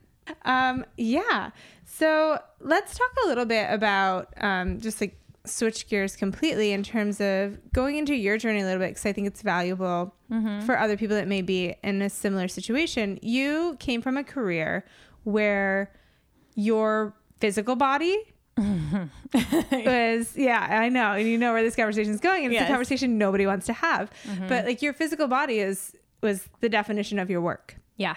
um 0.45 0.85
yeah. 0.97 1.51
So 1.85 2.39
let's 2.59 2.97
talk 2.97 3.11
a 3.23 3.27
little 3.27 3.45
bit 3.45 3.67
about 3.69 4.33
um 4.37 4.79
just 4.79 5.01
like 5.01 5.17
switch 5.45 5.89
gears 5.89 6.15
completely 6.15 6.71
in 6.71 6.83
terms 6.83 7.19
of 7.19 7.59
going 7.73 7.97
into 7.97 8.15
your 8.15 8.37
journey 8.37 8.61
a 8.61 8.63
little 8.63 8.79
bit 8.79 8.91
because 8.91 9.05
I 9.05 9.11
think 9.11 9.27
it's 9.27 9.41
valuable 9.41 10.15
mm-hmm. 10.31 10.65
for 10.65 10.79
other 10.79 10.95
people 10.95 11.17
that 11.17 11.27
may 11.27 11.41
be 11.41 11.75
in 11.83 12.01
a 12.01 12.09
similar 12.09 12.47
situation. 12.47 13.19
You 13.21 13.75
came 13.79 14.01
from 14.01 14.15
a 14.15 14.23
career 14.23 14.85
where 15.23 15.91
your 16.55 17.13
physical 17.39 17.75
body 17.75 18.17
was 18.57 20.37
yeah 20.37 20.67
i 20.69 20.87
know 20.87 21.13
and 21.13 21.27
you 21.27 21.39
know 21.39 21.53
where 21.53 21.63
this 21.63 21.75
conversation 21.75 22.13
is 22.13 22.19
going 22.19 22.45
and 22.45 22.53
yes. 22.53 22.61
it's 22.61 22.69
a 22.69 22.71
conversation 22.71 23.17
nobody 23.17 23.47
wants 23.47 23.65
to 23.65 23.73
have 23.73 24.11
mm-hmm. 24.27 24.47
but 24.47 24.63
like 24.63 24.79
your 24.79 24.93
physical 24.93 25.27
body 25.27 25.57
is 25.57 25.95
was 26.21 26.47
the 26.59 26.69
definition 26.69 27.17
of 27.17 27.31
your 27.31 27.41
work 27.41 27.77
yeah 27.97 28.15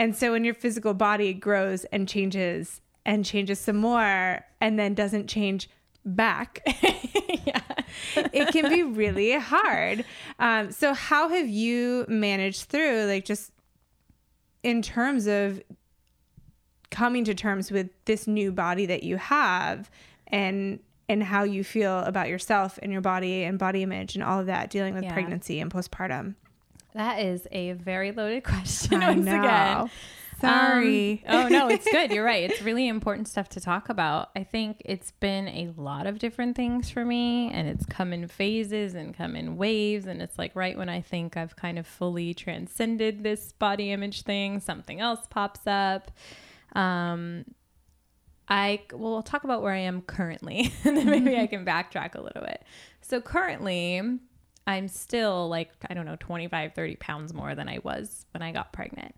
and 0.00 0.16
so 0.16 0.32
when 0.32 0.44
your 0.44 0.54
physical 0.54 0.94
body 0.94 1.34
grows 1.34 1.84
and 1.92 2.08
changes 2.08 2.80
and 3.04 3.24
changes 3.24 3.60
some 3.60 3.76
more 3.76 4.44
and 4.60 4.78
then 4.78 4.94
doesn't 4.94 5.28
change 5.28 5.68
back 6.06 6.62
yeah. 7.44 7.60
it 8.32 8.48
can 8.48 8.70
be 8.70 8.82
really 8.98 9.38
hard 9.38 10.04
um, 10.38 10.72
so 10.72 10.94
how 10.94 11.28
have 11.28 11.48
you 11.48 12.06
managed 12.08 12.64
through 12.64 13.04
like 13.04 13.26
just 13.26 13.52
in 14.62 14.80
terms 14.80 15.26
of 15.26 15.62
coming 16.90 17.24
to 17.24 17.34
terms 17.34 17.70
with 17.70 17.90
this 18.06 18.26
new 18.26 18.50
body 18.50 18.86
that 18.86 19.02
you 19.02 19.18
have 19.18 19.90
and 20.28 20.80
and 21.10 21.24
how 21.24 21.42
you 21.42 21.62
feel 21.62 21.98
about 22.00 22.28
yourself 22.28 22.78
and 22.82 22.92
your 22.92 23.00
body 23.00 23.44
and 23.44 23.58
body 23.58 23.82
image 23.82 24.14
and 24.14 24.24
all 24.24 24.40
of 24.40 24.46
that 24.46 24.70
dealing 24.70 24.94
with 24.94 25.04
yeah. 25.04 25.12
pregnancy 25.12 25.60
and 25.60 25.70
postpartum 25.70 26.34
that 26.94 27.20
is 27.20 27.46
a 27.52 27.72
very 27.72 28.12
loaded 28.12 28.44
question 28.44 29.02
I 29.02 29.10
once 29.10 29.26
know. 29.26 29.40
again. 29.40 29.90
Sorry. 30.40 31.22
Um, 31.26 31.44
oh 31.44 31.48
no 31.48 31.68
it's 31.68 31.84
good. 31.90 32.10
You're 32.10 32.24
right. 32.24 32.40
It's 32.50 32.62
really 32.62 32.88
important 32.88 33.28
stuff 33.28 33.50
to 33.50 33.60
talk 33.60 33.90
about. 33.90 34.30
I 34.34 34.42
think 34.44 34.80
it's 34.86 35.10
been 35.10 35.48
a 35.48 35.70
lot 35.76 36.06
of 36.06 36.18
different 36.18 36.56
things 36.56 36.88
for 36.88 37.04
me 37.04 37.50
and 37.52 37.68
it's 37.68 37.84
come 37.84 38.12
in 38.12 38.26
phases 38.26 38.94
and 38.94 39.14
come 39.14 39.36
in 39.36 39.58
waves 39.58 40.06
and 40.06 40.22
it's 40.22 40.38
like 40.38 40.56
right 40.56 40.78
when 40.78 40.88
i 40.88 41.00
think 41.00 41.36
i've 41.36 41.54
kind 41.56 41.78
of 41.78 41.86
fully 41.86 42.32
transcended 42.32 43.22
this 43.22 43.52
body 43.52 43.92
image 43.92 44.22
thing 44.22 44.60
something 44.60 45.00
else 45.00 45.20
pops 45.28 45.66
up. 45.66 46.10
Um, 46.72 47.44
I 48.48 48.82
well, 48.92 49.14
I'll 49.14 49.22
talk 49.22 49.44
about 49.44 49.62
where 49.62 49.72
I 49.72 49.78
am 49.78 50.02
currently, 50.02 50.72
and 50.84 50.96
then 50.96 51.06
maybe 51.06 51.38
I 51.38 51.46
can 51.46 51.64
backtrack 51.64 52.16
a 52.16 52.20
little 52.20 52.42
bit. 52.42 52.62
So 53.00 53.20
currently, 53.20 54.18
I'm 54.66 54.88
still 54.88 55.48
like 55.48 55.70
I 55.88 55.94
don't 55.94 56.06
know 56.06 56.16
25, 56.20 56.74
30 56.74 56.96
pounds 56.96 57.34
more 57.34 57.54
than 57.54 57.68
I 57.68 57.78
was 57.82 58.26
when 58.32 58.42
I 58.42 58.52
got 58.52 58.72
pregnant, 58.72 59.14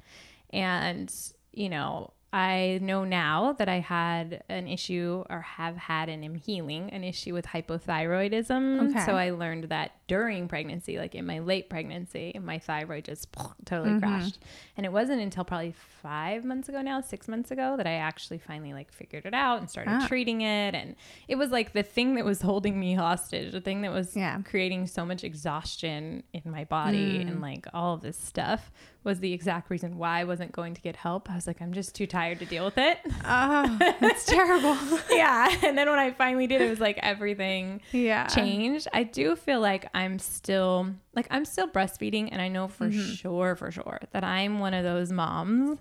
and 0.51 1.13
you 1.53 1.69
know 1.69 2.13
I 2.33 2.79
know 2.81 3.05
now 3.05 3.53
that 3.59 3.69
I 3.69 3.81
had 3.81 4.43
an 4.49 4.67
issue 4.67 5.23
or 5.29 5.43
have 5.43 5.77
had 5.77 6.09
and 6.09 6.25
am 6.25 6.35
healing 6.35 6.91
an 6.91 7.05
issue 7.05 7.35
with 7.35 7.47
hypothyroidism. 7.47 8.91
Okay. 8.91 9.05
So 9.05 9.13
I 9.13 9.31
learned 9.31 9.65
that 9.65 9.93
during 10.13 10.47
pregnancy, 10.47 10.99
like 10.99 11.15
in 11.15 11.25
my 11.25 11.39
late 11.39 11.71
pregnancy, 11.71 12.39
my 12.39 12.59
thyroid 12.59 13.03
just 13.03 13.29
totally 13.65 13.93
mm-hmm. 13.93 14.01
crashed. 14.01 14.41
And 14.77 14.85
it 14.85 14.93
wasn't 14.93 15.23
until 15.23 15.43
probably 15.43 15.73
five 16.03 16.45
months 16.45 16.69
ago 16.69 16.83
now, 16.83 17.01
six 17.01 17.29
months 17.29 17.51
ago, 17.51 17.79
that 17.79 17.87
I 17.87 17.95
actually 17.95 18.37
finally 18.37 18.75
like 18.75 18.93
figured 18.93 19.25
it 19.25 19.33
out 19.33 19.61
and 19.61 19.71
started 19.71 19.91
ah. 19.91 20.07
treating 20.07 20.43
it. 20.43 20.75
And 20.75 20.97
it 21.29 21.37
was 21.37 21.51
like 21.51 21.73
the 21.73 21.83
thing 21.83 22.17
that 22.17 22.27
was 22.27 22.43
holding 22.43 22.79
me 22.79 22.93
hostage, 22.93 23.53
the 23.53 23.63
thing 23.63 23.81
that 23.83 23.91
was 23.91 24.15
yeah. 24.15 24.39
creating 24.43 24.87
so 24.87 25.07
much 25.07 25.25
exhaustion 25.25 26.25
in 26.35 26.43
my 26.45 26.65
body 26.65 27.17
mm. 27.19 27.29
and 27.29 27.41
like 27.41 27.67
all 27.73 27.95
of 27.95 28.03
this 28.03 28.19
stuff 28.19 28.71
was 29.05 29.21
the 29.21 29.33
exact 29.33 29.71
reason 29.71 29.99
why 29.99 30.21
I 30.21 30.25
wasn't 30.25 30.53
going 30.53 30.75
to 30.75 30.81
get 30.81 30.97
help. 30.97 31.31
I 31.31 31.35
was 31.35 31.47
like, 31.47 31.61
I'm 31.61 31.73
just 31.73 31.95
too 31.95 32.07
tired 32.07 32.39
to 32.39 32.45
deal 32.45 32.65
with 32.65 32.79
it. 32.79 32.99
Oh, 33.25 33.77
that's 34.01 34.25
terrible. 34.27 34.77
yeah. 35.11 35.49
And 35.63 35.79
then 35.79 35.89
when 35.89 35.99
I 35.99 36.11
finally 36.11 36.47
did, 36.47 36.61
it 36.61 36.69
was 36.69 36.81
like 36.81 36.99
everything 37.03 37.81
yeah. 37.93 38.27
changed. 38.27 38.89
I 38.93 39.05
do 39.05 39.37
feel 39.37 39.61
like 39.61 39.89
I'm 39.95 40.02
still 40.19 40.95
like 41.15 41.27
I'm 41.31 41.45
still 41.45 41.69
breastfeeding 41.69 42.29
and 42.33 42.41
I 42.41 42.49
know 42.49 42.69
for 42.69 42.89
mm-hmm. 42.89 43.15
sure, 43.15 43.57
for 43.57 43.71
sure 43.71 44.01
that 44.13 44.25
I'm 44.25 44.59
one 44.59 44.75
of 44.75 44.85
those 44.85 45.13
moms 45.13 45.79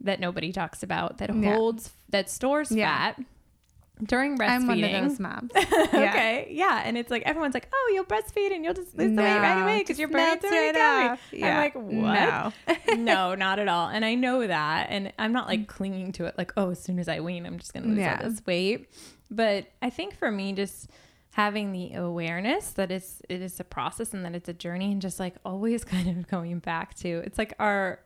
that 0.00 0.20
nobody 0.20 0.52
talks 0.52 0.82
about 0.82 1.18
that 1.18 1.34
yeah. 1.34 1.54
holds 1.54 1.90
that 2.10 2.30
stores 2.30 2.70
yeah. 2.70 3.14
fat 3.14 3.24
during 4.02 4.36
breastfeeding. 4.36 4.48
I'm 4.48 4.66
one 4.66 4.84
of 4.84 5.08
those 5.08 5.20
moms. 5.20 5.50
okay, 5.56 6.48
yeah, 6.50 6.82
and 6.84 6.98
it's 6.98 7.10
like 7.10 7.22
everyone's 7.22 7.54
like, 7.54 7.68
"Oh, 7.72 7.90
you'll 7.94 8.04
breastfeed 8.04 8.54
and 8.54 8.64
you'll 8.64 8.74
just 8.74 8.96
lose 8.96 9.10
no, 9.10 9.22
the 9.22 9.28
weight 9.28 9.38
right 9.38 9.62
away 9.62 9.78
because 9.78 9.98
your 9.98 10.08
breast's 10.08 10.44
already 10.44 10.78
right 10.78 11.18
Yeah. 11.32 11.48
I'm 11.48 11.56
like, 11.56 11.74
"What? 11.74 12.84
No. 12.88 12.94
no, 12.96 13.34
not 13.34 13.58
at 13.58 13.68
all." 13.68 13.88
And 13.88 14.04
I 14.04 14.14
know 14.14 14.46
that, 14.46 14.88
and 14.90 15.12
I'm 15.18 15.32
not 15.32 15.46
like 15.46 15.66
clinging 15.66 16.12
to 16.12 16.26
it 16.26 16.36
like, 16.36 16.52
"Oh, 16.56 16.70
as 16.70 16.82
soon 16.82 16.98
as 16.98 17.08
I 17.08 17.20
wean, 17.20 17.46
I'm 17.46 17.58
just 17.58 17.72
gonna 17.72 17.86
lose 17.86 17.98
yeah. 17.98 18.20
all 18.22 18.28
this 18.28 18.44
weight." 18.46 18.90
But 19.30 19.66
I 19.82 19.90
think 19.90 20.16
for 20.16 20.30
me, 20.30 20.52
just 20.52 20.90
having 21.36 21.70
the 21.70 21.92
awareness 21.92 22.70
that 22.70 22.90
it's 22.90 23.20
it 23.28 23.42
is 23.42 23.60
a 23.60 23.64
process 23.64 24.14
and 24.14 24.24
that 24.24 24.34
it's 24.34 24.48
a 24.48 24.54
journey, 24.54 24.90
and 24.90 25.02
just 25.02 25.20
like 25.20 25.34
always 25.44 25.84
kind 25.94 26.08
of 26.08 26.26
going 26.28 26.58
back 26.60 26.94
to 26.94 27.08
it's 27.26 27.36
like 27.36 27.52
our 27.58 28.00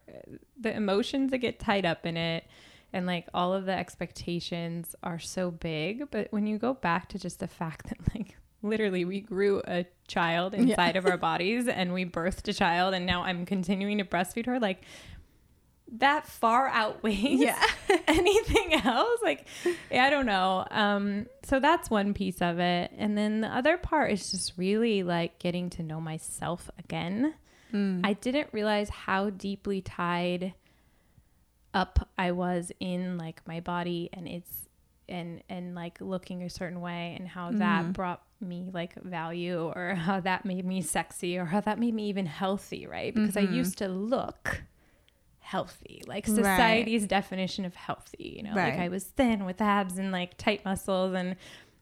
the 0.61 0.75
emotions 0.75 1.31
that 1.31 1.39
get 1.39 1.61
tied 1.61 1.87
up 1.87 2.05
in 2.05 2.17
it 2.17 2.45
and 2.93 3.07
like 3.07 3.29
all 3.33 3.55
of 3.55 3.67
the 3.67 3.73
expectations 3.73 4.97
are 5.05 5.21
so 5.21 5.53
big 5.53 6.11
but 6.11 6.27
when 6.33 6.45
you 6.45 6.59
go 6.59 6.75
back 6.75 7.09
to 7.09 7.21
just 7.21 7.39
the 7.39 7.47
fact 7.47 7.89
that 7.89 7.99
like 8.17 8.37
literally 8.63 9.05
we 9.05 9.21
grew 9.21 9.63
a 9.69 9.87
child 10.09 10.53
inside 10.53 10.97
yeah. 10.97 10.99
of 10.99 11.07
our 11.07 11.17
bodies 11.17 11.69
and 11.69 11.95
we 11.95 12.05
birthed 12.05 12.49
a 12.49 12.53
child 12.53 12.95
and 12.95 13.07
now 13.07 13.23
I'm 13.23 13.47
continuing 13.47 13.99
to 13.99 14.05
breastfeed 14.05 14.47
her 14.47 14.59
like 14.59 14.83
that 15.93 16.27
far 16.27 16.69
outweighs 16.69 17.41
yeah. 17.41 17.63
anything 18.07 18.75
else 18.85 19.21
like 19.23 19.47
i 19.91 20.09
don't 20.09 20.27
know 20.27 20.65
um 20.71 21.27
so 21.43 21.59
that's 21.59 21.91
one 21.91 22.15
piece 22.15 22.41
of 22.41 22.59
it 22.59 22.93
and 22.97 23.19
then 23.19 23.41
the 23.41 23.49
other 23.49 23.77
part 23.77 24.13
is 24.13 24.31
just 24.31 24.53
really 24.57 25.03
like 25.03 25.39
getting 25.39 25.69
to 25.69 25.83
know 25.83 26.01
myself 26.01 26.71
again 26.79 27.35
mm. 27.73 28.01
i 28.05 28.13
didn't 28.13 28.49
realize 28.53 28.89
how 28.89 29.31
deeply 29.31 29.81
tied 29.81 30.55
up 31.75 32.09
I 32.19 32.33
was 32.33 32.73
in 32.81 33.19
like 33.19 33.47
my 33.47 33.61
body 33.61 34.11
and 34.13 34.27
it's 34.27 34.69
and 35.09 35.43
and 35.49 35.75
like 35.75 36.01
looking 36.01 36.43
a 36.43 36.51
certain 36.51 36.81
way 36.81 37.17
and 37.19 37.27
how 37.27 37.51
mm. 37.51 37.59
that 37.59 37.93
brought 37.93 38.23
me 38.41 38.71
like 38.73 38.95
value 39.03 39.71
or 39.75 39.95
how 39.95 40.21
that 40.21 40.45
made 40.45 40.65
me 40.65 40.83
sexy 40.83 41.37
or 41.37 41.45
how 41.45 41.61
that 41.61 41.79
made 41.79 41.95
me 41.95 42.09
even 42.09 42.27
healthy, 42.27 42.87
right? 42.87 43.15
Because 43.15 43.35
mm-hmm. 43.35 43.53
I 43.53 43.57
used 43.57 43.79
to 43.79 43.89
look 43.89 44.63
healthy, 45.51 46.01
like 46.07 46.29
society's 46.29 47.03
right. 47.03 47.11
definition 47.11 47.65
of 47.65 47.75
healthy, 47.75 48.35
you 48.37 48.43
know, 48.45 48.55
right. 48.55 48.75
like 48.75 48.79
I 48.79 48.89
was 48.89 49.03
thin 49.03 49.45
with 49.45 49.61
abs 49.61 49.99
and 49.99 50.13
like 50.13 50.37
tight 50.37 50.65
muscles 50.65 51.13
and 51.13 51.35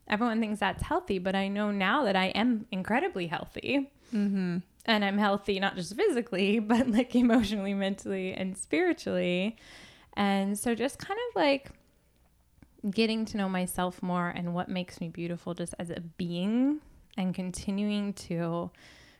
everyone 0.09 0.41
thinks 0.41 0.59
that's 0.59 0.83
healthy, 0.83 1.19
but 1.19 1.35
I 1.35 1.49
know 1.49 1.71
now 1.71 2.05
that 2.05 2.16
I 2.16 2.29
am 2.29 2.64
incredibly 2.73 3.27
healthy. 3.27 3.93
Mm-hmm. 4.14 4.59
And 4.87 5.05
I'm 5.05 5.19
healthy, 5.19 5.61
not 5.61 5.77
just 5.77 5.95
physically, 5.95 6.59
but 6.73 6.89
like 6.89 7.14
emotionally, 7.14 7.75
mentally, 7.75 8.33
and 8.33 8.57
spiritually. 8.57 9.59
And 10.14 10.59
so 10.59 10.75
just 10.75 10.99
kind 10.99 11.21
of 11.29 11.37
like 11.37 11.69
getting 12.91 13.27
to 13.27 13.37
know 13.37 13.51
myself 13.51 14.03
more 14.03 14.31
and 14.31 14.55
what 14.55 14.71
makes 14.71 14.99
me 14.99 15.11
beautiful 15.11 15.53
just 15.53 15.75
as 15.79 15.91
a 15.91 16.01
being 16.01 16.81
and 17.19 17.35
continuing 17.35 18.14
to 18.14 18.71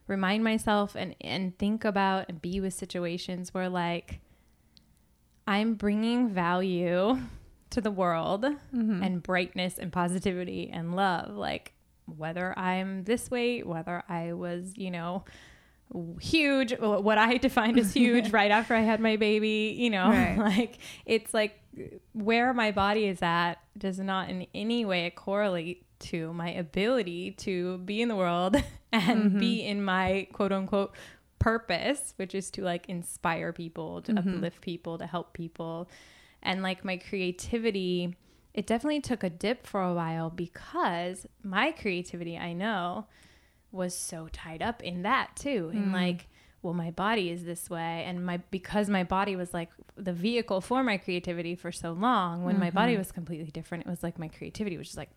remind 0.07 0.42
myself 0.42 0.94
and, 0.94 1.14
and 1.20 1.59
think 1.59 1.84
about 1.84 2.30
and 2.30 2.40
be 2.40 2.62
with 2.62 2.72
situations 2.72 3.53
where 3.53 3.68
like 3.68 4.20
I'm 5.49 5.74
bringing 5.74 6.28
value 6.28 7.18
to 7.70 7.80
the 7.80 7.90
world 7.90 8.42
mm-hmm. 8.44 9.03
and 9.03 9.22
brightness 9.22 9.78
and 9.78 9.90
positivity 9.90 10.70
and 10.72 10.94
love. 10.94 11.34
Like 11.34 11.72
whether 12.05 12.57
I'm 12.59 13.05
this 13.05 13.30
weight, 13.30 13.66
whether 13.66 14.05
I 14.09 14.34
was, 14.34 14.74
you 14.76 14.90
know, 14.90 15.24
huge 16.20 16.78
what 16.78 17.16
i 17.16 17.36
defined 17.38 17.78
as 17.78 17.94
huge 17.94 18.30
right 18.30 18.51
after 18.51 18.74
i 18.74 18.80
had 18.80 19.01
my 19.01 19.16
baby 19.16 19.74
you 19.78 19.88
know 19.88 20.11
right. 20.11 20.36
like 20.36 20.76
it's 21.07 21.32
like 21.32 21.59
where 22.12 22.53
my 22.53 22.70
body 22.70 23.07
is 23.07 23.22
at 23.22 23.55
does 23.78 23.99
not 23.99 24.28
in 24.28 24.46
any 24.55 24.84
way 24.84 25.09
correlate 25.09 25.86
to 25.99 26.30
my 26.34 26.51
ability 26.51 27.30
to 27.30 27.78
be 27.78 28.03
in 28.03 28.09
the 28.09 28.16
world 28.16 28.57
and 28.92 29.24
mm-hmm. 29.24 29.38
be 29.38 29.64
in 29.64 29.82
my 29.82 30.28
quote 30.32 30.53
unquote 30.53 30.94
purpose, 31.39 32.14
which 32.16 32.34
is 32.34 32.51
to 32.53 32.62
like 32.62 32.89
inspire 32.89 33.53
people, 33.53 34.03
to 34.03 34.12
mm-hmm. 34.12 34.36
uplift 34.36 34.61
people, 34.61 34.99
to 34.99 35.07
help 35.07 35.32
people. 35.32 35.89
And 36.43 36.62
like 36.62 36.84
my 36.84 36.97
creativity, 36.97 38.16
it 38.55 38.66
definitely 38.66 39.01
took 39.01 39.22
a 39.22 39.30
dip 39.30 39.66
for 39.66 39.82
a 39.82 39.95
while 39.95 40.30
because 40.30 41.26
my 41.43 41.72
creativity, 41.72 42.36
I 42.36 42.53
know, 42.53 43.07
was 43.70 43.95
so 43.95 44.28
tied 44.32 44.62
up 44.62 44.82
in 44.82 45.03
that 45.03 45.36
too. 45.36 45.70
And 45.72 45.89
mm. 45.89 45.93
like, 45.93 46.28
well, 46.62 46.74
my 46.74 46.91
body 46.91 47.30
is 47.30 47.45
this 47.45 47.68
way. 47.68 48.05
And 48.07 48.24
my 48.24 48.39
because 48.51 48.89
my 48.89 49.05
body 49.05 49.36
was 49.36 49.53
like 49.53 49.70
the 49.97 50.12
vehicle 50.12 50.61
for 50.61 50.82
my 50.82 50.97
creativity 50.97 51.55
for 51.55 51.70
so 51.70 51.93
long, 51.93 52.45
when 52.45 52.55
mm-hmm. 52.55 52.64
my 52.64 52.70
body 52.70 52.97
was 52.97 53.12
completely 53.12 53.51
different, 53.51 53.86
it 53.86 53.91
was 53.91 54.03
like 54.03 54.18
my 54.18 54.28
creativity 54.28 54.76
was 54.76 54.89
just 54.89 54.99
like 54.99 55.11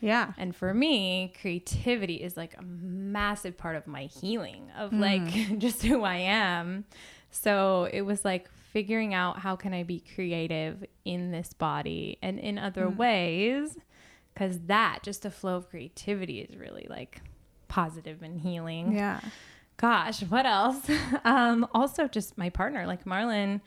Yeah. 0.00 0.32
And 0.36 0.54
for 0.54 0.74
me, 0.74 1.32
creativity 1.40 2.16
is 2.16 2.36
like 2.36 2.54
a 2.58 2.62
massive 2.62 3.56
part 3.56 3.76
of 3.76 3.86
my 3.86 4.04
healing 4.04 4.70
of 4.76 4.90
mm. 4.90 5.00
like 5.00 5.58
just 5.58 5.82
who 5.82 6.02
I 6.04 6.16
am. 6.16 6.84
So 7.30 7.88
it 7.92 8.02
was 8.02 8.24
like 8.24 8.48
figuring 8.72 9.14
out 9.14 9.38
how 9.38 9.56
can 9.56 9.72
I 9.72 9.82
be 9.82 10.02
creative 10.14 10.84
in 11.04 11.30
this 11.30 11.52
body 11.52 12.18
and 12.22 12.38
in 12.38 12.58
other 12.58 12.86
mm. 12.86 12.96
ways 12.96 13.76
cuz 14.34 14.58
that 14.66 15.00
just 15.02 15.24
a 15.24 15.30
flow 15.30 15.56
of 15.56 15.70
creativity 15.70 16.40
is 16.40 16.56
really 16.56 16.86
like 16.90 17.22
positive 17.68 18.22
and 18.22 18.40
healing. 18.40 18.92
Yeah. 18.92 19.20
Gosh, 19.76 20.22
what 20.22 20.44
else? 20.44 20.88
um 21.24 21.66
also 21.72 22.08
just 22.08 22.36
my 22.36 22.50
partner 22.50 22.86
like 22.86 23.04
Marlon 23.04 23.60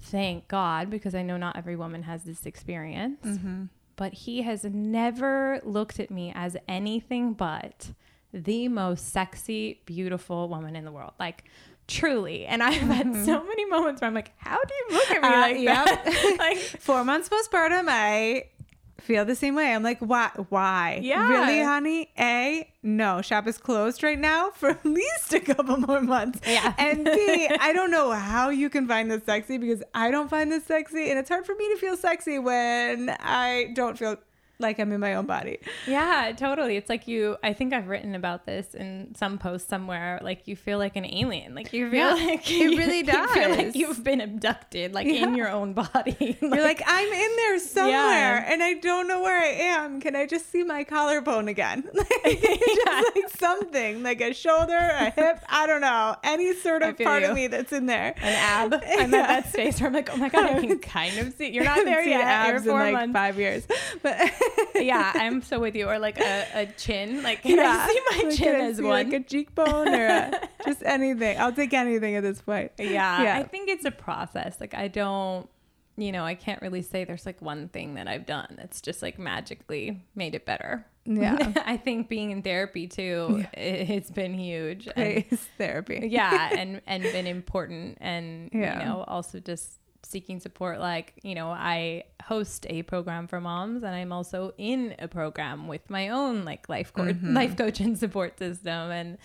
thank 0.00 0.48
God 0.48 0.90
because 0.90 1.14
I 1.14 1.22
know 1.22 1.36
not 1.36 1.56
every 1.56 1.76
woman 1.76 2.02
has 2.04 2.24
this 2.24 2.46
experience. 2.46 3.24
Mm-hmm 3.24 3.64
but 3.96 4.12
he 4.12 4.42
has 4.42 4.64
never 4.64 5.60
looked 5.64 6.00
at 6.00 6.10
me 6.10 6.32
as 6.34 6.56
anything 6.68 7.32
but 7.32 7.92
the 8.32 8.68
most 8.68 9.12
sexy, 9.12 9.80
beautiful 9.84 10.48
woman 10.48 10.74
in 10.74 10.84
the 10.84 10.92
world. 10.92 11.12
Like, 11.20 11.44
truly. 11.86 12.46
And 12.46 12.62
I've 12.62 12.74
had 12.74 13.06
mm-hmm. 13.06 13.24
so 13.24 13.44
many 13.44 13.64
moments 13.66 14.00
where 14.00 14.08
I'm 14.08 14.14
like, 14.14 14.32
how 14.38 14.58
do 14.62 14.74
you 14.74 14.86
look 14.92 15.10
at 15.10 15.22
me 15.22 15.28
uh, 15.28 15.40
like 15.40 15.58
yep. 15.58 16.04
that? 16.04 16.36
like, 16.38 16.58
four 16.58 17.04
months 17.04 17.28
postpartum, 17.28 17.84
I 17.88 18.44
feel 19.02 19.24
the 19.24 19.34
same 19.34 19.54
way. 19.54 19.74
I'm 19.74 19.82
like, 19.82 19.98
why? 19.98 20.30
Why? 20.48 21.00
Yeah. 21.02 21.28
Really, 21.28 21.62
honey? 21.62 22.10
A, 22.18 22.68
no, 22.82 23.22
shop 23.22 23.46
is 23.46 23.58
closed 23.58 24.02
right 24.02 24.18
now 24.18 24.50
for 24.50 24.70
at 24.70 24.84
least 24.84 25.32
a 25.32 25.40
couple 25.40 25.76
more 25.76 26.00
months. 26.00 26.40
Yeah. 26.46 26.74
And 26.78 27.04
B, 27.04 27.48
I 27.60 27.72
don't 27.72 27.90
know 27.90 28.12
how 28.12 28.50
you 28.50 28.70
can 28.70 28.86
find 28.88 29.10
this 29.10 29.24
sexy 29.24 29.58
because 29.58 29.82
I 29.94 30.10
don't 30.10 30.28
find 30.30 30.50
this 30.50 30.64
sexy. 30.64 31.10
And 31.10 31.18
it's 31.18 31.28
hard 31.28 31.46
for 31.46 31.54
me 31.54 31.68
to 31.70 31.76
feel 31.76 31.96
sexy 31.96 32.38
when 32.38 33.14
I 33.20 33.72
don't 33.74 33.98
feel 33.98 34.16
like 34.62 34.78
I'm 34.78 34.92
in 34.92 35.00
my 35.00 35.14
own 35.14 35.26
body. 35.26 35.58
Yeah, 35.86 36.32
totally. 36.36 36.76
It's 36.76 36.88
like 36.88 37.06
you, 37.08 37.36
I 37.42 37.52
think 37.52 37.72
I've 37.72 37.88
written 37.88 38.14
about 38.14 38.46
this 38.46 38.74
in 38.74 39.14
some 39.14 39.38
post 39.38 39.68
somewhere. 39.68 40.20
Like 40.22 40.48
you 40.48 40.56
feel 40.56 40.78
like 40.78 40.96
an 40.96 41.04
alien. 41.04 41.54
Like 41.54 41.72
you 41.72 41.90
feel 41.90 42.16
yeah, 42.16 42.26
like 42.26 42.50
it 42.50 42.78
really 42.78 43.02
does. 43.02 43.22
You 43.32 43.42
feel 43.42 43.50
like 43.50 43.74
you've 43.74 44.04
been 44.04 44.20
abducted, 44.20 44.92
like 44.92 45.06
yeah. 45.06 45.24
in 45.24 45.34
your 45.34 45.48
own 45.50 45.72
body. 45.74 46.36
like, 46.40 46.40
You're 46.40 46.62
like, 46.62 46.82
I'm 46.86 47.12
in 47.12 47.36
there 47.36 47.58
somewhere 47.58 47.92
yeah. 47.92 48.52
and 48.52 48.62
I 48.62 48.74
don't 48.74 49.08
know 49.08 49.22
where 49.22 49.40
I 49.40 49.48
am. 49.48 50.00
Can 50.00 50.16
I 50.16 50.26
just 50.26 50.50
see 50.50 50.62
my 50.62 50.84
collarbone 50.84 51.48
again? 51.48 51.88
just 52.24 52.86
like 53.16 53.28
something, 53.38 54.02
like 54.02 54.20
a 54.20 54.32
shoulder, 54.32 54.76
a 54.76 55.10
hip, 55.10 55.42
I 55.48 55.66
don't 55.66 55.80
know, 55.80 56.16
any 56.22 56.54
sort 56.54 56.82
of 56.82 56.98
part 56.98 57.22
you. 57.22 57.28
of 57.28 57.34
me 57.34 57.46
that's 57.46 57.72
in 57.72 57.86
there. 57.86 58.14
An 58.22 58.72
ab. 58.72 58.74
I'm 58.74 59.14
at 59.14 59.28
that 59.28 59.48
stage 59.48 59.80
where 59.80 59.88
I'm 59.88 59.94
like, 59.94 60.10
oh 60.12 60.16
my 60.16 60.28
God, 60.28 60.44
I 60.44 60.60
can 60.60 60.78
kind 60.78 61.18
of 61.18 61.34
see. 61.34 61.50
You're 61.50 61.64
not 61.64 61.84
there 61.84 62.06
yet. 62.06 62.22
Abs 62.22 62.64
You're 62.64 62.72
four 62.72 62.86
in 62.86 62.92
like 62.92 63.12
months. 63.12 63.12
five 63.14 63.38
years. 63.38 63.66
But 64.02 64.16
yeah, 64.74 65.12
I'm 65.14 65.42
so 65.42 65.58
with 65.58 65.74
you. 65.74 65.88
Or 65.88 65.98
like 65.98 66.18
a, 66.20 66.46
a 66.54 66.66
chin. 66.66 67.22
Like, 67.22 67.42
can 67.42 67.56
yeah. 67.56 67.86
I 67.88 67.88
see 67.88 68.00
my 68.10 68.28
like, 68.28 68.38
chin 68.38 68.56
as 68.56 68.80
one? 68.80 68.90
Like 68.90 69.12
a 69.12 69.20
cheekbone 69.20 69.88
or 69.88 70.06
a, 70.06 70.48
just 70.64 70.82
anything. 70.82 71.38
I'll 71.38 71.52
take 71.52 71.72
anything 71.72 72.16
at 72.16 72.22
this 72.22 72.40
point. 72.40 72.72
Yeah, 72.78 73.22
yeah. 73.22 73.36
I 73.36 73.42
think 73.44 73.68
it's 73.68 73.84
a 73.84 73.90
process. 73.90 74.60
Like, 74.60 74.74
I 74.74 74.88
don't, 74.88 75.48
you 75.96 76.12
know, 76.12 76.24
I 76.24 76.34
can't 76.34 76.62
really 76.62 76.82
say 76.82 77.04
there's 77.04 77.26
like 77.26 77.42
one 77.42 77.68
thing 77.68 77.94
that 77.94 78.08
I've 78.08 78.26
done 78.26 78.54
that's 78.56 78.80
just 78.80 79.02
like 79.02 79.18
magically 79.18 80.02
made 80.14 80.34
it 80.34 80.46
better. 80.46 80.86
Yeah. 81.04 81.52
I 81.66 81.76
think 81.76 82.08
being 82.08 82.30
in 82.30 82.42
therapy 82.42 82.86
too, 82.86 83.38
yeah. 83.54 83.60
it, 83.60 83.86
has 83.88 84.10
been 84.10 84.34
huge. 84.34 84.88
And, 84.94 85.24
therapy. 85.58 86.08
yeah. 86.10 86.50
And, 86.56 86.80
and 86.86 87.02
been 87.02 87.26
important. 87.26 87.98
And, 88.00 88.50
yeah. 88.52 88.78
you 88.78 88.84
know, 88.86 89.04
also 89.06 89.40
just 89.40 89.81
seeking 90.04 90.40
support 90.40 90.78
like 90.78 91.14
you 91.22 91.34
know 91.34 91.48
i 91.48 92.02
host 92.24 92.66
a 92.68 92.82
program 92.82 93.26
for 93.26 93.40
moms 93.40 93.82
and 93.82 93.94
i'm 93.94 94.12
also 94.12 94.52
in 94.58 94.94
a 94.98 95.08
program 95.08 95.68
with 95.68 95.88
my 95.88 96.08
own 96.08 96.44
like 96.44 96.68
life 96.68 96.92
co- 96.92 97.04
mm-hmm. 97.04 97.34
life 97.34 97.56
coach 97.56 97.80
and 97.80 97.98
support 97.98 98.38
system 98.38 98.90
and 98.90 99.18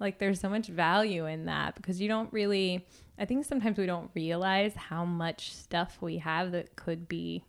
like 0.00 0.18
there's 0.18 0.40
so 0.40 0.48
much 0.48 0.66
value 0.66 1.26
in 1.26 1.46
that 1.46 1.74
because 1.76 2.00
you 2.00 2.08
don't 2.08 2.32
really 2.32 2.84
i 3.18 3.24
think 3.24 3.44
sometimes 3.44 3.78
we 3.78 3.86
don't 3.86 4.10
realize 4.14 4.74
how 4.74 5.04
much 5.04 5.54
stuff 5.54 5.98
we 6.00 6.18
have 6.18 6.52
that 6.52 6.74
could 6.76 7.08
be 7.08 7.44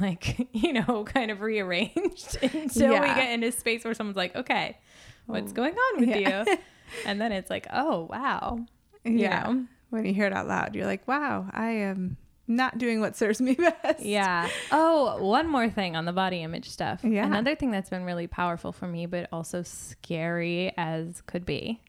like 0.00 0.48
you 0.52 0.72
know 0.72 1.04
kind 1.06 1.30
of 1.30 1.40
rearranged 1.40 2.38
until 2.42 2.92
yeah. 2.92 3.00
we 3.00 3.06
get 3.08 3.32
into 3.32 3.48
a 3.48 3.52
space 3.52 3.84
where 3.84 3.94
someone's 3.94 4.16
like 4.16 4.34
okay 4.36 4.78
what's 5.26 5.52
going 5.52 5.74
on 5.74 6.00
with 6.00 6.08
yeah. 6.08 6.44
you 6.44 6.56
and 7.04 7.20
then 7.20 7.32
it's 7.32 7.50
like 7.50 7.66
oh 7.72 8.06
wow 8.10 8.64
yeah 9.04 9.42
know? 9.42 9.66
when 9.90 10.04
you 10.04 10.14
hear 10.14 10.26
it 10.26 10.32
out 10.32 10.46
loud 10.46 10.74
you're 10.76 10.86
like 10.86 11.06
wow 11.08 11.48
i 11.50 11.70
am 11.70 12.16
not 12.48 12.78
doing 12.78 13.00
what 13.00 13.16
serves 13.16 13.40
me 13.40 13.54
best. 13.82 14.00
Yeah. 14.00 14.48
Oh, 14.70 15.22
one 15.22 15.48
more 15.48 15.68
thing 15.68 15.96
on 15.96 16.04
the 16.04 16.12
body 16.12 16.42
image 16.42 16.68
stuff. 16.68 17.00
Yeah. 17.02 17.26
Another 17.26 17.54
thing 17.54 17.70
that's 17.70 17.90
been 17.90 18.04
really 18.04 18.26
powerful 18.26 18.72
for 18.72 18.86
me, 18.86 19.06
but 19.06 19.28
also 19.32 19.62
scary 19.62 20.72
as 20.76 21.22
could 21.26 21.44
be, 21.44 21.80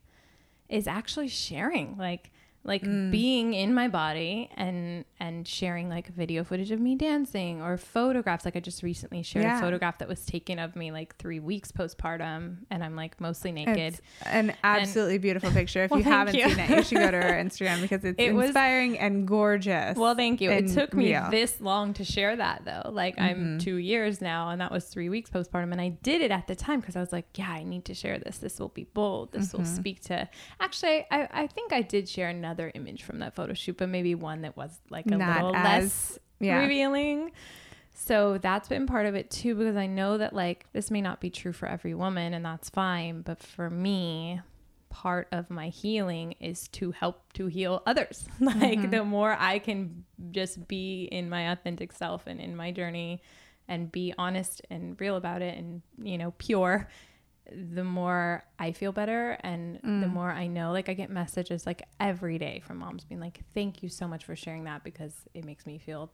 is 0.68 0.86
actually 0.86 1.28
sharing. 1.28 1.96
Like, 1.96 2.30
like 2.68 2.82
mm. 2.82 3.10
being 3.10 3.54
in 3.54 3.72
my 3.72 3.88
body 3.88 4.50
and 4.54 5.04
and 5.18 5.48
sharing 5.48 5.88
like 5.88 6.06
video 6.08 6.44
footage 6.44 6.70
of 6.70 6.78
me 6.78 6.94
dancing 6.94 7.62
or 7.62 7.78
photographs 7.78 8.44
like 8.44 8.54
i 8.54 8.60
just 8.60 8.82
recently 8.82 9.22
shared 9.22 9.44
yeah. 9.44 9.58
a 9.58 9.60
photograph 9.60 9.98
that 9.98 10.06
was 10.06 10.24
taken 10.26 10.58
of 10.58 10.76
me 10.76 10.92
like 10.92 11.16
three 11.16 11.40
weeks 11.40 11.72
postpartum 11.72 12.58
and 12.70 12.84
i'm 12.84 12.94
like 12.94 13.18
mostly 13.20 13.50
naked 13.50 13.78
it's 13.78 14.00
an 14.26 14.54
absolutely 14.62 15.14
and, 15.14 15.22
beautiful 15.22 15.50
picture 15.50 15.84
if 15.84 15.90
well, 15.90 15.98
you 15.98 16.04
haven't 16.04 16.34
you. 16.34 16.48
seen 16.48 16.58
it 16.58 16.70
you 16.70 16.82
should 16.82 16.98
go 16.98 17.10
to 17.10 17.16
her 17.16 17.32
instagram 17.42 17.80
because 17.80 18.04
it's 18.04 18.20
it 18.20 18.34
inspiring 18.34 18.92
was, 18.92 19.00
and 19.00 19.26
gorgeous 19.26 19.96
well 19.96 20.14
thank 20.14 20.40
you 20.40 20.50
it 20.50 20.68
took 20.68 20.92
me 20.92 21.12
real. 21.12 21.30
this 21.30 21.60
long 21.62 21.94
to 21.94 22.04
share 22.04 22.36
that 22.36 22.62
though 22.66 22.90
like 22.90 23.16
mm-hmm. 23.16 23.54
i'm 23.54 23.58
two 23.58 23.76
years 23.76 24.20
now 24.20 24.50
and 24.50 24.60
that 24.60 24.70
was 24.70 24.84
three 24.84 25.08
weeks 25.08 25.30
postpartum 25.30 25.72
and 25.72 25.80
i 25.80 25.88
did 25.88 26.20
it 26.20 26.30
at 26.30 26.46
the 26.46 26.54
time 26.54 26.80
because 26.80 26.96
i 26.96 27.00
was 27.00 27.12
like 27.12 27.26
yeah 27.34 27.50
i 27.50 27.62
need 27.62 27.86
to 27.86 27.94
share 27.94 28.18
this 28.18 28.36
this 28.38 28.60
will 28.60 28.68
be 28.68 28.84
bold 28.84 29.32
this 29.32 29.48
mm-hmm. 29.48 29.58
will 29.58 29.64
speak 29.64 30.02
to 30.02 30.28
actually 30.60 31.06
I, 31.10 31.28
I 31.32 31.46
think 31.46 31.72
i 31.72 31.80
did 31.80 32.06
share 32.06 32.28
another 32.28 32.57
another 32.58 32.72
image 32.74 33.02
from 33.02 33.20
that 33.20 33.34
photo 33.34 33.54
shoot, 33.54 33.76
but 33.76 33.88
maybe 33.88 34.14
one 34.14 34.42
that 34.42 34.56
was 34.56 34.78
like 34.90 35.06
a 35.06 35.16
Not 35.16 35.36
little 35.36 35.56
as, 35.56 35.82
less 35.82 36.18
yeah. 36.40 36.58
revealing. 36.58 37.32
So 37.94 38.38
that's 38.38 38.68
been 38.68 38.86
part 38.86 39.06
of 39.06 39.14
it 39.14 39.30
too, 39.30 39.54
because 39.54 39.76
I 39.76 39.86
know 39.86 40.18
that 40.18 40.32
like 40.32 40.66
this 40.72 40.90
may 40.90 41.00
not 41.00 41.20
be 41.20 41.30
true 41.30 41.52
for 41.52 41.66
every 41.66 41.94
woman, 41.94 42.34
and 42.34 42.44
that's 42.44 42.70
fine. 42.70 43.22
But 43.22 43.40
for 43.40 43.70
me, 43.70 44.40
part 44.90 45.28
of 45.32 45.50
my 45.50 45.68
healing 45.68 46.34
is 46.40 46.68
to 46.68 46.90
help 46.92 47.32
to 47.34 47.46
heal 47.46 47.82
others. 47.86 48.26
like 48.40 48.56
mm-hmm. 48.56 48.90
the 48.90 49.04
more 49.04 49.36
I 49.38 49.58
can 49.58 50.04
just 50.30 50.68
be 50.68 51.04
in 51.10 51.28
my 51.28 51.52
authentic 51.52 51.92
self 51.92 52.26
and 52.26 52.40
in 52.40 52.56
my 52.56 52.70
journey 52.70 53.20
and 53.66 53.92
be 53.92 54.14
honest 54.16 54.62
and 54.70 54.98
real 54.98 55.16
about 55.16 55.42
it 55.42 55.58
and, 55.58 55.82
you 56.02 56.16
know, 56.16 56.32
pure, 56.38 56.88
the 57.52 57.84
more 57.84 58.44
I 58.58 58.72
feel 58.72 58.92
better 58.92 59.38
and 59.40 59.80
mm. 59.82 60.00
the 60.00 60.08
more 60.08 60.30
I 60.30 60.46
know. 60.46 60.72
Like 60.72 60.88
I 60.88 60.94
get 60.94 61.10
messages 61.10 61.66
like 61.66 61.82
every 62.00 62.38
day 62.38 62.62
from 62.66 62.78
moms 62.78 63.04
being 63.04 63.20
like, 63.20 63.40
"Thank 63.54 63.82
you 63.82 63.88
so 63.88 64.06
much 64.08 64.24
for 64.24 64.36
sharing 64.36 64.64
that 64.64 64.84
because 64.84 65.14
it 65.34 65.44
makes 65.44 65.66
me 65.66 65.78
feel 65.78 66.10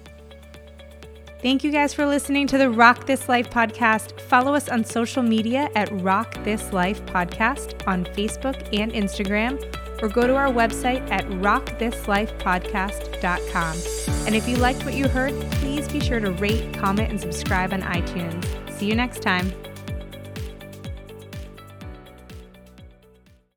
Thank 1.40 1.64
you 1.64 1.72
guys 1.72 1.94
for 1.94 2.08
listening 2.08 2.48
to 2.48 2.58
the 2.58 2.68
Rock 2.70 3.06
This 3.06 3.30
Life 3.30 3.52
podcast. 3.52 4.20
Follow 4.22 4.56
us 4.56 4.70
on 4.70 4.84
social 4.84 5.22
media 5.22 5.70
at 5.76 5.88
Rock 6.02 6.44
This 6.44 6.74
Life 6.74 7.06
Podcast 7.06 7.88
on 7.88 8.06
Facebook 8.06 8.56
and 8.78 8.92
Instagram, 8.92 9.62
or 10.02 10.10
go 10.10 10.26
to 10.26 10.36
our 10.36 10.48
website 10.48 11.08
at 11.12 11.28
rockthislifepodcast.com. 11.28 14.26
And 14.26 14.36
if 14.36 14.50
you 14.50 14.58
liked 14.58 14.84
what 14.84 14.96
you 14.96 15.08
heard, 15.08 15.40
please 15.52 15.88
be 15.88 16.00
sure 16.00 16.20
to 16.20 16.32
rate, 16.32 16.74
comment, 16.74 17.12
and 17.12 17.22
subscribe 17.22 17.72
on 17.72 17.84
iTunes. 17.84 18.44
See 18.72 18.88
you 18.88 18.96
next 18.96 19.22
time. 19.22 19.54